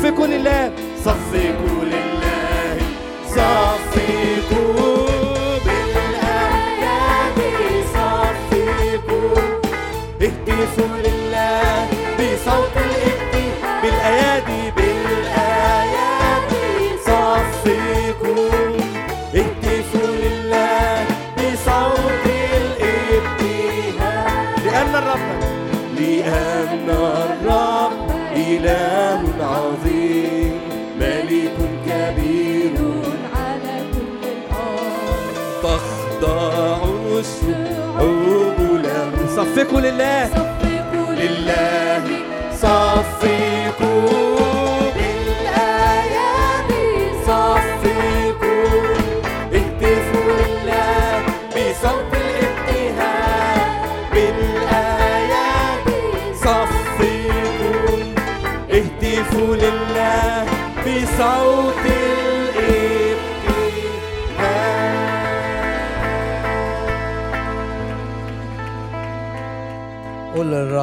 [0.01, 0.29] Fui com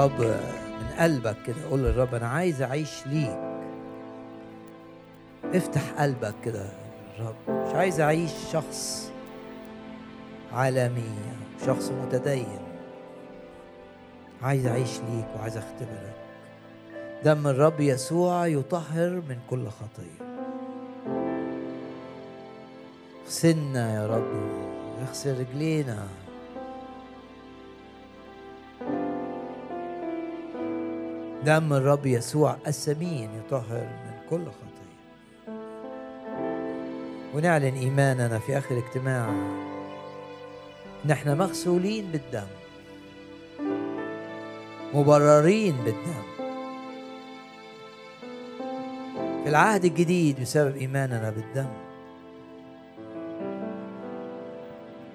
[0.06, 0.40] الرب آه،
[0.80, 1.70] من قلبك كده.
[1.70, 3.40] قول للرب أنا عايز أعيش ليك.
[5.54, 6.66] افتح قلبك كده
[7.16, 9.12] الرب مش عايز أعيش شخص
[10.54, 11.10] عالمي
[11.66, 12.60] شخص متدين.
[14.42, 16.16] عايز أعيش ليك وعايز أختبرك.
[17.24, 20.26] دم الرب يسوع يطهر من كل خطية.
[23.26, 24.34] اغسلنا يا رب
[25.08, 26.08] اغسل رجلينا.
[31.46, 35.54] دم الرب يسوع الثمين يطهر من كل خطيه
[37.34, 39.30] ونعلن إيماننا في آخر اجتماع.
[41.06, 42.48] ان إحنا مغسولين بالدم.
[44.94, 46.24] مبررين بالدم.
[49.44, 51.70] في العهد الجديد بسبب إيماننا بالدم.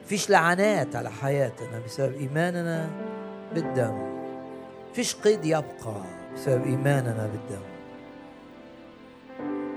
[0.07, 2.91] فيش لعنات على حياتنا بسبب إيماننا
[3.55, 4.21] بالدم.
[4.95, 6.20] فيش قيد يبقى.
[6.35, 7.63] بسبب إيماننا بالدم.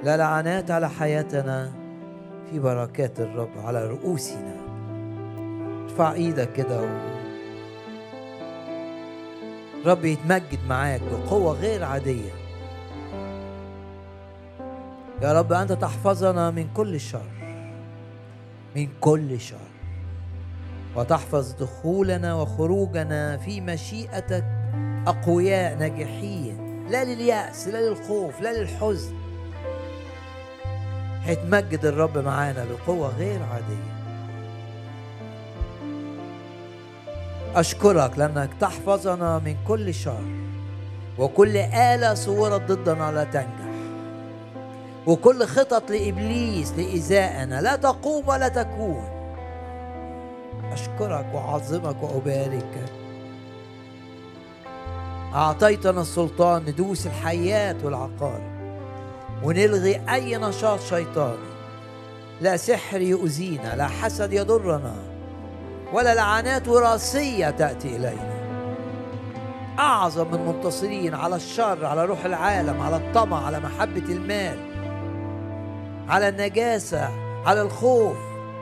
[0.04, 1.72] لا لعنات على حياتنا
[2.52, 4.56] في بركات الرب على رؤوسنا.
[5.84, 6.88] ارفع إيدك كده و...
[9.86, 12.32] رب يتمجد معاك بقوة غير عادية.
[15.22, 17.32] يا رب أنت تحفظنا من كل شر
[18.76, 19.58] من كل شر.
[20.96, 24.46] وتحفظ دخولنا وخروجنا في مشيئتك
[25.08, 29.14] أقوياء ناجحين لا لليأس لا للخوف لا للحزن.
[31.24, 33.94] هيتمجد الرب معانا بقوة غير عادية.
[37.56, 40.24] أشكرك لأنك تحفظنا من كل شر
[41.20, 43.74] وكل آلة صورت ضدنا لا تنجح
[45.08, 49.04] وكل خطط لإبليس لإيذائنا لا تقوم ولا تكون.
[50.72, 53.03] أشكرك وأعظمك وأباركك.
[55.34, 58.54] أعطيتنا السلطان ندوس الحيات والعقارب
[59.44, 61.54] ونلغي أي نشاط شيطاني.
[62.42, 64.96] لا سحر يؤذينا لا حسد يضرنا
[65.94, 68.34] ولا لعنات وراثية تأتي إلينا.
[69.80, 74.58] أعظم من منتصرين على الشر على روح العالم على الطمع على محبة المال
[76.10, 77.10] على النجاسة
[77.46, 78.18] على الخوف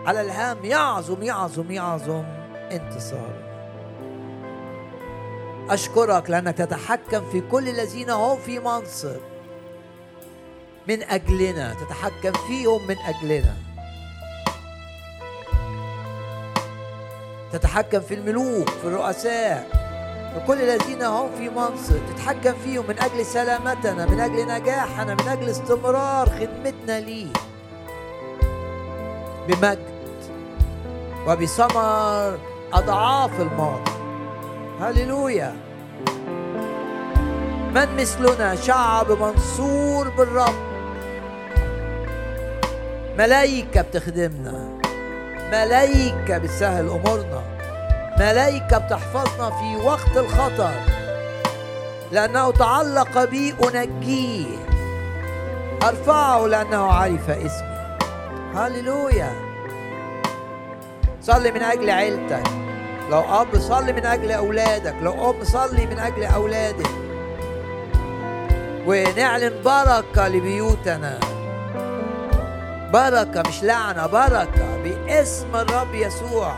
[0.06, 0.66] على الهم.
[0.66, 2.24] يعظم يعظم يعظم
[2.72, 3.41] انتصار.
[5.70, 9.20] أشكرك لأنك تتحكم في كل الذين هم في منصب.
[10.88, 13.56] من أجلنا تتحكم فيهم من أجلنا.
[17.52, 19.68] تتحكم في الملوك في الرؤساء
[20.34, 22.00] في كل الذين هم في منصب.
[22.16, 27.38] تتحكم فيهم من أجل سلامتنا من أجل نجاحنا من أجل استمرار خدمتنا ليك
[29.48, 29.92] بمجد
[31.28, 32.40] وبثمر
[32.74, 34.01] أضعاف الماضي.
[34.82, 35.56] هللويا.
[37.76, 40.56] من مثلنا شعب منصور بالرب.
[43.18, 44.80] ملايكة بتخدمنا.
[45.52, 47.42] ملايكة بتسهل أمورنا.
[48.20, 50.74] ملايكة بتحفظنا في وقت الخطر.
[52.12, 54.46] لأنه تعلق بي أنجيه.
[55.84, 57.98] أرفعه لأنه عرف اسمي.
[58.56, 59.32] هللويا.
[61.22, 62.71] صلي من أجل عيلتك.
[63.12, 66.90] لو أب صلي من أجل أولادك لو أم صلي من أجل أولادك.
[68.88, 71.20] ونعلن بركة لبيوتنا.
[72.94, 76.54] بركة مش لعنة بركة باسم الرب يسوع.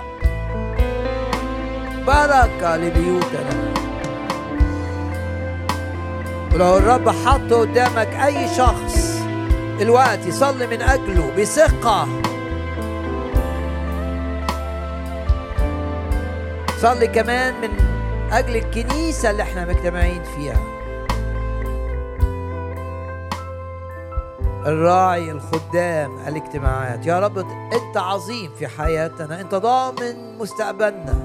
[2.08, 3.74] بركة لبيوتنا.
[6.54, 9.20] ولو الرب حط قدامك أي شخص
[9.80, 12.08] دلوقتي صلي من أجله بثقة.
[16.84, 17.70] صلي كمان من
[18.32, 20.60] أجل الكنيسة اللي إحنا مجتمعين فيها.
[24.66, 27.06] الراعي الخدام الاجتماعات.
[27.06, 27.38] يا رب
[27.74, 29.42] أنت عظيم في حياتنا.
[29.42, 31.16] أنت ضامن مستقبلنا.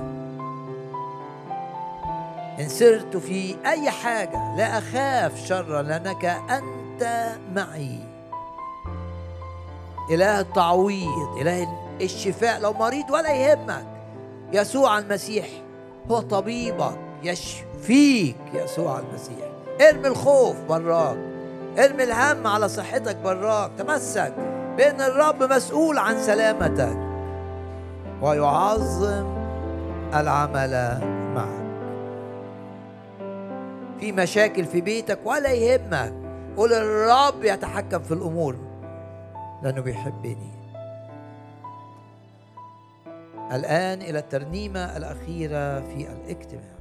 [2.61, 7.99] إن سرت في أي حاجة لا أخاف شرا لأنك أنت معي.
[10.11, 11.69] إله التعويض إله
[12.01, 12.61] الشفاء.
[12.61, 13.98] لو مريض ولا يهمك.
[14.53, 15.47] يسوع المسيح
[16.11, 19.49] هو طبيبك يشفيك يسوع المسيح.
[19.89, 21.19] ارمي الخوف براك
[21.79, 23.71] ارمي الهم على صحتك براك.
[23.79, 24.33] تمسك
[24.77, 26.99] بأن الرب مسؤول عن سلامتك
[28.23, 29.27] ويعظم
[30.15, 30.99] العمل
[31.35, 31.69] معك.
[34.01, 36.15] في مشاكل في بيتك ولا يهمك
[36.57, 38.57] قول الرب يتحكم في الأمور
[39.63, 40.58] لأنه بيحبني.
[43.53, 46.79] الآن إلى الترنيمة الأخيرة في الاجتماع.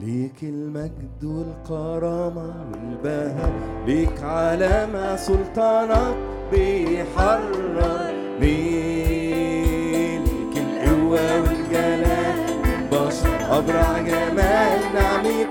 [0.00, 3.52] ليك المجد والكرامة والبهاء
[3.86, 6.16] ليك علامة سلطانك
[6.52, 8.18] بيحرر.
[8.40, 10.26] ليك
[10.56, 12.58] القوة والجلال
[12.92, 15.47] بشر أبرع جمال نعمتك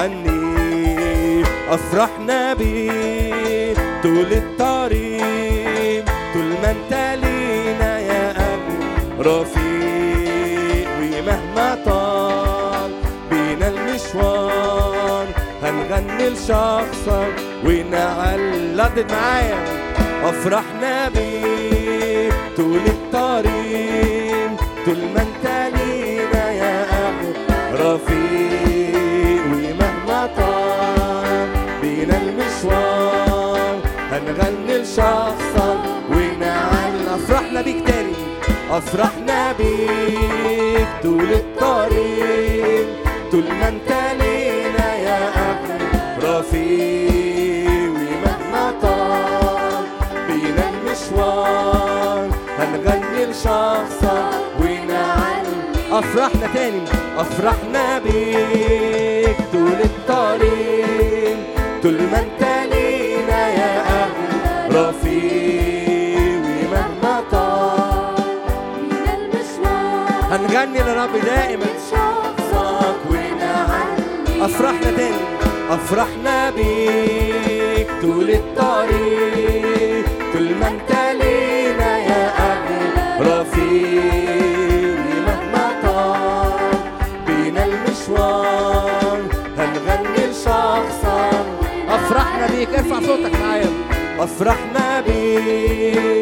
[0.00, 1.44] عني.
[1.70, 6.04] أفرحنا بيك طول الطريق
[6.34, 6.92] طول ما أنت
[7.24, 8.76] لينا يا أبو
[9.20, 10.88] رفيق.
[11.00, 12.90] ومهما طال
[13.30, 15.26] بينا المشوار
[15.62, 19.64] هنغني لشخصك ونعلقت معايا.
[20.24, 27.32] أفرحنا بيك طول الطريق طول ما أنت لينا يا أبو
[27.72, 28.69] رفيق.
[38.70, 42.88] أفرحنا بيك طول الطريق
[43.32, 43.90] طول ما أنت
[44.22, 45.72] لينا يا أبو
[46.38, 47.90] رفيق.
[47.90, 49.84] ومهما طال
[50.28, 52.28] بينا المشوار
[52.58, 54.30] هنغني لشخصك
[54.60, 56.84] ونعلم أفرحنا تاني
[57.18, 61.36] أفرحنا بيك طول الطريق
[61.82, 62.49] طول ما أنت
[74.44, 75.10] أفرحنا تاني.
[75.70, 80.06] أفرحنا بيك طول الطريق.
[80.32, 80.90] طول ما أنت
[81.22, 82.80] لينا يا أبو
[83.22, 84.98] رفيق.
[85.26, 86.78] مهما طال
[87.26, 89.20] بينا المشوار.
[89.58, 91.46] هنغني لشخصك
[91.88, 92.68] أفرحنا بيك.
[92.68, 93.70] ارفع صوتك معايا
[94.20, 96.19] أفرحنا بيك.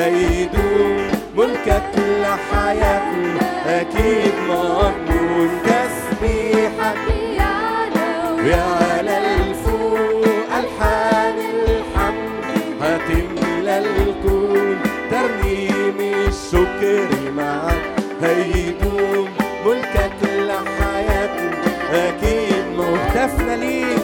[0.00, 0.96] هيدوم
[1.36, 5.50] ملكك لحياتنا أكيد مضمون
[8.38, 10.24] وعلى الفوق
[10.58, 12.44] ألحان الحمد.
[12.82, 14.78] هتملى الكون
[16.28, 17.82] الشكر معك.
[18.22, 19.28] هيدوم
[19.66, 20.18] ملكك
[21.92, 24.00] أكيد ما هتفنا ليك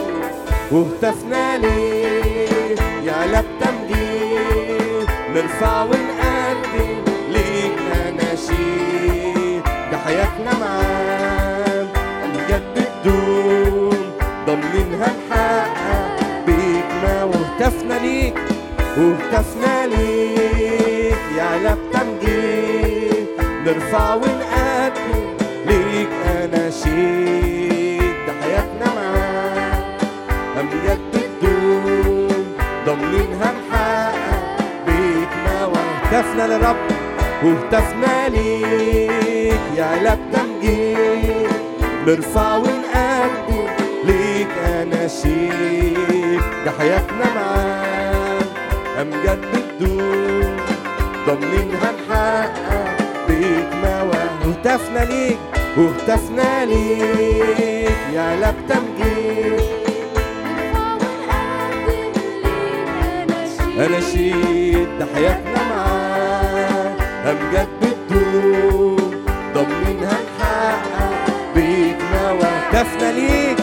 [5.37, 7.77] نرفع ونقدم ليك
[8.07, 11.87] أناشيد ده حياتنا معاك
[12.33, 13.97] نجدد دون
[14.47, 16.85] ضامنينها نحقق بيك.
[17.03, 18.37] ما وهتفنا ليك
[18.97, 21.17] وهتفنا ليك.
[21.31, 23.27] يا يعلى بتمجيد
[23.65, 24.36] نرفع ونقدم
[37.47, 41.47] وهتفنا ليك يعلى بتمجيد
[42.07, 43.67] نرفع ونقدم
[44.03, 44.47] ليك
[44.81, 48.45] أناشيد ده حياتنا معاك
[49.01, 50.57] أمجاد بتدوم
[51.27, 52.97] ضامنين هنحقق
[53.27, 54.47] بيك مواهب.
[54.47, 55.37] وهتفنا ليك
[55.77, 59.61] وهتفنا ليك يعلى بتمجيد
[63.77, 65.56] أناشيد ده حياتنا
[72.77, 73.57] مواهب هتفنا ليك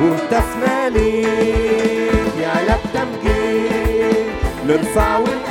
[0.00, 2.24] وهتفنا ليك.
[2.40, 4.26] يعلى بتمجيد
[4.66, 5.47] نرفع ونقدم